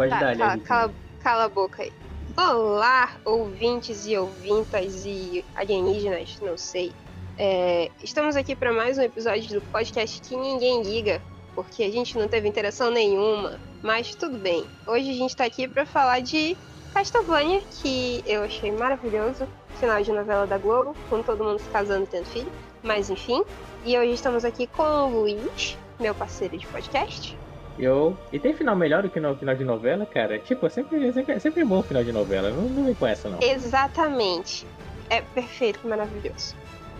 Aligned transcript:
pode 0.00 0.10
Tá, 0.10 0.20
dar, 0.20 0.36
cala, 0.36 0.52
ali. 0.52 0.60
cala, 0.62 0.94
cala 1.22 1.44
a 1.44 1.48
boca 1.48 1.82
aí. 1.82 1.92
Olá, 2.36 3.10
ouvintes 3.24 4.06
e 4.06 4.16
ouvintas 4.16 5.04
e 5.04 5.44
alienígenas, 5.54 6.38
não 6.40 6.56
sei. 6.56 6.92
É, 7.36 7.90
estamos 8.02 8.34
aqui 8.36 8.56
para 8.56 8.72
mais 8.72 8.96
um 8.96 9.02
episódio 9.02 9.60
do 9.60 9.66
podcast 9.66 10.20
que 10.22 10.34
ninguém 10.36 10.82
liga, 10.82 11.20
porque 11.54 11.82
a 11.82 11.90
gente 11.90 12.16
não 12.16 12.28
teve 12.28 12.48
interação 12.48 12.90
nenhuma. 12.90 13.58
Mas 13.82 14.14
tudo 14.14 14.38
bem. 14.38 14.64
Hoje 14.86 15.10
a 15.10 15.14
gente 15.14 15.36
tá 15.36 15.44
aqui 15.44 15.68
para 15.68 15.84
falar 15.84 16.20
de 16.20 16.56
Castlevania, 16.94 17.60
que 17.82 18.22
eu 18.26 18.42
achei 18.42 18.70
maravilhoso. 18.72 19.46
Final 19.78 20.02
de 20.02 20.12
novela 20.12 20.46
da 20.46 20.56
Globo, 20.58 20.94
com 21.10 21.22
todo 21.22 21.44
mundo 21.44 21.58
se 21.58 21.68
casando 21.70 22.04
e 22.04 22.06
tendo 22.06 22.26
filho. 22.26 22.52
Mas 22.82 23.10
enfim. 23.10 23.42
E 23.84 23.98
hoje 23.98 24.12
estamos 24.12 24.44
aqui 24.44 24.66
com 24.66 24.82
o 24.82 25.20
Luiz, 25.20 25.76
meu 25.98 26.14
parceiro 26.14 26.56
de 26.56 26.66
podcast. 26.66 27.36
Eu... 27.78 28.16
E 28.32 28.38
tem 28.38 28.54
final 28.54 28.76
melhor 28.76 29.02
do 29.02 29.08
que 29.08 29.18
no 29.20 29.34
final 29.36 29.54
de 29.54 29.64
novela, 29.64 30.04
cara? 30.04 30.38
Tipo, 30.38 30.66
é 30.66 30.70
sempre, 30.70 31.08
é 31.08 31.12
sempre, 31.12 31.34
é 31.34 31.38
sempre 31.38 31.64
bom 31.64 31.82
final 31.82 32.04
de 32.04 32.12
novela. 32.12 32.50
Não, 32.50 32.62
não 32.62 32.84
vem 32.84 32.94
com 32.94 33.06
essa, 33.06 33.28
não. 33.28 33.38
Exatamente. 33.40 34.66
É 35.08 35.20
perfeito, 35.20 35.86
maravilhoso. 35.86 36.54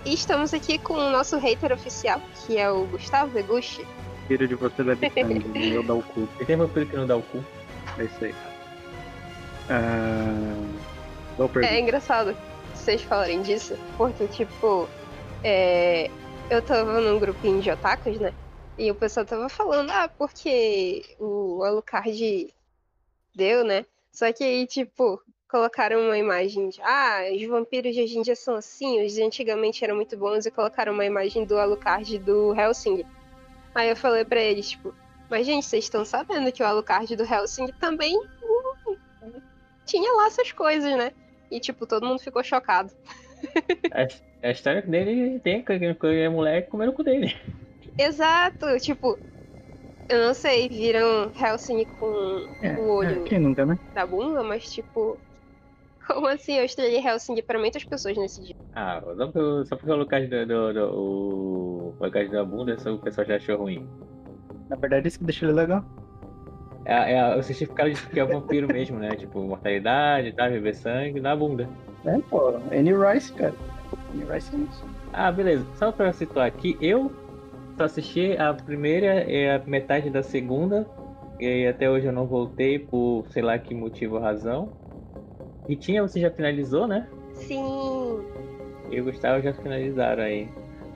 E 0.05 0.15
estamos 0.15 0.55
aqui 0.55 0.79
com 0.79 0.95
o 0.95 1.11
nosso 1.11 1.37
hater 1.39 1.73
oficial, 1.73 2.21
que 2.47 2.57
é 2.57 2.71
o 2.71 2.87
Gustavo 2.87 3.39
Eguchi. 3.39 3.87
Tiro 4.29 4.49
de 4.49 4.55
você 4.55 4.83
sangue, 4.83 5.73
eu 5.75 5.83
dou 5.83 5.99
o 5.99 6.03
cu. 6.03 6.29
E 6.41 6.45
tem 6.45 6.57
vampiro 6.57 6.87
que 6.87 6.97
não 6.97 7.07
dá 7.07 7.17
o 7.17 7.23
cu. 7.23 7.45
É 7.99 8.05
isso 8.05 8.25
aí. 8.25 8.35
Pergunta. 11.37 11.67
É 11.67 11.81
engraçado 11.81 12.37
vocês 12.75 13.03
falarem 13.03 13.43
disso, 13.43 13.77
porque, 13.97 14.27
tipo, 14.29 14.89
é, 15.45 16.11
eu 16.49 16.63
tava 16.63 17.01
num 17.01 17.19
grupinho 17.19 17.61
de 17.61 17.71
otakus, 17.71 18.19
né? 18.19 18.33
E 18.81 18.91
o 18.91 18.95
pessoal 18.95 19.27
tava 19.27 19.47
falando, 19.51 19.91
ah, 19.91 20.09
porque 20.09 21.05
o 21.19 21.63
Alucard 21.63 22.49
deu, 23.35 23.63
né? 23.63 23.85
Só 24.11 24.33
que 24.33 24.43
aí, 24.43 24.67
tipo, 24.67 25.23
colocaram 25.51 26.01
uma 26.01 26.17
imagem 26.17 26.71
de, 26.71 26.81
ah, 26.81 27.25
os 27.31 27.47
vampiros 27.47 27.95
de 27.95 28.03
hoje 28.03 28.17
em 28.17 28.23
dia 28.23 28.35
são 28.35 28.57
assim, 28.57 29.05
os 29.05 29.13
de 29.13 29.23
antigamente 29.23 29.85
eram 29.85 29.97
muito 29.97 30.17
bons, 30.17 30.47
e 30.47 30.51
colocaram 30.51 30.95
uma 30.95 31.05
imagem 31.05 31.45
do 31.45 31.59
Alucard 31.59 32.19
do 32.21 32.59
Helsing. 32.59 33.05
Aí 33.75 33.91
eu 33.91 33.97
falei 33.97 34.25
pra 34.25 34.41
eles, 34.41 34.71
tipo, 34.71 34.95
mas 35.29 35.45
gente, 35.45 35.67
vocês 35.67 35.85
estão 35.85 36.03
sabendo 36.03 36.51
que 36.51 36.63
o 36.63 36.67
Alucard 36.67 37.15
do 37.15 37.23
Helsing 37.23 37.67
também 37.79 38.19
tinha 39.85 40.11
lá 40.15 40.29
essas 40.29 40.53
coisas, 40.53 40.97
né? 40.97 41.13
E, 41.51 41.61
tipo, 41.61 41.87
todo 41.87 42.07
mundo 42.07 42.21
ficou 42.21 42.43
chocado. 42.43 42.91
A, 43.93 44.49
a 44.49 44.51
história 44.51 44.81
dele 44.81 45.39
tem 45.41 45.63
que 45.63 45.71
a 45.71 46.31
mulher 46.31 46.67
comendo 46.71 46.93
o 46.93 46.95
cu 46.95 47.05
dele. 47.05 47.37
Exato, 48.01 48.67
tipo, 48.79 49.19
eu 50.09 50.27
não 50.27 50.35
sei, 50.35 50.69
viram 50.69 51.31
Helsing 51.39 51.85
com 51.99 52.49
É, 52.63 52.75
o 52.77 52.95
olho 52.95 53.23
é, 53.23 53.29
quem 53.29 53.39
nunca, 53.39 53.67
né? 53.67 53.79
da 53.95 54.07
bunda, 54.07 54.43
mas, 54.43 54.71
tipo, 54.71 55.19
como 56.09 56.27
assim? 56.27 56.55
Eu 56.55 56.65
estrelei 56.65 57.07
Helsing 57.07 57.43
pra 57.43 57.59
muitas 57.59 57.85
pessoas 57.85 58.17
nesse 58.17 58.43
dia. 58.43 58.55
Ah, 58.75 59.03
só 59.17 59.27
porque, 59.27 59.69
só 59.69 59.77
porque 59.77 59.91
o 59.91 59.97
Lucas 59.97 60.31
do, 60.31 60.47
do, 60.47 60.73
do, 60.73 60.91
o 60.95 61.95
Lucas 62.01 62.31
da 62.31 62.43
bunda, 62.45 62.79
só 62.79 62.93
o 62.93 62.99
pessoal 62.99 63.27
já 63.27 63.37
achou 63.37 63.59
ruim. 63.59 63.87
Na 64.69 64.77
verdade, 64.77 65.09
isso 65.09 65.19
que 65.19 65.25
deixa 65.25 65.45
ele 65.45 65.53
legal. 65.53 65.85
É, 66.87 67.15
é 67.15 67.37
o 67.37 67.43
certificado 67.43 67.91
de 67.91 68.07
que 68.09 68.19
é 68.19 68.25
vampiro 68.25 68.67
mesmo, 68.73 68.99
né? 68.99 69.11
Tipo, 69.11 69.43
mortalidade, 69.43 70.33
tá? 70.33 70.49
Beber 70.49 70.75
sangue 70.75 71.21
na 71.21 71.37
bunda. 71.37 71.69
É, 72.07 72.19
pô. 72.31 72.49
Annie 72.73 72.95
Rice, 72.95 73.31
cara. 73.35 73.55
Annie 74.15 74.25
Rice 74.25 74.55
é 74.55 74.59
isso. 74.61 74.85
Ah, 75.13 75.31
beleza. 75.31 75.67
Só 75.75 75.93
pra 75.93 76.13
situar 76.13 76.47
aqui, 76.47 76.79
eu 76.81 77.13
só 77.81 77.85
assisti 77.85 78.37
a 78.37 78.53
primeira 78.53 79.25
e 79.31 79.49
a 79.49 79.59
metade 79.61 80.11
da 80.11 80.23
segunda. 80.23 80.87
E 81.39 81.67
até 81.67 81.91
hoje 81.91 82.07
eu 82.07 82.13
não 82.13 82.27
voltei 82.27 82.79
por 82.79 83.27
sei 83.31 83.43
lá 83.43 83.59
que 83.59 83.75
motivo 83.75 84.17
ou 84.17 84.21
razão. 84.21 84.71
E 85.67 85.75
tinha, 85.75 86.03
você 86.03 86.21
já 86.21 86.31
finalizou, 86.31 86.87
né? 86.87 87.09
Sim, 87.33 88.21
E 88.91 89.01
o 89.01 89.05
Gustavo 89.05 89.43
já 89.43 89.55
finalizaram 89.55 90.23
aí. 90.25 90.47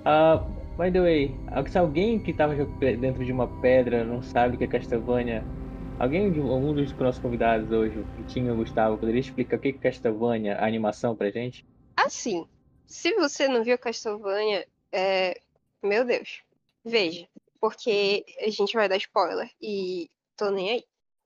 Ah, 0.04 0.44
by 0.78 0.92
the 0.92 1.00
way, 1.00 1.34
se 1.68 1.78
alguém 1.78 2.18
que 2.18 2.34
tava 2.34 2.54
dentro 2.54 3.24
de 3.24 3.32
uma 3.32 3.46
pedra 3.62 4.04
não 4.04 4.20
sabe 4.20 4.56
o 4.56 4.58
que 4.58 4.64
é 4.64 4.66
Castlevania, 4.66 5.42
alguém 5.98 6.30
de 6.30 6.40
algum 6.40 6.74
dos 6.74 6.92
nossos 6.98 7.22
convidados 7.22 7.70
hoje, 7.70 7.98
o 7.98 8.04
Vitinho 8.16 8.48
ou 8.48 8.54
o 8.54 8.56
Gustavo, 8.58 8.98
poderia 8.98 9.20
explicar 9.20 9.56
o 9.56 9.60
que 9.60 9.68
é 9.68 9.72
Castlevania, 9.72 10.56
a 10.56 10.66
animação 10.66 11.16
pra 11.16 11.30
gente? 11.30 11.64
assim, 11.96 12.46
se 12.86 13.14
você 13.14 13.48
não 13.48 13.64
viu 13.64 13.78
Castlevania, 13.78 14.66
é... 14.92 15.40
meu 15.82 16.04
Deus, 16.04 16.43
veja, 16.84 17.26
porque 17.60 18.24
a 18.40 18.50
gente 18.50 18.74
vai 18.74 18.88
dar 18.88 18.96
spoiler 18.96 19.50
e 19.60 20.10
tô 20.36 20.50
nem 20.50 20.70
aí. 20.70 20.84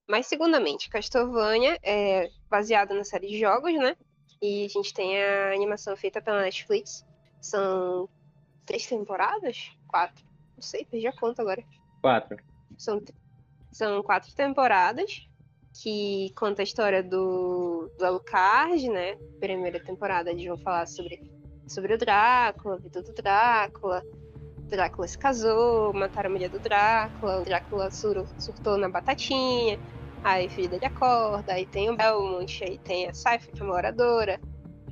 Mas, 0.09 0.27
segundamente, 0.27 0.89
Castlevania 0.89 1.79
é 1.83 2.31
baseado 2.49 2.95
na 2.95 3.05
série 3.05 3.29
de 3.29 3.39
jogos, 3.39 3.75
né? 3.75 3.95
E 4.41 4.65
a 4.65 4.69
gente 4.69 4.95
tem 4.95 5.23
a 5.23 5.53
animação 5.53 5.97
feita 5.97 6.23
pela 6.23 6.41
Netflix. 6.41 7.05
São 7.41 8.09
três 8.65 8.87
temporadas? 8.87 9.71
Quatro? 9.87 10.25
Não 10.57 10.63
sei, 10.63 10.85
perdi 10.85 11.07
a 11.07 11.13
conta 11.13 11.43
agora. 11.43 11.63
Quatro. 12.01 12.39
São, 12.79 13.03
são 13.71 14.03
quatro 14.03 14.35
temporadas 14.35 15.29
que 15.83 16.33
conta 16.35 16.63
a 16.63 16.65
história 16.65 17.03
do, 17.03 17.91
do 17.99 18.05
Alucard, 18.05 18.89
né? 18.89 19.17
Primeira 19.39 19.79
temporada 19.79 20.31
eles 20.31 20.47
vão 20.47 20.59
falar 20.59 20.87
sobre, 20.87 21.31
sobre 21.67 21.95
o 21.95 21.99
Drácula, 21.99 22.77
a 22.77 22.79
vida 22.79 23.03
do 23.03 23.13
Drácula. 23.13 24.03
Drácula 24.69 25.09
se 25.09 25.19
casou, 25.19 25.93
mataram 25.93 26.31
a 26.31 26.33
mulher 26.33 26.51
do 26.51 26.61
Drácula, 26.61 27.41
o 27.41 27.45
Drácula 27.45 27.91
sur, 27.91 28.27
surtou 28.39 28.77
na 28.77 28.89
batatinha, 28.89 29.79
aí 30.23 30.47
o 30.47 30.51
filho 30.51 30.71
dele 30.71 30.87
acorda, 30.87 31.55
aí 31.55 31.67
tem 31.67 31.91
o 31.91 31.97
Belmont, 31.97 32.65
aí 32.65 32.79
tem 32.79 33.09
a 33.09 33.15
Cypher, 33.15 33.53
que 33.53 33.61
é 33.61 33.65
uma 33.65 33.75
oradora, 33.75 34.41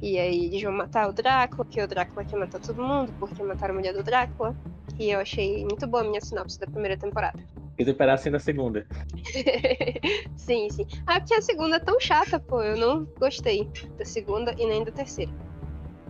e 0.02 0.18
aí 0.18 0.46
eles 0.46 0.62
vão 0.62 0.72
matar 0.72 1.08
o 1.08 1.12
Drácula, 1.12 1.64
porque 1.64 1.80
o 1.80 1.86
Drácula 1.86 2.24
quer 2.24 2.36
matar 2.36 2.60
todo 2.60 2.82
mundo, 2.82 3.12
porque 3.18 3.42
mataram 3.42 3.74
a 3.74 3.76
mulher 3.78 3.94
do 3.94 4.02
Drácula. 4.02 4.54
E 4.98 5.10
eu 5.10 5.20
achei 5.20 5.64
muito 5.64 5.86
boa 5.86 6.02
a 6.02 6.06
minha 6.06 6.20
sinopse 6.20 6.58
da 6.58 6.66
primeira 6.66 6.96
temporada. 6.96 7.38
E 7.78 7.84
do 7.84 7.94
pedacinho 7.94 8.32
da 8.32 8.38
segunda. 8.38 8.86
sim, 10.36 10.70
sim. 10.70 10.86
Ah, 11.06 11.20
porque 11.20 11.34
a 11.34 11.42
segunda 11.42 11.76
é 11.76 11.80
tão 11.80 12.00
chata, 12.00 12.40
pô. 12.40 12.62
Eu 12.62 12.76
não 12.76 13.04
gostei 13.18 13.70
da 13.98 14.04
segunda 14.04 14.54
e 14.56 14.66
nem 14.66 14.84
da 14.84 14.90
terceira. 14.90 15.32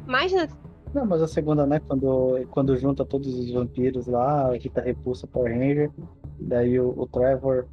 Mas 0.06 0.32
na 0.32 0.46
Não, 0.96 1.04
mas 1.04 1.20
a 1.20 1.28
segunda, 1.28 1.66
né? 1.66 1.78
Quando, 1.78 2.46
quando 2.50 2.74
junta 2.78 3.04
todos 3.04 3.28
os 3.28 3.50
vampiros 3.52 4.06
lá, 4.06 4.48
a 4.48 4.52
Rita 4.54 4.80
repulsa 4.80 5.26
Power 5.26 5.52
Ranger, 5.52 5.90
daí 6.40 6.80
o, 6.80 6.88
o 6.98 7.06
Trevor 7.06 7.66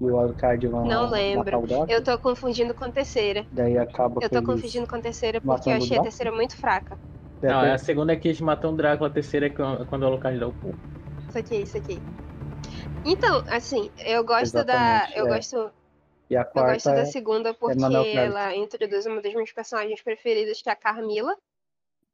e 0.00 0.04
o 0.06 0.18
Alucard 0.18 0.66
vão 0.66 0.86
Não 0.86 1.10
lembro. 1.10 1.44
matar 1.44 1.58
o 1.58 1.66
Drácula, 1.66 1.90
eu 1.90 2.02
tô 2.02 2.18
confundindo 2.18 2.72
com 2.72 2.86
a 2.86 2.90
terceira. 2.90 3.46
daí 3.52 3.76
acaba 3.76 4.18
Eu 4.22 4.30
tô 4.30 4.42
confundindo 4.42 4.86
com 4.86 4.96
a 4.96 5.00
terceira 5.02 5.42
porque 5.42 5.68
eu 5.68 5.74
achei 5.74 5.98
a 5.98 6.02
terceira 6.02 6.32
muito 6.32 6.56
fraca. 6.56 6.98
Não, 7.42 7.60
até- 7.60 7.72
a 7.72 7.78
segunda 7.78 8.14
é 8.14 8.16
que 8.16 8.28
eles 8.28 8.40
matam 8.40 8.72
o 8.72 8.76
Drácula, 8.76 9.10
a 9.10 9.12
terceira 9.12 9.46
é 9.46 9.50
quando 9.50 10.02
o 10.02 10.06
Alucard 10.06 10.40
dá 10.40 10.48
o 10.48 10.52
cu. 10.54 10.74
Isso 11.28 11.38
aqui, 11.38 11.56
isso 11.56 11.76
aqui. 11.76 12.02
Então, 13.04 13.42
assim, 13.48 13.90
eu 14.06 14.24
gosto 14.24 14.52
da. 14.64 15.02
Exatamente, 15.02 15.18
Eu 15.18 15.26
é. 15.26 15.28
gosto, 15.28 15.70
E 16.30 16.36
a 16.36 16.44
eu 16.44 16.62
gosto 16.62 16.62
quarta 16.62 16.94
da 16.94 17.00
é 17.02 17.04
segunda 17.04 17.52
porque 17.54 17.82
Carlos. 17.82 18.14
ela 18.16 18.56
introduz 18.56 19.04
uma 19.04 19.20
das 19.20 19.34
minhas 19.34 19.52
personagens 19.52 20.00
preferidas, 20.02 20.62
que 20.62 20.68
é 20.68 20.72
a 20.72 20.76
Carmila. 20.76 21.36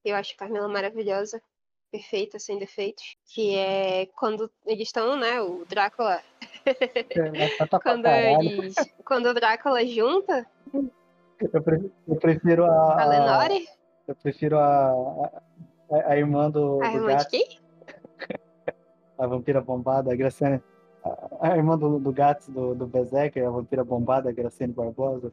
Eu 0.06 0.14
acho 0.14 0.34
a 0.34 0.38
Carmila 0.38 0.68
maravilhosa, 0.68 1.42
perfeita, 1.90 2.38
sem 2.38 2.60
defeitos. 2.60 3.16
Que 3.24 3.56
é 3.56 4.06
quando 4.14 4.48
eles 4.64 4.86
estão, 4.86 5.16
né? 5.16 5.40
O 5.40 5.64
Drácula 5.64 6.22
é 6.64 7.66
pra 7.66 7.80
quando 7.82 8.06
eles. 8.06 8.76
Quando 9.04 9.26
o 9.26 9.34
Drácula 9.34 9.84
junta 9.84 10.46
Eu 11.52 11.60
prefiro, 11.60 11.92
eu 12.06 12.16
prefiro 12.16 12.64
a, 12.66 13.02
a 13.02 13.04
Lenore, 13.04 13.66
Eu 14.06 14.14
prefiro 14.14 14.58
a, 14.60 14.92
a, 15.90 16.12
a 16.12 16.16
irmã 16.16 16.48
do, 16.48 16.80
a 16.80 16.88
do 16.88 16.96
irmã 16.98 17.08
de 17.08 17.24
Gats, 17.24 17.26
quem? 17.26 17.58
a 19.18 19.26
vampira 19.26 19.60
bombada, 19.60 20.12
a 20.12 20.14
Graciane. 20.14 20.62
A, 21.04 21.48
a 21.50 21.56
irmã 21.56 21.76
do, 21.76 21.98
do 21.98 22.12
Gats, 22.12 22.48
do, 22.48 22.76
do 22.76 22.86
Berserker, 22.86 23.44
a 23.44 23.50
vampira 23.50 23.82
bombada, 23.82 24.28
a 24.28 24.32
Graciane 24.32 24.72
Barbosa. 24.72 25.32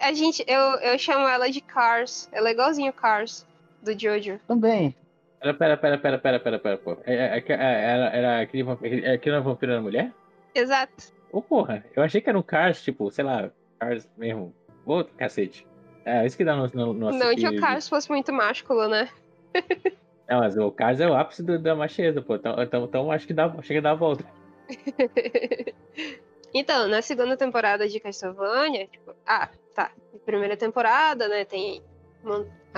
A 0.00 0.12
gente, 0.12 0.44
eu, 0.46 0.60
eu 0.80 0.98
chamo 0.98 1.26
ela 1.28 1.48
de 1.48 1.60
Cars. 1.60 2.28
Ela 2.32 2.48
é 2.48 2.52
igualzinho 2.52 2.92
Cars, 2.92 3.46
do 3.82 3.98
Jojo. 3.98 4.38
Também. 4.46 4.94
Pera, 5.40 5.54
pera, 5.54 5.76
pera, 5.76 5.98
pera, 5.98 6.18
pera, 6.18 6.38
pera, 6.40 6.58
pera, 6.58 6.78
pô. 6.78 6.96
É, 7.04 7.14
é, 7.14 7.38
é, 7.38 7.52
é, 7.52 7.84
era, 7.84 8.06
era 8.16 8.40
aquele 8.40 8.62
vampiro, 8.64 9.12
aquilo 9.12 9.34
era 9.36 9.42
vampiro 9.44 9.72
da 9.72 9.80
mulher? 9.80 10.12
Exato. 10.54 11.12
Ô, 11.30 11.40
porra, 11.40 11.84
eu 11.94 12.02
achei 12.02 12.20
que 12.20 12.28
era 12.28 12.38
um 12.38 12.42
Cars, 12.42 12.82
tipo, 12.82 13.10
sei 13.10 13.24
lá, 13.24 13.50
Cars 13.78 14.08
mesmo. 14.16 14.54
Ô, 14.84 15.04
cacete. 15.04 15.66
É, 16.04 16.24
isso 16.26 16.36
que 16.36 16.44
dá 16.44 16.56
no, 16.56 16.66
no, 16.68 16.92
no 16.94 17.10
Não 17.12 17.34
que 17.36 17.46
o 17.48 17.60
Cars 17.60 17.88
fosse 17.88 18.08
muito 18.10 18.32
másculo, 18.32 18.88
né? 18.88 19.08
Não, 20.28 20.40
mas 20.40 20.56
o 20.58 20.70
Cars 20.70 21.00
é 21.00 21.08
o 21.08 21.14
ápice 21.14 21.42
do- 21.42 21.58
da 21.58 21.74
macheza, 21.74 22.20
pô. 22.20 22.34
Então, 22.36 22.62
então, 22.62 22.84
então 22.84 23.10
acho 23.12 23.26
que 23.26 23.32
dá, 23.32 23.50
chega 23.62 23.78
a 23.80 23.82
dar 23.82 23.90
a 23.92 23.94
volta. 23.94 24.24
então, 26.52 26.88
na 26.88 27.00
segunda 27.02 27.36
temporada 27.36 27.88
de 27.88 28.00
Castlevania, 28.00 28.86
tipo, 28.88 29.14
ah, 29.26 29.48
tá. 29.74 29.90
Primeira 30.24 30.56
temporada, 30.56 31.28
né, 31.28 31.44
tem 31.44 31.82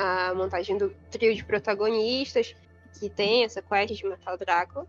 a 0.00 0.34
montagem 0.34 0.78
do 0.78 0.88
trio 1.10 1.34
de 1.34 1.44
protagonistas, 1.44 2.56
que 2.98 3.10
tem 3.10 3.44
essa 3.44 3.60
quest 3.60 3.94
de 3.94 4.06
matar 4.06 4.34
o 4.34 4.38
Drácula. 4.38 4.86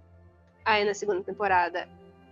Aí 0.63 0.85
na 0.85 0.93
segunda 0.93 1.21
temporada 1.21 1.89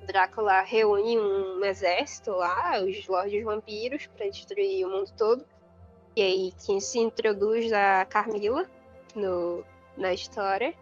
Drácula 0.07 0.61
reúne 0.61 1.19
um 1.19 1.63
exército 1.65 2.31
lá, 2.31 2.81
os 2.81 3.05
Lordes 3.07 3.43
Vampiros, 3.43 4.07
para 4.07 4.29
destruir 4.29 4.85
o 4.85 4.89
mundo 4.89 5.11
todo. 5.17 5.45
E 6.15 6.21
aí 6.21 6.53
quem 6.65 6.79
se 6.79 6.99
introduz 6.99 7.71
a 7.73 8.05
Carmila 8.05 8.65
no, 9.13 9.63
na 9.97 10.13
história. 10.13 10.73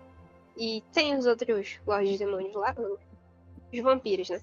E 0.56 0.84
tem 0.94 1.16
os 1.18 1.26
outros 1.26 1.80
Lordes 1.86 2.20
Demônios 2.20 2.54
lá, 2.54 2.76
os 3.74 3.80
vampiros, 3.80 4.30
né? 4.30 4.40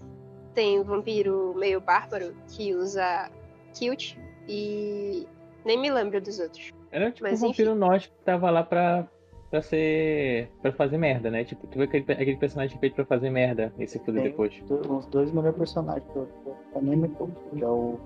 Tem 0.54 0.78
o 0.78 0.84
vampiro 0.84 1.54
meio 1.56 1.80
bárbaro 1.80 2.36
que 2.48 2.74
usa 2.74 3.30
kilt 3.74 4.16
e 4.48 5.26
nem 5.64 5.78
me 5.78 5.90
lembro 5.90 6.20
dos 6.20 6.38
outros. 6.38 6.72
Era 6.94 7.10
tipo 7.10 7.28
Mas, 7.28 7.42
um 7.42 7.48
vampiro 7.48 7.74
nórdico 7.74 8.14
que 8.16 8.22
tava 8.22 8.48
lá 8.50 8.62
pra, 8.62 9.08
pra 9.50 9.60
ser. 9.60 10.48
pra 10.62 10.70
fazer 10.70 10.96
merda, 10.96 11.28
né? 11.28 11.42
Tipo, 11.42 11.66
tu 11.66 11.76
vê 11.76 11.84
aquele, 11.86 12.04
aquele 12.12 12.36
personagem 12.36 12.78
feito 12.78 12.94
pra 12.94 13.04
fazer 13.04 13.30
merda 13.30 13.74
e 13.80 13.86
se 13.88 13.98
fuder 13.98 14.22
depois. 14.22 14.54
Os 14.88 15.04
dois 15.06 15.32
melhores 15.32 15.58
personagens 15.58 16.06
do, 16.12 16.20
do 16.22 16.78
anime, 16.78 17.08
pô, 17.08 17.26
que 17.26 17.64
é 17.64 17.66
o, 17.66 17.98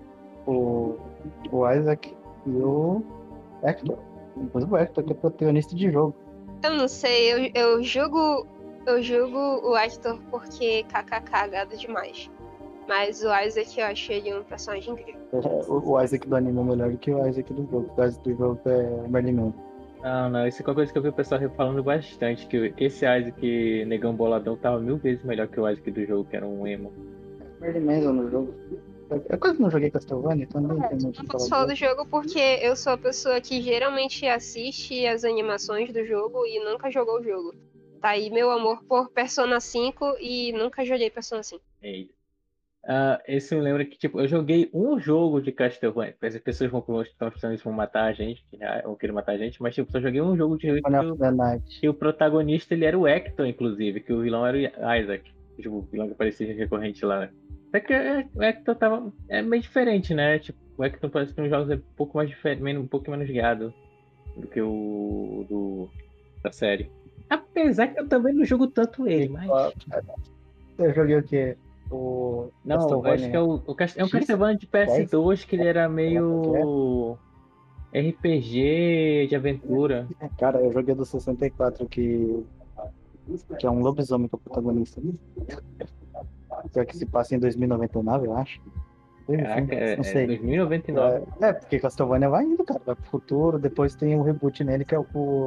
o, 0.46 0.99
o 1.52 1.70
Isaac 1.70 2.17
e 2.46 2.50
o 2.50 3.05
Hector. 3.62 3.99
Depois 4.35 4.64
o 4.64 4.75
Hector, 4.75 5.05
que 5.05 5.12
é 5.12 5.17
protagonista 5.17 5.76
de 5.76 5.93
jogo. 5.93 6.17
Eu 6.62 6.70
não 6.75 6.88
sei, 6.88 7.31
eu, 7.31 7.50
eu 7.55 7.82
julgo. 7.82 8.46
Eu 8.87 9.02
julgo 9.02 9.69
o 9.69 9.76
Hector 9.76 10.19
porque 10.31 10.82
kkk 10.84 11.50
gado 11.50 11.76
demais. 11.76 12.31
Mas 12.88 13.23
o 13.23 13.29
Isaac 13.44 13.79
eu 13.79 13.87
achei 13.87 14.17
ele 14.17 14.35
um 14.35 14.43
personagem 14.43 14.94
incrível. 14.94 15.20
É, 15.31 15.38
O, 15.70 16.02
Isaac 16.02 16.26
do 16.26 16.35
anime 16.35 16.58
é 16.58 16.64
melhor 16.64 16.90
do 16.90 16.96
que 16.96 17.11
o 17.11 17.29
Isaac 17.29 17.52
do 17.52 17.62
jogo. 17.70 17.93
O 17.94 18.05
Isaac 18.05 18.25
do 18.25 18.37
jogo 18.37 18.61
é 18.64 19.08
Merlin. 19.08 19.52
Não, 20.02 20.31
não, 20.31 20.46
isso 20.46 20.62
é 20.62 20.67
uma 20.67 20.75
coisa 20.75 20.90
que 20.90 20.96
eu 20.96 21.02
vi 21.02 21.08
o 21.08 21.12
pessoal 21.12 21.40
falando 21.50 21.82
bastante, 21.82 22.46
que 22.46 22.73
esse 22.79 23.05
Isaac 23.05 23.85
negão 23.85 24.14
boladão 24.14 24.56
tava 24.56 24.81
mil 24.81 24.96
vezes 24.96 25.23
melhor 25.23 25.49
que 25.49 25.61
o 25.61 25.69
Isaac 25.69 25.90
do 25.90 26.06
jogo, 26.06 26.25
que 26.31 26.37
era 26.37 26.46
um 26.46 26.67
emo. 26.67 26.90
Merlin 27.61 27.81
Manson 27.81 28.12
no 28.12 28.31
jogo. 28.31 28.55
É 29.29 29.37
quase 29.37 29.56
que 29.56 29.62
não 29.62 29.70
joguei 29.70 29.91
Castlevania, 29.91 30.44
então 30.44 30.61
não 30.61 30.76
o 30.76 30.79
Não 30.79 31.12
posso 31.26 31.49
falar 31.49 31.62
falar 31.62 31.67
do 31.67 31.75
jogo 31.75 32.06
porque 32.06 32.38
eu 32.38 32.76
sou 32.76 32.93
a 32.93 32.99
pessoa 32.99 33.41
que 33.41 33.61
geralmente 33.61 34.26
assiste 34.26 35.06
as 35.06 35.25
animações 35.25 35.93
do 35.93 36.05
jogo 36.05 36.46
e 36.46 36.62
nunca 36.64 36.91
jogou 36.91 37.20
o 37.20 37.23
jogo. 37.23 37.55
Tá 38.00 38.11
aí 38.11 38.31
meu 38.31 38.50
amor 38.50 38.84
por 38.84 39.11
Persona 39.11 39.61
5 39.61 40.17
e 40.20 40.52
nunca 40.52 40.84
joguei 40.84 41.11
Persona 41.11 41.43
5. 41.43 41.62
Eita. 41.82 42.18
Ah, 42.86 43.20
esse 43.26 43.54
me 43.54 43.60
lembra 43.60 43.84
que, 43.84 43.98
tipo, 43.98 44.20
eu 44.20 44.28
joguei 44.28 44.70
um 44.72 44.98
jogo 44.98 45.40
de 45.40 45.52
Castlevania. 45.52 46.14
As 46.22 46.38
pessoas 46.38 46.70
vão 46.70 47.02
estão 47.02 47.30
pensando 47.30 47.56
que 47.56 47.64
vão 47.64 47.72
matar 47.72 48.04
a 48.04 48.12
gente, 48.12 48.44
que 48.50 48.56
já 48.56 48.82
vão 48.82 48.94
querer 48.94 49.12
matar 49.12 49.32
a 49.32 49.38
gente, 49.38 49.60
mas, 49.60 49.75
tipo, 49.75 49.90
só 49.90 50.00
joguei 50.00 50.20
um 50.20 50.36
jogo 50.36 50.56
de 50.56 50.80
que 51.80 51.88
o 51.88 51.94
protagonista 51.94 52.75
ele 52.75 52.84
era 52.84 52.98
o 52.98 53.06
Hector, 53.06 53.46
inclusive, 53.46 54.00
que 54.00 54.12
o 54.12 54.22
vilão 54.22 54.46
era 54.46 54.56
o 54.56 54.94
Isaac. 54.94 55.30
Tipo, 55.56 55.76
o 55.76 55.82
vilão 55.82 56.06
que 56.06 56.12
aparecia 56.12 56.54
recorrente 56.54 57.04
lá, 57.04 57.20
né? 57.20 57.30
Só 57.70 57.80
que 57.80 57.92
é, 57.92 58.26
o 58.34 58.42
Hector 58.42 58.75
tava. 58.75 59.12
É 59.28 59.42
meio 59.42 59.60
diferente, 59.60 60.14
né? 60.14 60.38
Tipo, 60.38 60.58
o 60.78 60.84
Hector 60.84 61.10
parece 61.10 61.34
que 61.34 61.40
nos 61.40 61.50
jogos 61.50 61.70
é 61.70 61.74
um 61.74 61.82
pouco 61.96 62.16
mais 62.16 62.28
diferente, 62.28 62.78
um 62.78 62.86
pouco 62.86 63.10
menos 63.10 63.28
guiado 63.28 63.74
do 64.36 64.46
que 64.46 64.60
o 64.62 65.44
do, 65.48 65.90
da 66.42 66.52
série. 66.52 66.90
Apesar 67.28 67.88
que 67.88 68.00
eu 68.00 68.08
também 68.08 68.32
não 68.32 68.44
jogo 68.44 68.69
tanto 68.69 69.06
ele, 69.06 69.28
mas. 69.28 69.50
Eu 70.78 70.94
joguei 70.94 71.16
o 71.16 71.22
quê? 71.22 71.56
O 71.90 72.50
Não, 72.64 73.05
acho 73.06 73.31
que 73.31 73.37
é 73.37 73.40
o, 73.40 73.62
o 73.67 73.75
Cast- 73.75 73.99
é 73.99 74.05
um? 74.05 74.08
Castlevania 74.08 74.58
de 74.58 74.67
PS2 74.67 75.46
que 75.46 75.56
ele 75.56 75.67
era 75.67 75.88
meio 75.88 77.17
RPG 77.94 79.26
de 79.29 79.37
aventura. 79.37 80.06
Cara, 80.38 80.61
eu 80.61 80.73
joguei 80.73 80.94
do 80.94 81.05
64 81.05 81.87
que. 81.88 82.44
Que 83.58 83.67
é 83.67 83.70
um 83.70 83.81
lobisomem 83.81 84.29
que 84.29 84.35
é 84.35 84.37
o 84.37 84.40
protagonista. 84.40 85.00
Que 86.73 86.81
é 86.81 86.85
que 86.85 86.96
se 86.96 87.06
passa 87.06 87.35
em 87.35 87.38
2099, 87.38 88.26
eu 88.26 88.37
acho. 88.37 88.61
Caraca, 89.26 89.75
é, 89.75 89.94
não 89.96 90.00
é 90.00 90.05
sei. 90.05 90.26
2099. 90.26 91.23
É, 91.43 91.46
é, 91.49 91.52
porque 91.52 91.79
Castlevania 91.79 92.31
vai 92.31 92.44
indo, 92.44 92.64
cara. 92.64 92.81
Vai 92.87 92.94
pro 92.94 93.05
futuro, 93.05 93.58
depois 93.58 93.94
tem 93.94 94.17
um 94.17 94.23
reboot 94.23 94.64
nele 94.64 94.87
que 94.87 94.94
é 94.94 94.99
o 94.99 95.05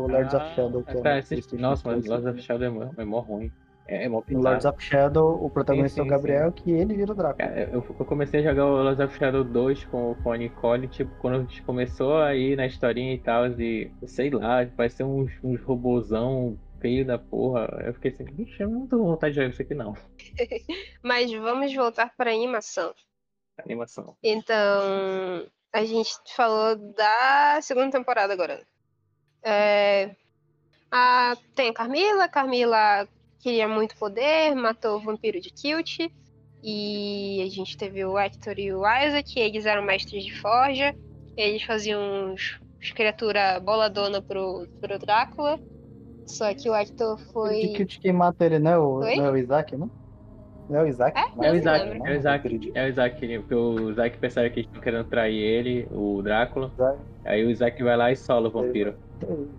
Lords 0.07 0.33
of 0.35 0.45
Ah, 0.45 0.53
Shadow. 0.55 0.83
Que 0.83 0.91
é 0.97 1.01
cara, 1.01 1.15
no 1.15 1.19
esse- 1.19 1.55
nossa, 1.57 1.89
mas 1.89 2.05
3. 2.05 2.07
Lords 2.07 2.27
of 2.27 2.41
Shadow 2.41 2.67
é 2.67 2.69
mó, 2.69 2.89
é 2.95 3.03
mó 3.05 3.19
ruim. 3.19 3.51
É, 3.91 4.05
é 4.05 4.09
mó 4.09 4.23
No. 4.29 4.41
Lords 4.41 4.63
of 4.63 4.81
Shadow, 4.81 5.43
o 5.43 5.49
protagonista 5.49 5.95
Sim, 5.95 6.01
é 6.01 6.03
sim, 6.03 6.09
o 6.09 6.11
Gabriel, 6.11 6.51
que 6.53 6.71
ele 6.71 6.95
vira 6.95 7.11
o 7.11 7.15
Drácula. 7.15 7.49
Eu, 7.49 7.85
eu 7.99 8.05
comecei 8.05 8.39
a 8.39 8.43
jogar 8.43 8.65
o 8.65 8.83
Lords 8.83 9.05
of 9.05 9.17
Shadow 9.17 9.43
2 9.43 9.83
com, 9.85 10.15
com 10.15 10.31
a 10.31 10.37
Nicole, 10.37 10.87
tipo, 10.87 11.13
quando 11.19 11.35
a 11.35 11.39
gente 11.39 11.61
começou 11.63 12.17
a 12.17 12.33
ir 12.33 12.55
na 12.55 12.65
historinha 12.65 13.13
e 13.13 13.19
tal, 13.19 13.47
e 13.47 13.91
sei 14.05 14.29
lá, 14.29 14.65
parece 14.77 15.03
uns, 15.03 15.29
uns 15.43 15.61
robozão 15.61 16.57
feio 16.79 17.05
da 17.05 17.19
porra. 17.19 17.67
Eu 17.85 17.93
fiquei 17.93 18.11
assim, 18.11 18.23
bicho, 18.23 18.63
eu 18.63 18.69
não 18.69 18.87
tô 18.87 18.97
com 18.97 19.07
vontade 19.07 19.33
de 19.33 19.41
jogar 19.41 19.51
isso 19.51 19.61
aqui 19.61 19.75
não. 19.75 19.93
Mas 21.03 21.29
vamos 21.33 21.75
voltar 21.75 22.13
para 22.15 22.31
animação. 22.31 22.95
Animação. 23.57 24.15
Então, 24.23 25.51
a 25.73 25.83
gente 25.83 26.13
falou 26.33 26.77
da 26.93 27.59
segunda 27.61 27.91
temporada 27.91 28.31
agora. 28.31 28.65
É, 29.43 30.15
a, 30.89 31.35
tem 31.53 31.69
a 31.69 31.73
Carmila. 31.73 32.29
Carmila 32.29 33.07
queria 33.41 33.67
muito 33.67 33.95
poder, 33.97 34.55
matou 34.55 34.97
o 34.97 34.99
vampiro 34.99 35.39
de 35.41 35.49
Kilt. 35.49 35.99
E 36.63 37.41
a 37.41 37.49
gente 37.49 37.75
teve 37.75 38.05
o 38.05 38.17
Hector 38.17 38.57
e 38.59 38.71
o 38.71 38.83
Isaac. 38.85 39.39
Eles 39.39 39.65
eram 39.65 39.83
mestres 39.83 40.23
de 40.23 40.39
forja. 40.39 40.95
Eles 41.35 41.63
faziam 41.63 42.01
uns, 42.01 42.61
uns 42.79 42.91
criatura 42.91 43.59
boladona 43.59 44.21
pro, 44.21 44.67
pro 44.79 44.99
Drácula. 44.99 45.59
Só 46.27 46.53
que 46.53 46.69
o 46.69 46.75
Hector 46.75 47.17
foi. 47.33 47.61
De 47.61 47.85
que 47.85 47.99
quem 47.99 48.13
mata 48.13 48.45
ele 48.45 48.59
não 48.59 48.71
é 48.71 48.77
o, 48.77 48.99
não 48.99 49.25
é 49.25 49.31
o 49.31 49.37
Isaac, 49.37 49.75
não? 49.75 49.89
Não 50.69 50.79
é 50.79 50.83
o 50.83 50.87
Isaac? 50.87 51.19
É? 51.19 51.47
É 51.47 51.51
o 51.51 51.55
Isaac, 51.55 51.89
lembro. 51.89 52.07
é 52.07 52.11
o 52.11 52.15
Isaac, 52.15 52.71
é 52.75 52.85
o 52.85 52.87
Isaac, 52.87 53.39
porque 53.39 53.55
o 53.55 53.89
Isaac 53.89 54.17
percebe 54.19 54.49
que 54.51 54.59
eles 54.59 54.67
estão 54.67 54.81
querendo 54.81 55.09
trair 55.09 55.37
ele, 55.37 55.87
o 55.91 56.21
Drácula. 56.21 56.71
Isaac. 56.75 56.99
Aí 57.25 57.45
o 57.45 57.49
Isaac 57.49 57.83
vai 57.83 57.97
lá 57.97 58.11
e 58.11 58.15
sola 58.15 58.47
o 58.47 58.51
vampiro. 58.51 58.93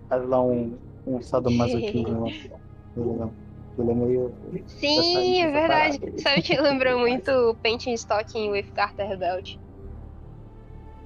Faz 0.09 0.27
lá 0.27 0.41
um, 0.41 0.75
um 1.05 1.21
sadomasoquismo 1.21 2.25
lá. 3.19 3.29
Ele 3.77 3.91
é 3.91 3.93
meio. 3.95 4.33
Sim, 4.67 5.41
é 5.41 5.51
verdade. 5.51 5.99
parada. 5.99 6.19
Sabe 6.19 6.41
que 6.41 6.59
lembrou 6.59 6.99
muito 6.99 7.31
o 7.31 7.55
Painting 7.55 7.93
Stocking 7.93 8.51
with 8.51 8.65
Carter 8.75 9.07
Rebelde. 9.07 9.59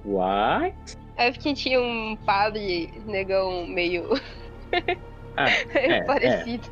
What? 0.04 0.74
É 1.16 1.30
porque 1.32 1.54
tinha 1.54 1.80
um 1.80 2.16
padre 2.24 2.92
negão 3.06 3.66
meio 3.66 4.08
Ah, 5.36 5.46
é, 5.74 6.02
parecido. 6.02 6.68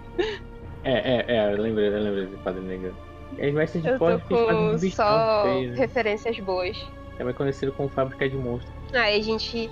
é, 0.85 0.93
é, 0.93 1.25
é, 1.37 1.53
eu 1.53 1.61
lembrei, 1.61 1.89
eu 1.89 1.99
lembrei 2.03 2.27
desse 2.27 2.43
padre 2.43 2.61
negro. 2.63 2.95
Eles 3.39 3.55
mestres 3.55 3.83
de 3.83 3.89
Eu 3.91 3.99
forja 3.99 4.19
tô 4.29 4.47
com 4.47 4.79
só 4.91 5.43
feio, 5.45 5.71
né? 5.73 5.77
referências 5.79 6.39
boas. 6.41 6.77
Também 7.19 7.35
conhecido 7.35 7.73
como 7.73 7.89
fábrica 7.89 8.29
de 8.29 8.37
monstros. 8.37 8.73
Aí 8.95 9.19
a 9.19 9.23
gente 9.23 9.71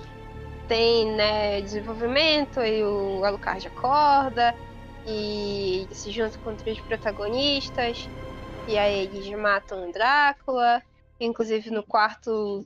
tem, 0.67 1.11
né, 1.15 1.61
desenvolvimento, 1.61 2.59
e 2.59 2.83
o 2.83 3.23
Alucard 3.23 3.65
acorda, 3.67 4.53
e 5.05 5.81
ele 5.81 5.95
se 5.95 6.11
junta 6.11 6.37
com 6.39 6.55
três 6.55 6.79
protagonistas, 6.81 8.09
e 8.67 8.77
aí 8.77 9.05
eles 9.05 9.29
matam 9.39 9.87
o 9.87 9.91
Drácula, 9.91 10.81
inclusive 11.19 11.69
no 11.69 11.83
quarto 11.83 12.65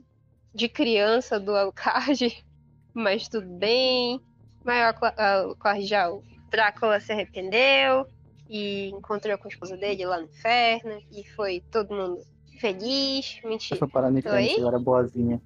de 0.53 0.69
criança 0.69 1.39
do 1.39 1.55
Alucard, 1.55 2.43
mas 2.93 3.27
tudo 3.27 3.47
bem. 3.47 4.21
Mas 4.63 4.95
Alucard 5.17 5.85
já, 5.85 6.09
o 6.11 6.23
Drácula 6.49 6.99
se 6.99 7.11
arrependeu, 7.11 8.07
e 8.49 8.89
encontrou 8.89 9.37
com 9.37 9.47
a 9.47 9.51
esposa 9.51 9.77
dele 9.77 10.05
lá 10.05 10.17
no 10.17 10.25
inferno, 10.25 10.99
e 11.11 11.23
foi 11.35 11.63
todo 11.71 11.93
mundo 11.93 12.23
feliz. 12.59 13.39
Mentira. 13.43 13.79
Foi 13.79 13.87
parar 13.87 14.09
no 14.09 14.19
inferno 14.19 14.37
ela 14.37 14.67
era 14.67 14.79
boazinha. 14.79 15.41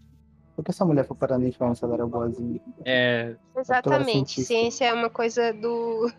Por 0.56 0.64
que 0.64 0.72
essa 0.72 0.86
mulher 0.86 1.06
foi 1.06 1.18
parar 1.18 1.38
no 1.38 1.48
inferno 1.48 1.76
se 1.76 1.84
ela 1.84 1.96
era 1.96 2.06
boazinha? 2.06 2.62
É, 2.86 3.36
Exatamente. 3.56 4.44
Ciência 4.44 4.86
é 4.86 4.94
uma 4.94 5.10
coisa 5.10 5.52
do. 5.52 6.12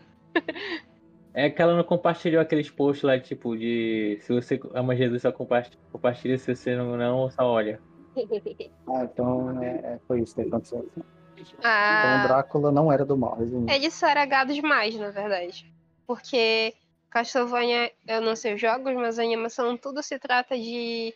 É 1.33 1.49
que 1.49 1.61
ela 1.61 1.75
não 1.75 1.83
compartilhou 1.83 2.41
aqueles 2.41 2.69
posts 2.69 3.03
lá, 3.03 3.19
tipo, 3.19 3.57
de 3.57 4.19
se 4.21 4.33
você 4.33 4.59
ama 4.73 4.95
Jesus, 4.95 5.21
só 5.21 5.31
compartilha, 5.31 5.77
compartilha 5.91 6.37
se 6.37 6.55
você 6.55 6.75
não, 6.75 6.95
não 6.97 7.29
só 7.29 7.43
olha. 7.43 7.81
Ah, 8.87 9.03
então 9.03 9.63
é, 9.63 9.95
é- 9.95 9.99
foi 10.07 10.21
isso 10.21 10.35
que 10.35 10.41
aconteceu. 10.41 10.87
Então 10.95 11.09
o 11.55 11.63
Ah, 11.63 12.27
Drácula 12.27 12.71
não 12.71 12.91
era 12.91 13.03
do 13.03 13.17
mal, 13.17 13.35
resumindo. 13.35 13.73
ele 13.73 13.89
só 13.89 14.07
era 14.07 14.25
gado 14.25 14.53
demais, 14.53 14.95
na 14.95 15.09
verdade. 15.09 15.65
Porque 16.05 16.73
Castlevania, 17.09 17.91
eu 18.07 18.21
não 18.21 18.35
sei 18.35 18.53
os 18.53 18.61
jogos, 18.61 18.93
mas 18.93 19.17
a 19.17 19.23
animação 19.23 19.75
tudo 19.75 20.03
se 20.03 20.19
trata 20.19 20.55
de 20.55 21.13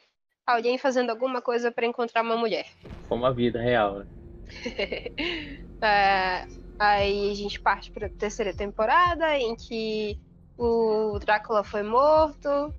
alguém 0.47 0.79
fazendo 0.79 1.11
alguma 1.11 1.41
coisa 1.43 1.71
pra 1.71 1.85
encontrar 1.85 2.23
uma 2.23 2.35
mulher. 2.35 2.65
Como 3.07 3.23
a 3.25 3.31
vida 3.31 3.61
real, 3.61 3.99
né? 3.99 4.07
É, 5.81 6.45
aí 6.79 7.31
a 7.31 7.35
gente 7.35 7.59
parte 7.59 7.91
pra 7.91 8.09
terceira 8.09 8.53
temporada, 8.53 9.37
em 9.37 9.55
que 9.55 10.19
o 10.57 11.19
Drácula 11.19 11.63
foi 11.63 11.83
morto. 11.83 12.73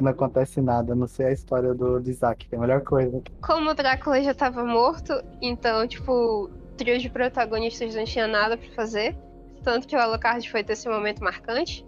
Não 0.00 0.10
acontece 0.10 0.60
nada, 0.60 0.92
a 0.92 0.96
não 0.96 1.06
sei 1.06 1.26
a 1.26 1.32
história 1.32 1.72
do, 1.72 2.00
do 2.00 2.10
Isaac, 2.10 2.48
que 2.48 2.54
é 2.54 2.58
a 2.58 2.60
melhor 2.60 2.82
coisa. 2.82 3.22
Como 3.40 3.70
o 3.70 3.74
Drácula 3.74 4.20
já 4.22 4.34
tava 4.34 4.64
morto, 4.64 5.12
então, 5.40 5.86
tipo, 5.86 6.12
o 6.12 6.48
trio 6.76 6.98
de 6.98 7.08
protagonistas 7.08 7.94
não 7.94 8.04
tinha 8.04 8.26
nada 8.26 8.56
pra 8.56 8.68
fazer. 8.70 9.16
Tanto 9.62 9.86
que 9.86 9.94
o 9.94 10.00
Alucard 10.00 10.50
foi 10.50 10.64
ter 10.64 10.72
esse 10.72 10.88
momento 10.88 11.22
marcante. 11.22 11.86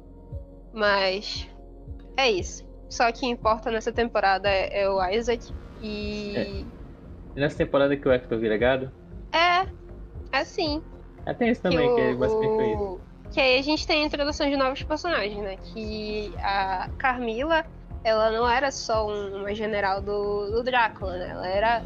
Mas 0.72 1.48
é 2.16 2.30
isso. 2.30 2.68
Só 2.88 3.10
que 3.10 3.26
importa 3.26 3.70
nessa 3.70 3.92
temporada 3.92 4.48
é, 4.48 4.82
é 4.82 4.88
o 4.88 5.02
Isaac. 5.10 5.52
E. 5.82 6.36
É. 6.36 7.40
Nessa 7.40 7.58
temporada 7.58 7.96
que 7.96 8.06
o 8.06 8.12
Hector 8.12 8.38
vira 8.38 8.56
gado? 8.56 8.92
É, 9.32 9.66
é 10.32 10.44
sim. 10.44 10.82
É, 11.30 11.34
tem 11.34 11.50
isso 11.50 11.62
também, 11.62 11.88
que, 11.88 11.94
que 11.94 12.00
é 12.00 12.14
basicamente 12.14 12.82
o... 12.82 13.00
Que 13.30 13.40
aí 13.40 13.58
a 13.60 13.62
gente 13.62 13.86
tem 13.86 14.02
a 14.02 14.06
introdução 14.06 14.50
de 14.50 14.56
novos 14.56 14.82
personagens, 14.82 15.38
né? 15.38 15.56
Que 15.56 16.32
a 16.38 16.90
Carmila, 16.98 17.64
ela 18.02 18.32
não 18.32 18.48
era 18.48 18.72
só 18.72 19.06
uma 19.06 19.54
general 19.54 20.02
do, 20.02 20.50
do 20.50 20.64
Drácula, 20.64 21.16
né? 21.16 21.28
Ela 21.30 21.46
era 21.46 21.84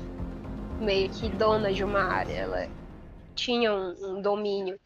meio 0.80 1.10
que 1.10 1.28
dona 1.28 1.70
de 1.70 1.84
uma 1.84 2.02
área. 2.02 2.32
Ela 2.32 2.68
tinha 3.34 3.74
um, 3.74 3.94
um 4.02 4.22
domínio. 4.22 4.80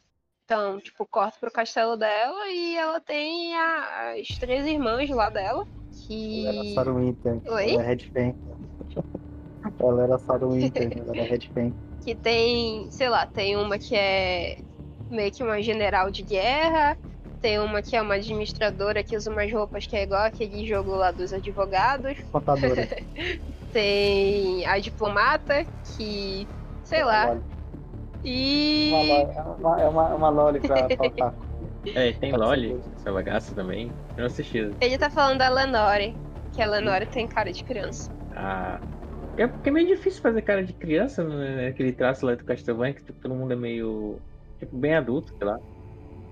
Então, 0.44 0.80
tipo, 0.80 1.06
corta 1.06 1.36
pro 1.38 1.52
castelo 1.52 1.96
dela 1.96 2.48
e 2.48 2.76
ela 2.76 3.00
tem 3.00 3.54
a, 3.54 4.14
as 4.18 4.26
três 4.38 4.66
irmãs 4.66 5.08
lá 5.10 5.30
dela. 5.30 5.64
Que... 5.92 6.44
Ela 6.44 6.58
era 6.58 6.74
Sarah 6.74 6.92
Winter. 6.92 7.40
Oi? 7.46 7.70
Ela 7.74 7.82
é 7.82 7.86
Red 7.86 8.34
ela 9.78 10.02
era 10.02 10.18
Sarah 10.18 10.46
Winter, 10.46 10.90
ela 10.98 11.16
era 11.16 11.30
Red. 11.30 11.50
Que 12.04 12.14
tem, 12.14 12.90
sei 12.90 13.08
lá, 13.08 13.26
tem 13.26 13.56
uma 13.56 13.78
que 13.78 13.94
é 13.94 14.58
meio 15.10 15.30
que 15.30 15.42
uma 15.42 15.60
general 15.62 16.10
de 16.10 16.22
guerra. 16.22 16.96
Tem 17.40 17.58
uma 17.58 17.80
que 17.82 17.94
é 17.96 18.02
uma 18.02 18.14
administradora 18.14 19.02
que 19.02 19.16
usa 19.16 19.30
umas 19.30 19.52
roupas 19.52 19.86
que 19.86 19.96
é 19.96 20.02
igual 20.02 20.24
aquele 20.24 20.66
jogo 20.66 20.96
lá 20.96 21.10
dos 21.10 21.32
advogados. 21.32 22.16
Contadora. 22.32 22.88
tem 23.72 24.66
a 24.66 24.78
diplomata, 24.78 25.64
que. 25.96 26.48
sei 26.82 27.04
lá. 27.04 27.38
E. 28.24 28.90
Uma, 28.90 29.54
uma, 29.54 29.80
é 29.80 29.88
uma, 29.88 30.14
uma 30.14 30.28
loli 30.28 30.60
pra 30.60 30.88
faltar. 30.96 31.34
É, 31.94 32.12
tem 32.12 32.32
Loli, 32.32 32.80
essa 32.96 33.12
bagaça 33.12 33.54
também. 33.54 33.90
Eu 34.16 34.18
não 34.18 34.26
assisti. 34.26 34.70
Ele 34.80 34.98
tá 34.98 35.08
falando 35.08 35.38
da 35.38 35.48
Lenore, 35.48 36.16
que 36.52 36.60
a 36.60 36.66
Lenore 36.66 37.06
tem 37.06 37.26
cara 37.26 37.52
de 37.52 37.62
criança. 37.64 38.10
Ah. 38.34 38.80
É 39.38 39.46
porque 39.46 39.68
é 39.68 39.72
meio 39.72 39.86
difícil 39.86 40.20
fazer 40.20 40.42
cara 40.42 40.64
de 40.64 40.72
criança, 40.72 41.22
né? 41.22 41.68
Aquele 41.68 41.92
traço 41.92 42.26
lá 42.26 42.34
do 42.34 42.44
Castlevania, 42.44 42.94
que 42.94 43.04
tipo, 43.04 43.20
todo 43.20 43.34
mundo 43.34 43.52
é 43.52 43.56
meio. 43.56 44.18
Tipo, 44.58 44.76
bem 44.76 44.96
adulto, 44.96 45.32
sei 45.38 45.46
lá. 45.46 45.60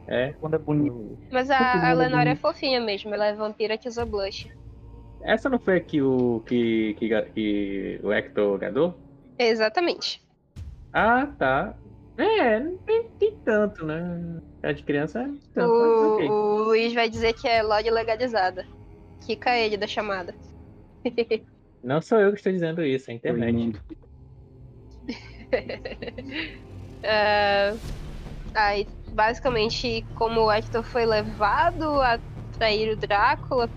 É. 0.08 0.32
Quando 0.40 0.54
é 0.54 0.58
bonito. 0.58 1.16
Mas 1.30 1.48
a, 1.48 1.88
a 1.88 1.92
Lenore 1.92 2.30
é 2.30 2.36
fofinha 2.36 2.80
mesmo, 2.80 3.14
ela 3.14 3.26
é 3.26 3.32
vampira 3.32 3.78
que 3.78 3.88
usa 3.88 4.04
blush. 4.04 4.50
Essa 5.22 5.48
não 5.48 5.58
foi 5.58 5.76
a 5.76 5.80
que 5.80 6.02
o. 6.02 6.42
que, 6.46 6.94
que, 6.98 7.22
que 7.32 8.00
o 8.02 8.12
Hector 8.12 8.58
gadou? 8.58 8.94
Exatamente. 9.38 10.20
Ah, 10.92 11.28
tá. 11.38 11.75
É, 12.18 12.58
não 12.58 12.76
tem, 12.78 13.04
tem 13.18 13.36
tanto, 13.44 13.84
né? 13.84 14.40
A 14.62 14.72
de 14.72 14.82
criança 14.82 15.22
é 15.22 15.28
tanto. 15.54 15.70
O, 15.70 16.14
okay. 16.14 16.28
o 16.28 16.56
Luiz 16.64 16.92
vai 16.92 17.08
dizer 17.08 17.34
que 17.34 17.46
é 17.46 17.62
LOD 17.62 17.88
legalizada. 17.90 18.66
Fica 19.25 19.56
ele 19.56 19.76
da 19.76 19.86
chamada. 19.86 20.34
Não 21.83 22.00
sou 22.00 22.21
eu 22.21 22.30
que 22.33 22.38
estou 22.38 22.52
dizendo 22.52 22.85
isso, 22.85 23.11
é 23.11 23.14
a 23.14 23.16
internet. 23.16 23.80
uh, 27.04 27.78
aí, 28.54 28.87
basicamente, 29.09 30.04
como 30.14 30.42
o 30.42 30.52
Hector 30.52 30.83
foi 30.83 31.06
levado 31.06 32.00
a 32.00 32.18
trair 32.59 32.92
o 32.92 32.97
Drácula 32.97 33.68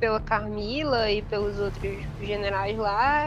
pela 0.00 0.20
Carmila 0.20 1.10
e 1.10 1.22
pelos 1.22 1.60
outros 1.60 2.04
generais 2.20 2.76
lá, 2.76 3.26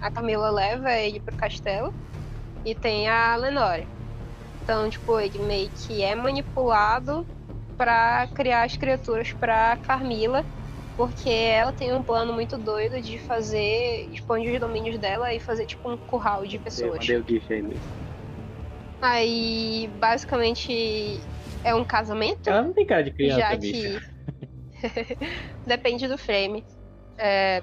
a 0.00 0.10
Carmila 0.10 0.50
leva 0.50 0.92
ele 0.92 1.20
pro 1.20 1.36
castelo 1.36 1.94
e 2.64 2.74
tem 2.74 3.08
a 3.08 3.36
Lenore. 3.36 3.86
Então, 4.62 4.88
tipo, 4.88 5.20
ele 5.20 5.38
meio 5.40 5.70
que 5.70 6.02
é 6.02 6.14
manipulado 6.14 7.26
para 7.76 8.26
criar 8.28 8.64
as 8.64 8.76
criaturas 8.76 9.32
para 9.34 9.76
Carmila, 9.76 10.42
porque 10.96 11.28
ela 11.28 11.72
tem 11.72 11.92
um 11.92 12.02
plano 12.02 12.32
muito 12.32 12.56
doido 12.56 13.00
de 13.00 13.18
fazer, 13.18 14.08
expandir 14.12 14.54
os 14.54 14.60
domínios 14.60 14.98
dela 14.98 15.32
e 15.32 15.40
fazer 15.40 15.66
tipo 15.66 15.90
um 15.90 15.96
curral 15.96 16.46
de 16.46 16.58
pessoas. 16.58 17.08
Eu 17.08 17.16
mandei 17.18 17.40
o 17.40 17.42
aí, 17.50 17.80
Aí, 19.02 19.90
basicamente, 19.98 21.20
é 21.62 21.74
um 21.74 21.84
casamento. 21.84 22.48
Ela 22.48 22.62
não 22.62 22.72
tem 22.72 22.86
cara 22.86 23.02
de 23.02 23.10
criança, 23.10 23.40
já 23.40 23.56
que 23.56 23.98
depende 25.66 26.06
do 26.08 26.16
frame. 26.16 26.64
É... 27.18 27.62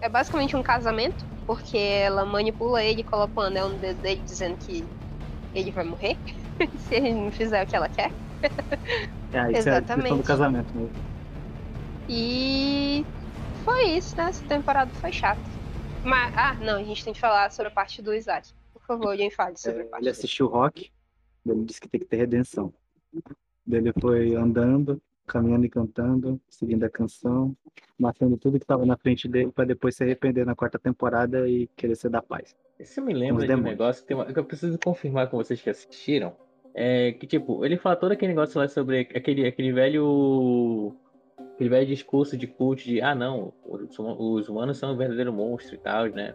é 0.00 0.08
basicamente 0.08 0.56
um 0.56 0.62
casamento, 0.62 1.26
porque 1.46 1.76
ela 1.76 2.24
manipula 2.24 2.82
ele, 2.82 3.02
coloca 3.02 3.40
o 3.40 3.42
anel 3.42 3.68
no 3.70 3.78
dedo 3.78 4.00
dele, 4.00 4.22
dizendo 4.22 4.56
que 4.56 4.88
ele 5.52 5.70
vai 5.72 5.84
morrer 5.84 6.16
se 6.78 6.94
ele 6.94 7.12
não 7.12 7.30
fizer 7.32 7.64
o 7.64 7.66
que 7.66 7.76
ela 7.76 7.88
quer. 7.88 8.10
É, 9.32 9.50
isso 9.50 9.68
Exatamente. 9.68 10.10
É 10.10 10.12
a 10.12 10.16
do 10.16 10.22
casamento 10.22 10.76
mesmo. 10.76 11.17
E 12.08 13.04
foi 13.64 13.84
isso, 13.96 14.16
né? 14.16 14.28
Essa 14.28 14.44
temporada 14.46 14.90
foi 14.94 15.12
chata. 15.12 15.40
Mas, 16.04 16.34
ah, 16.36 16.54
não, 16.54 16.76
a 16.76 16.82
gente 16.82 17.04
tem 17.04 17.12
que 17.12 17.20
falar 17.20 17.50
sobre 17.50 17.68
a 17.68 17.74
parte 17.74 18.00
do 18.00 18.14
Isaac. 18.14 18.48
Por 18.72 18.82
favor, 18.82 19.10
alguém 19.10 19.30
fale 19.30 19.56
sobre 19.56 19.82
é, 19.82 19.82
a 19.82 19.88
parte. 19.88 20.02
Ele 20.02 20.10
assistiu 20.10 20.46
o 20.46 20.48
rock, 20.48 20.90
ele 21.46 21.64
disse 21.64 21.80
que 21.80 21.88
tem 21.88 22.00
que 22.00 22.06
ter 22.06 22.16
redenção. 22.16 22.72
Ele 23.70 23.92
foi 24.00 24.34
andando, 24.34 25.00
caminhando 25.26 25.66
e 25.66 25.68
cantando, 25.68 26.40
seguindo 26.48 26.84
a 26.84 26.88
canção, 26.88 27.54
matando 27.98 28.36
tudo 28.38 28.58
que 28.58 28.64
estava 28.64 28.86
na 28.86 28.96
frente 28.96 29.28
dele 29.28 29.52
para 29.52 29.64
depois 29.64 29.94
se 29.94 30.02
arrepender 30.02 30.46
na 30.46 30.54
quarta 30.54 30.78
temporada 30.78 31.46
e 31.48 31.66
querer 31.76 31.94
ser 31.94 32.08
da 32.08 32.22
paz. 32.22 32.56
Isso 32.78 33.02
me 33.02 33.12
lembra 33.12 33.46
de 33.46 33.54
um 33.54 33.60
negócio 33.60 34.06
que, 34.06 34.14
uma, 34.14 34.24
que 34.24 34.38
eu 34.38 34.44
preciso 34.44 34.78
confirmar 34.78 35.28
com 35.28 35.36
vocês 35.36 35.60
que 35.60 35.68
assistiram. 35.68 36.34
É 36.74 37.12
que, 37.12 37.26
tipo, 37.26 37.64
ele 37.64 37.76
fala 37.76 37.96
todo 37.96 38.12
aquele 38.12 38.32
negócio 38.32 38.58
lá 38.58 38.68
sobre 38.68 39.00
aquele, 39.00 39.46
aquele 39.46 39.72
velho. 39.72 40.94
Aquele 41.58 41.70
velho 41.70 41.86
discurso 41.88 42.36
de 42.36 42.46
culto 42.46 42.84
de, 42.84 43.00
ah, 43.00 43.16
não, 43.16 43.52
os, 43.66 43.98
os 43.98 44.48
humanos 44.48 44.78
são 44.78 44.92
um 44.92 44.96
verdadeiro 44.96 45.32
monstro 45.32 45.74
e 45.74 45.78
tal, 45.78 46.06
né? 46.06 46.32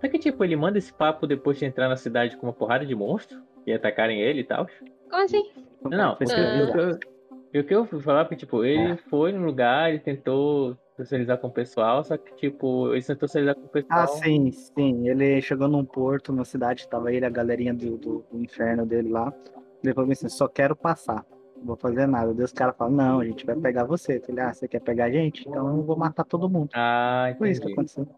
Só 0.00 0.08
que, 0.08 0.18
tipo, 0.18 0.42
ele 0.42 0.56
manda 0.56 0.76
esse 0.76 0.92
papo 0.92 1.24
depois 1.24 1.56
de 1.56 1.66
entrar 1.66 1.88
na 1.88 1.94
cidade 1.94 2.36
com 2.36 2.48
uma 2.48 2.52
porrada 2.52 2.84
de 2.84 2.92
monstro 2.92 3.40
e 3.64 3.72
atacarem 3.72 4.20
ele 4.20 4.40
e 4.40 4.44
tal. 4.44 4.66
Como 5.08 5.22
assim? 5.22 5.48
Não, 5.84 5.90
não, 5.90 6.16
porque 6.16 6.34
ah. 6.34 6.98
eu, 7.52 7.60
o 7.60 7.64
que 7.64 7.72
eu 7.72 7.84
fui 7.84 8.00
falar, 8.00 8.24
porque, 8.24 8.34
tipo, 8.34 8.64
ele 8.64 8.96
foi 9.08 9.30
no 9.30 9.46
lugar, 9.46 9.88
ele 9.88 10.00
tentou 10.00 10.76
socializar 10.96 11.38
com 11.38 11.46
o 11.46 11.52
pessoal, 11.52 12.02
só 12.02 12.16
que, 12.16 12.34
tipo, 12.34 12.92
ele 12.92 13.04
tentou 13.04 13.28
socializar 13.28 13.54
com 13.54 13.66
o 13.66 13.68
pessoal. 13.68 14.00
Ah, 14.00 14.06
sim, 14.08 14.50
sim. 14.50 15.08
Ele 15.08 15.40
chegou 15.40 15.68
num 15.68 15.84
porto, 15.84 16.32
na 16.32 16.44
cidade, 16.44 16.88
tava 16.88 17.12
ele, 17.12 17.24
a 17.24 17.30
galerinha 17.30 17.72
do, 17.72 17.96
do, 17.96 18.24
do 18.32 18.42
inferno 18.42 18.84
dele 18.84 19.10
lá. 19.10 19.32
Ele 19.84 19.94
falou 19.94 20.10
assim, 20.10 20.28
só 20.28 20.48
quero 20.48 20.74
passar. 20.74 21.24
Não 21.60 21.66
vou 21.66 21.76
fazer 21.76 22.06
nada. 22.06 22.32
Deus, 22.32 22.52
cara 22.52 22.72
fala, 22.72 22.90
não, 22.90 23.20
a 23.20 23.24
gente 23.24 23.44
vai 23.44 23.54
pegar 23.54 23.84
você. 23.84 24.20
Ele, 24.26 24.40
ah, 24.40 24.52
você 24.52 24.66
quer 24.66 24.80
pegar 24.80 25.04
a 25.04 25.10
gente? 25.10 25.46
Então 25.46 25.68
eu 25.68 25.82
vou 25.82 25.96
matar 25.96 26.24
todo 26.24 26.48
mundo. 26.48 26.70
Ah, 26.74 27.26
entendi. 27.26 27.38
Foi 27.38 27.50
isso 27.50 27.60
que 27.60 27.72
aconteceu. 27.72 28.08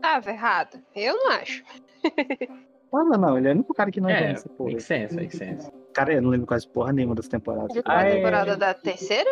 Tava 0.00 0.30
errado. 0.30 0.78
Eu 0.94 1.16
não 1.16 1.30
acho. 1.32 1.64
Não, 2.90 3.04
não, 3.04 3.36
ele 3.36 3.48
é 3.48 3.50
o 3.50 3.54
único 3.54 3.74
cara 3.74 3.90
que 3.90 4.00
não 4.00 4.08
é, 4.08 4.32
essa 4.32 4.48
porra. 4.48 4.70
Make 4.70 4.82
sense. 4.82 5.70
Cara, 5.92 6.14
eu 6.14 6.22
não 6.22 6.30
lembro 6.30 6.46
quase 6.46 6.66
porra 6.66 6.90
nenhuma 6.90 7.14
das 7.14 7.28
temporadas. 7.28 7.76
A 7.84 8.00
ah, 8.00 8.10
temporada 8.10 8.52
é... 8.52 8.56
da 8.56 8.72
terceira? 8.72 9.28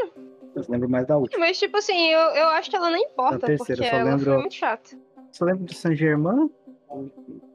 Eu 0.55 0.63
lembro 0.69 0.89
mais 0.91 1.07
da 1.07 1.17
última. 1.17 1.41
Mas, 1.41 1.59
tipo 1.59 1.77
assim, 1.79 2.09
eu, 2.09 2.21
eu 2.21 2.49
acho 2.49 2.69
que 2.69 2.77
ela 2.77 2.91
não 2.91 2.99
importa, 2.99 3.39
da 3.39 3.47
terceira, 3.47 3.83
porque 3.83 3.97
ela 3.97 4.11
lembro... 4.11 4.25
foi 4.25 4.39
muito 4.39 4.55
chata. 4.55 4.91
Só 5.31 5.45
lembro 5.47 5.65
de 5.65 5.75
Saint 5.75 5.97
Germain, 5.97 6.51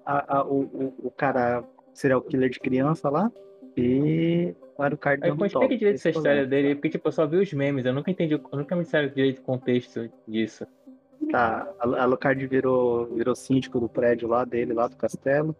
a, 0.05 0.37
a, 0.37 0.43
o, 0.43 0.61
o, 0.61 0.93
o 1.03 1.11
cara 1.11 1.63
serial 1.93 2.21
killer 2.21 2.49
de 2.49 2.59
criança 2.59 3.09
lá, 3.09 3.31
e 3.77 4.55
o 4.89 4.97
Card 4.97 5.27
Eu 5.27 5.35
explica 5.45 5.77
direito 5.77 5.95
essa 5.95 6.09
história 6.09 6.45
dele, 6.45 6.75
porque 6.75 6.89
tipo, 6.89 7.07
eu 7.07 7.11
só 7.11 7.27
vi 7.27 7.37
os 7.37 7.53
memes, 7.53 7.85
eu 7.85 7.93
nunca 7.93 8.09
entendi, 8.09 8.33
eu 8.33 8.57
nunca 8.57 8.75
me 8.75 8.83
disseram 8.83 9.09
direito 9.09 9.39
o 9.39 9.43
contexto 9.43 10.09
disso. 10.27 10.65
Tá, 11.29 11.71
a 11.79 12.03
Alucard 12.03 12.45
virou, 12.47 13.05
virou 13.15 13.35
síndico 13.35 13.79
do 13.79 13.87
prédio 13.87 14.27
lá 14.27 14.43
dele, 14.43 14.73
lá 14.73 14.87
do 14.87 14.95
castelo. 14.95 15.55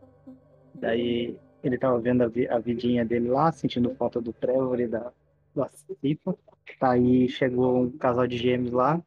Daí 0.74 1.38
ele 1.64 1.78
tava 1.78 2.00
vendo 2.00 2.24
a, 2.24 2.28
vi, 2.28 2.48
a 2.48 2.58
vidinha 2.58 3.06
dele 3.06 3.30
lá, 3.30 3.52
sentindo 3.52 3.94
falta 3.96 4.20
do 4.20 4.34
Trevor 4.34 4.80
e 4.80 4.88
da, 4.88 5.12
da 5.56 5.70
Cipa. 5.70 6.36
Tá 6.80 6.92
aí 6.92 7.30
chegou 7.30 7.78
um 7.78 7.92
casal 7.92 8.26
de 8.26 8.38
gêmeos 8.38 8.72
lá. 8.72 9.02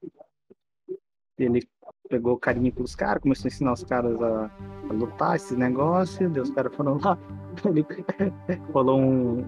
Ele 1.36 1.66
pegou 2.08 2.38
carinho 2.38 2.72
pelos 2.72 2.94
caras, 2.94 3.22
começou 3.22 3.46
a 3.46 3.48
ensinar 3.48 3.72
os 3.72 3.82
caras 3.82 4.20
a, 4.22 4.50
a 4.88 4.92
lutar 4.92 5.36
esses 5.36 5.56
negócios. 5.56 6.32
Daí 6.32 6.42
os 6.42 6.50
caras 6.50 6.74
foram 6.74 6.98
lá. 6.98 7.18
Ele 7.66 7.84
rolou 8.72 9.00
um, 9.00 9.44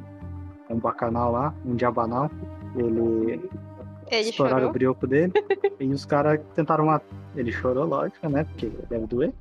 um 0.71 0.79
bacanal 0.79 1.33
lá, 1.33 1.55
um 1.65 1.75
diabanal. 1.75 2.31
Ele 2.77 3.41
ele 4.11 4.31
estouraram 4.31 4.59
chorou? 4.59 4.71
o 4.71 4.73
brioco 4.73 5.07
dele. 5.07 5.33
e 5.81 5.87
os 5.93 6.05
caras 6.05 6.41
tentaram 6.55 6.87
matar. 6.87 7.07
Ele 7.35 7.53
chorou, 7.53 7.85
lógico, 7.85 8.29
né? 8.29 8.45
Porque 8.45 8.69
deve 8.89 9.07
doer. 9.07 9.33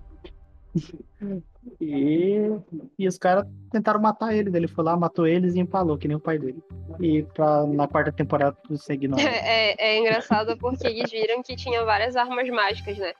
E, 1.80 2.52
e 3.00 3.08
os 3.08 3.18
caras 3.18 3.46
tentaram 3.72 4.00
matar 4.00 4.36
ele. 4.36 4.56
Ele 4.56 4.68
foi 4.68 4.84
lá, 4.84 4.98
matou 4.98 5.28
eles 5.28 5.56
e 5.56 5.60
empalou, 5.60 5.98
que 5.98 6.08
nem 6.08 6.18
o 6.18 6.20
pai 6.20 6.38
dele. 6.38 6.62
E 7.00 7.24
pra, 7.24 7.66
na 7.66 7.88
quarta 7.88 8.12
temporada 8.12 8.58
conseguir 8.68 9.08
não. 9.08 9.18
É, 9.20 9.76
é 9.78 10.00
engraçado 10.00 10.58
porque 10.58 10.88
eles 10.88 11.12
viram 11.12 11.42
que 11.42 11.56
tinha 11.56 11.84
várias 11.86 12.16
armas 12.16 12.50
mágicas, 12.50 12.98
né? 12.98 13.14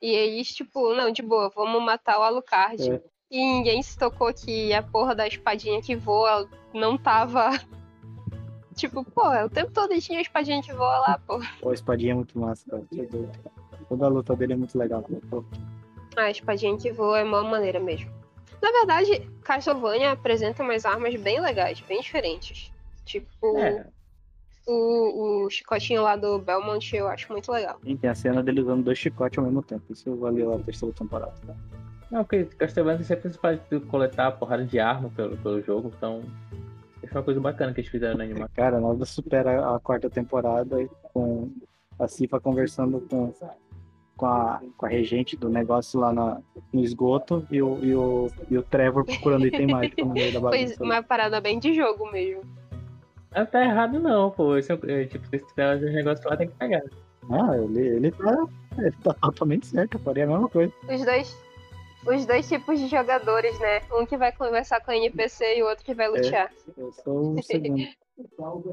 E 0.00 0.10
eles, 0.10 0.48
tipo, 0.48 0.94
não, 0.94 1.10
de 1.10 1.22
boa, 1.22 1.50
vamos 1.54 1.82
matar 1.82 2.18
o 2.18 2.22
Alucard. 2.22 2.90
É. 2.90 3.00
E 3.30 3.36
ninguém 3.36 3.82
se 3.82 3.98
tocou 3.98 4.32
que 4.32 4.72
a 4.72 4.82
porra 4.82 5.14
da 5.14 5.26
espadinha 5.26 5.82
que 5.82 5.94
voa 5.94 6.48
não 6.72 6.96
tava 6.96 7.50
tipo, 8.74 9.04
pô, 9.04 9.28
o 9.44 9.50
tempo 9.50 9.70
todo 9.72 9.98
tinha 10.00 10.18
a 10.18 10.22
espadinha 10.22 10.62
que 10.62 10.72
voa 10.72 10.98
lá, 11.00 11.20
pô. 11.26 11.40
Pô, 11.60 11.70
a 11.70 11.74
espadinha 11.74 12.12
é 12.12 12.14
muito 12.14 12.38
massa, 12.38 12.64
cara. 12.70 12.82
É. 12.96 13.58
Toda 13.88 14.06
a 14.06 14.08
luta 14.08 14.34
dele 14.34 14.54
é 14.54 14.56
muito 14.56 14.78
legal. 14.78 15.04
Pô, 15.30 15.44
A 16.16 16.30
espadinha 16.30 16.76
que 16.76 16.90
voa 16.90 17.18
é 17.18 17.24
uma 17.24 17.42
maneira 17.42 17.78
mesmo. 17.78 18.10
Na 18.62 18.72
verdade, 18.72 19.20
Castlevania 19.42 20.12
apresenta 20.12 20.62
umas 20.62 20.84
armas 20.84 21.14
bem 21.16 21.40
legais, 21.40 21.80
bem 21.82 22.00
diferentes. 22.00 22.72
Tipo, 23.04 23.56
É, 23.56 23.86
o, 24.66 25.44
o 25.44 25.50
chicotinho 25.50 26.02
lá 26.02 26.16
do 26.16 26.38
Belmont 26.38 26.94
eu 26.94 27.08
acho 27.08 27.32
muito 27.32 27.50
legal. 27.50 27.78
Sim, 27.84 27.96
tem 27.96 28.10
a 28.10 28.14
cena 28.14 28.42
dele 28.42 28.60
usando 28.60 28.84
dois 28.84 28.98
chicotes 28.98 29.38
ao 29.38 29.44
mesmo 29.44 29.62
tempo. 29.62 29.92
Isso 29.92 30.14
valeu 30.16 30.54
a 30.54 30.58
terceira 30.58 30.94
temporada. 30.94 31.34
Não, 32.10 32.24
porque 32.24 32.44
Castlevania 32.56 33.04
sempre 33.04 33.30
faz 33.30 33.60
coletar 33.90 34.32
porrada 34.32 34.64
de 34.64 34.78
arma 34.78 35.10
pelo, 35.10 35.36
pelo 35.36 35.62
jogo, 35.62 35.92
então. 35.96 36.22
Isso 37.02 37.14
é 37.14 37.18
uma 37.18 37.24
coisa 37.24 37.40
bacana 37.40 37.72
que 37.72 37.80
eles 37.80 37.90
fizeram 37.90 38.16
na 38.16 38.24
animação. 38.24 38.48
Cara, 38.54 38.80
nada 38.80 39.04
supera 39.04 39.74
a 39.74 39.78
quarta 39.78 40.10
temporada 40.10 40.88
com 41.12 41.50
a 41.98 42.08
Cifa 42.08 42.40
conversando 42.40 43.00
com, 43.08 43.32
com, 44.16 44.26
a, 44.26 44.60
com 44.76 44.86
a 44.86 44.88
regente 44.88 45.36
do 45.36 45.48
negócio 45.48 46.00
lá 46.00 46.12
na, 46.12 46.40
no 46.72 46.82
esgoto 46.82 47.46
e 47.50 47.62
o, 47.62 47.78
e, 47.84 47.94
o, 47.94 48.30
e 48.50 48.58
o 48.58 48.62
Trevor 48.62 49.04
procurando 49.04 49.46
item 49.46 49.68
mágico 49.72 50.04
no 50.04 50.12
meio 50.12 50.32
da 50.32 50.40
Foi 50.40 50.58
bagunça. 50.58 50.84
uma 50.84 51.02
parada 51.02 51.40
bem 51.40 51.58
de 51.58 51.74
jogo 51.74 52.10
mesmo. 52.10 52.42
Ah, 53.30 53.44
tá 53.44 53.62
errado 53.62 54.00
não, 54.00 54.30
pô. 54.30 54.56
Isso 54.56 54.72
é, 54.72 55.02
é, 55.02 55.04
tipo, 55.06 55.26
se 55.26 55.38
tiver 55.38 55.76
os 55.76 55.82
negócios 55.82 56.24
lá, 56.26 56.36
tem 56.36 56.48
que 56.48 56.54
pegar. 56.56 56.82
Ah, 57.30 57.56
ele, 57.56 57.80
ele, 57.80 58.10
tá, 58.10 58.46
ele 58.78 58.92
tá 59.02 59.14
totalmente 59.14 59.66
certo, 59.66 59.94
eu 59.94 60.00
faria 60.00 60.24
a 60.24 60.28
mesma 60.28 60.48
coisa. 60.48 60.72
Os 60.90 61.04
dois, 61.04 61.47
os 62.08 62.24
dois 62.24 62.48
tipos 62.48 62.78
de 62.78 62.86
jogadores, 62.86 63.58
né? 63.60 63.80
Um 63.92 64.06
que 64.06 64.16
vai 64.16 64.32
conversar 64.32 64.80
com 64.80 64.90
a 64.90 64.96
NPC 64.96 65.58
e 65.58 65.62
o 65.62 65.66
outro 65.66 65.84
que 65.84 65.94
vai 65.94 66.08
lutear. 66.08 66.52
Eu 66.76 66.92
sou 66.92 67.34
o 67.34 67.42
segundo. 67.42 67.82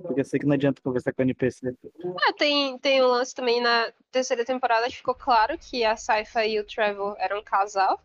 Porque 0.02 0.22
eu 0.22 0.26
sei 0.26 0.40
que 0.40 0.46
não 0.46 0.56
adianta 0.56 0.82
conversar 0.82 1.14
com 1.14 1.22
o 1.22 1.26
NPC. 1.26 1.76
Ah, 2.28 2.34
tem, 2.34 2.78
tem 2.80 3.04
um 3.04 3.08
lance 3.08 3.36
também 3.36 3.62
na 3.62 3.92
terceira 4.12 4.44
temporada 4.44 4.88
que 4.88 4.98
ficou 4.98 5.14
claro 5.14 5.58
que 5.58 5.84
a 5.84 5.96
Saifa 5.96 6.46
e 6.46 6.60
o 6.60 6.66
Trevor 6.66 7.16
eram 7.20 7.40
um 7.40 7.44
casal. 7.44 8.00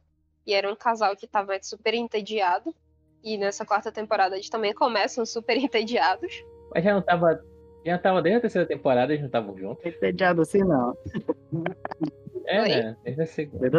E 0.46 0.52
era 0.52 0.70
um 0.70 0.76
casal 0.76 1.16
que 1.16 1.26
tava 1.26 1.52
super 1.62 1.94
entediado. 1.94 2.74
E 3.22 3.38
nessa 3.38 3.64
quarta 3.64 3.92
temporada 3.92 4.34
eles 4.34 4.50
também 4.50 4.74
começam 4.74 5.24
super 5.24 5.56
entediados. 5.58 6.44
Mas 6.74 6.84
já 6.84 6.94
não 6.94 7.02
tava. 7.02 7.42
Já 7.86 7.96
tava 7.96 8.20
desde 8.20 8.36
a 8.36 8.40
terceira 8.42 8.68
temporada, 8.68 9.10
eles 9.10 9.22
não 9.22 9.28
estavam 9.28 9.56
juntos. 9.56 9.86
Entediado 9.86 10.42
assim, 10.42 10.58
não. 10.58 10.94
É, 12.50 12.60
Oi? 12.62 12.68
né? 12.68 12.96
Desde 13.04 13.22
a 13.22 13.26
segunda. 13.26 13.66
Eu 13.66 13.70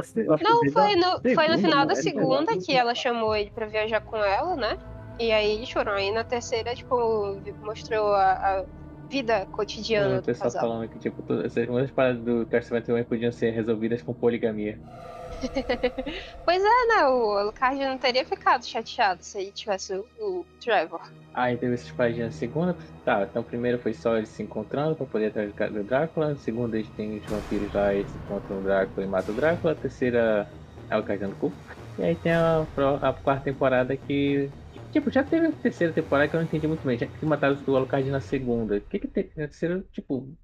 Não, 0.41 0.71
foi 0.71 0.95
no, 0.95 1.19
foi 1.35 1.47
no 1.47 1.57
segunda, 1.57 1.57
final 1.57 1.85
da 1.85 1.93
né? 1.93 2.01
segunda 2.01 2.57
que 2.57 2.73
ela 2.73 2.95
chamou 2.95 3.35
ele 3.35 3.51
pra 3.51 3.65
viajar 3.65 3.99
com 3.99 4.15
ela, 4.15 4.55
né? 4.55 4.77
E 5.19 5.29
aí 5.31 5.55
eles 5.55 5.69
foram. 5.69 5.91
Aí 5.91 6.09
na 6.11 6.23
terceira, 6.23 6.73
tipo, 6.73 7.37
mostrou 7.61 8.13
a, 8.13 8.31
a 8.31 8.65
vida 9.09 9.45
cotidiana 9.51 10.21
pessoal 10.21 10.49
casal. 10.49 10.61
falando 10.61 10.87
que, 10.87 10.99
tipo, 10.99 11.21
todas 11.21 11.53
muitas 11.67 11.91
paradas 11.91 12.21
do 12.23 12.45
Castlevania 12.45 13.03
podiam 13.03 13.31
ser 13.31 13.51
resolvidas 13.51 14.01
com 14.01 14.13
poligamia. 14.13 14.79
Pois 16.45 16.61
é, 16.61 16.87
né? 16.87 17.07
O 17.07 17.37
Alucard 17.37 17.79
não 17.79 17.97
teria 17.97 18.25
ficado 18.25 18.65
chateado 18.65 19.23
se 19.23 19.39
ele 19.39 19.51
tivesse 19.51 19.93
o, 19.95 20.05
o 20.19 20.45
Trevor. 20.59 21.01
Aí 21.33 21.57
teve 21.57 21.75
esses 21.75 21.91
páginas 21.91 22.33
na 22.33 22.39
segunda. 22.39 22.77
Tá, 23.03 23.23
então 23.23 23.43
primeiro 23.43 23.79
foi 23.79 23.93
só 23.93 24.17
eles 24.17 24.29
se 24.29 24.43
encontrando 24.43 24.95
pra 24.95 25.05
poder 25.05 25.27
atrás 25.27 25.73
do 25.73 25.83
Drácula. 25.83 26.35
Segunda 26.37 26.77
eles 26.77 26.91
têm 26.91 27.17
os 27.17 27.25
vampiros 27.27 27.71
lá, 27.73 27.93
eles 27.93 28.13
encontram 28.15 28.59
o 28.59 28.63
Drácula 28.63 29.05
e 29.05 29.09
matam 29.09 29.33
o 29.33 29.37
Drácula. 29.37 29.75
Terceira 29.75 30.51
é 30.89 30.97
o 30.97 31.03
Cajando 31.03 31.35
Cu. 31.35 31.57
E 31.97 32.03
aí 32.03 32.15
tem 32.15 32.33
a, 32.33 32.61
a 33.01 33.13
quarta 33.13 33.45
temporada 33.45 33.95
que. 33.97 34.53
Tipo, 34.91 35.09
já 35.09 35.23
teve 35.23 35.47
a 35.47 35.51
terceira 35.53 35.93
temporada 35.93 36.29
que 36.29 36.35
eu 36.35 36.39
não 36.39 36.45
entendi 36.45 36.67
muito 36.67 36.85
bem. 36.85 36.97
Já 36.97 37.07
que 37.07 37.25
mataram 37.25 37.55
o 37.65 37.75
Alucard 37.75 38.09
na 38.09 38.19
segunda. 38.19 38.77
O 38.77 38.81
que 38.81 38.99
que 38.99 39.07
tem 39.07 39.25
na 39.37 39.47
terceira, 39.47 39.81
tipo. 39.91 40.35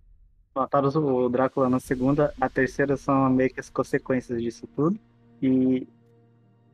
Mataram 0.57 0.89
o 0.89 1.29
Drácula 1.29 1.69
na 1.69 1.79
segunda, 1.79 2.33
a 2.41 2.49
terceira 2.49 2.97
são 2.97 3.29
meio 3.29 3.51
que 3.53 3.59
as 3.59 3.69
consequências 3.69 4.41
disso 4.41 4.65
tudo. 4.75 4.97
E 5.39 5.87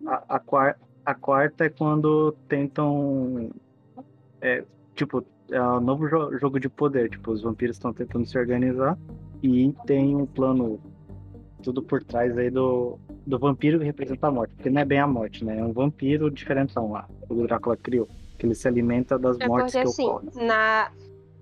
a, 0.07 0.35
a, 0.35 0.39
quar- 0.39 0.77
a 1.05 1.13
quarta 1.13 1.65
é 1.65 1.69
quando 1.69 2.31
tentam. 2.47 3.49
É, 4.41 4.63
tipo, 4.95 5.21
é 5.51 5.61
um 5.61 5.81
novo 5.81 6.07
jo- 6.07 6.37
jogo 6.37 6.61
de 6.61 6.69
poder. 6.69 7.09
Tipo, 7.09 7.31
os 7.31 7.41
vampiros 7.41 7.75
estão 7.75 7.91
tentando 7.91 8.25
se 8.25 8.37
organizar 8.37 8.97
e 9.41 9.73
tem 9.85 10.15
um 10.15 10.25
plano 10.25 10.79
tudo 11.61 11.83
por 11.83 12.01
trás 12.03 12.37
aí 12.37 12.49
do, 12.49 12.97
do 13.27 13.37
vampiro 13.37 13.79
que 13.79 13.85
representa 13.85 14.27
a 14.27 14.31
morte. 14.31 14.53
Porque 14.55 14.69
não 14.69 14.79
é 14.81 14.85
bem 14.85 14.99
a 14.99 15.07
morte, 15.07 15.43
né? 15.43 15.59
É 15.59 15.63
um 15.63 15.73
vampiro 15.73 16.31
diferentão 16.31 16.89
lá, 16.91 17.05
o 17.27 17.35
Drácula 17.43 17.75
criou. 17.75 18.07
Que 18.37 18.45
ele 18.45 18.55
se 18.55 18.65
alimenta 18.65 19.19
das 19.19 19.37
É 19.41 19.47
mortes 19.47 19.73
que 19.73 19.79
assim, 19.79 20.05
ocorrem. 20.07 20.29
na. 20.47 20.89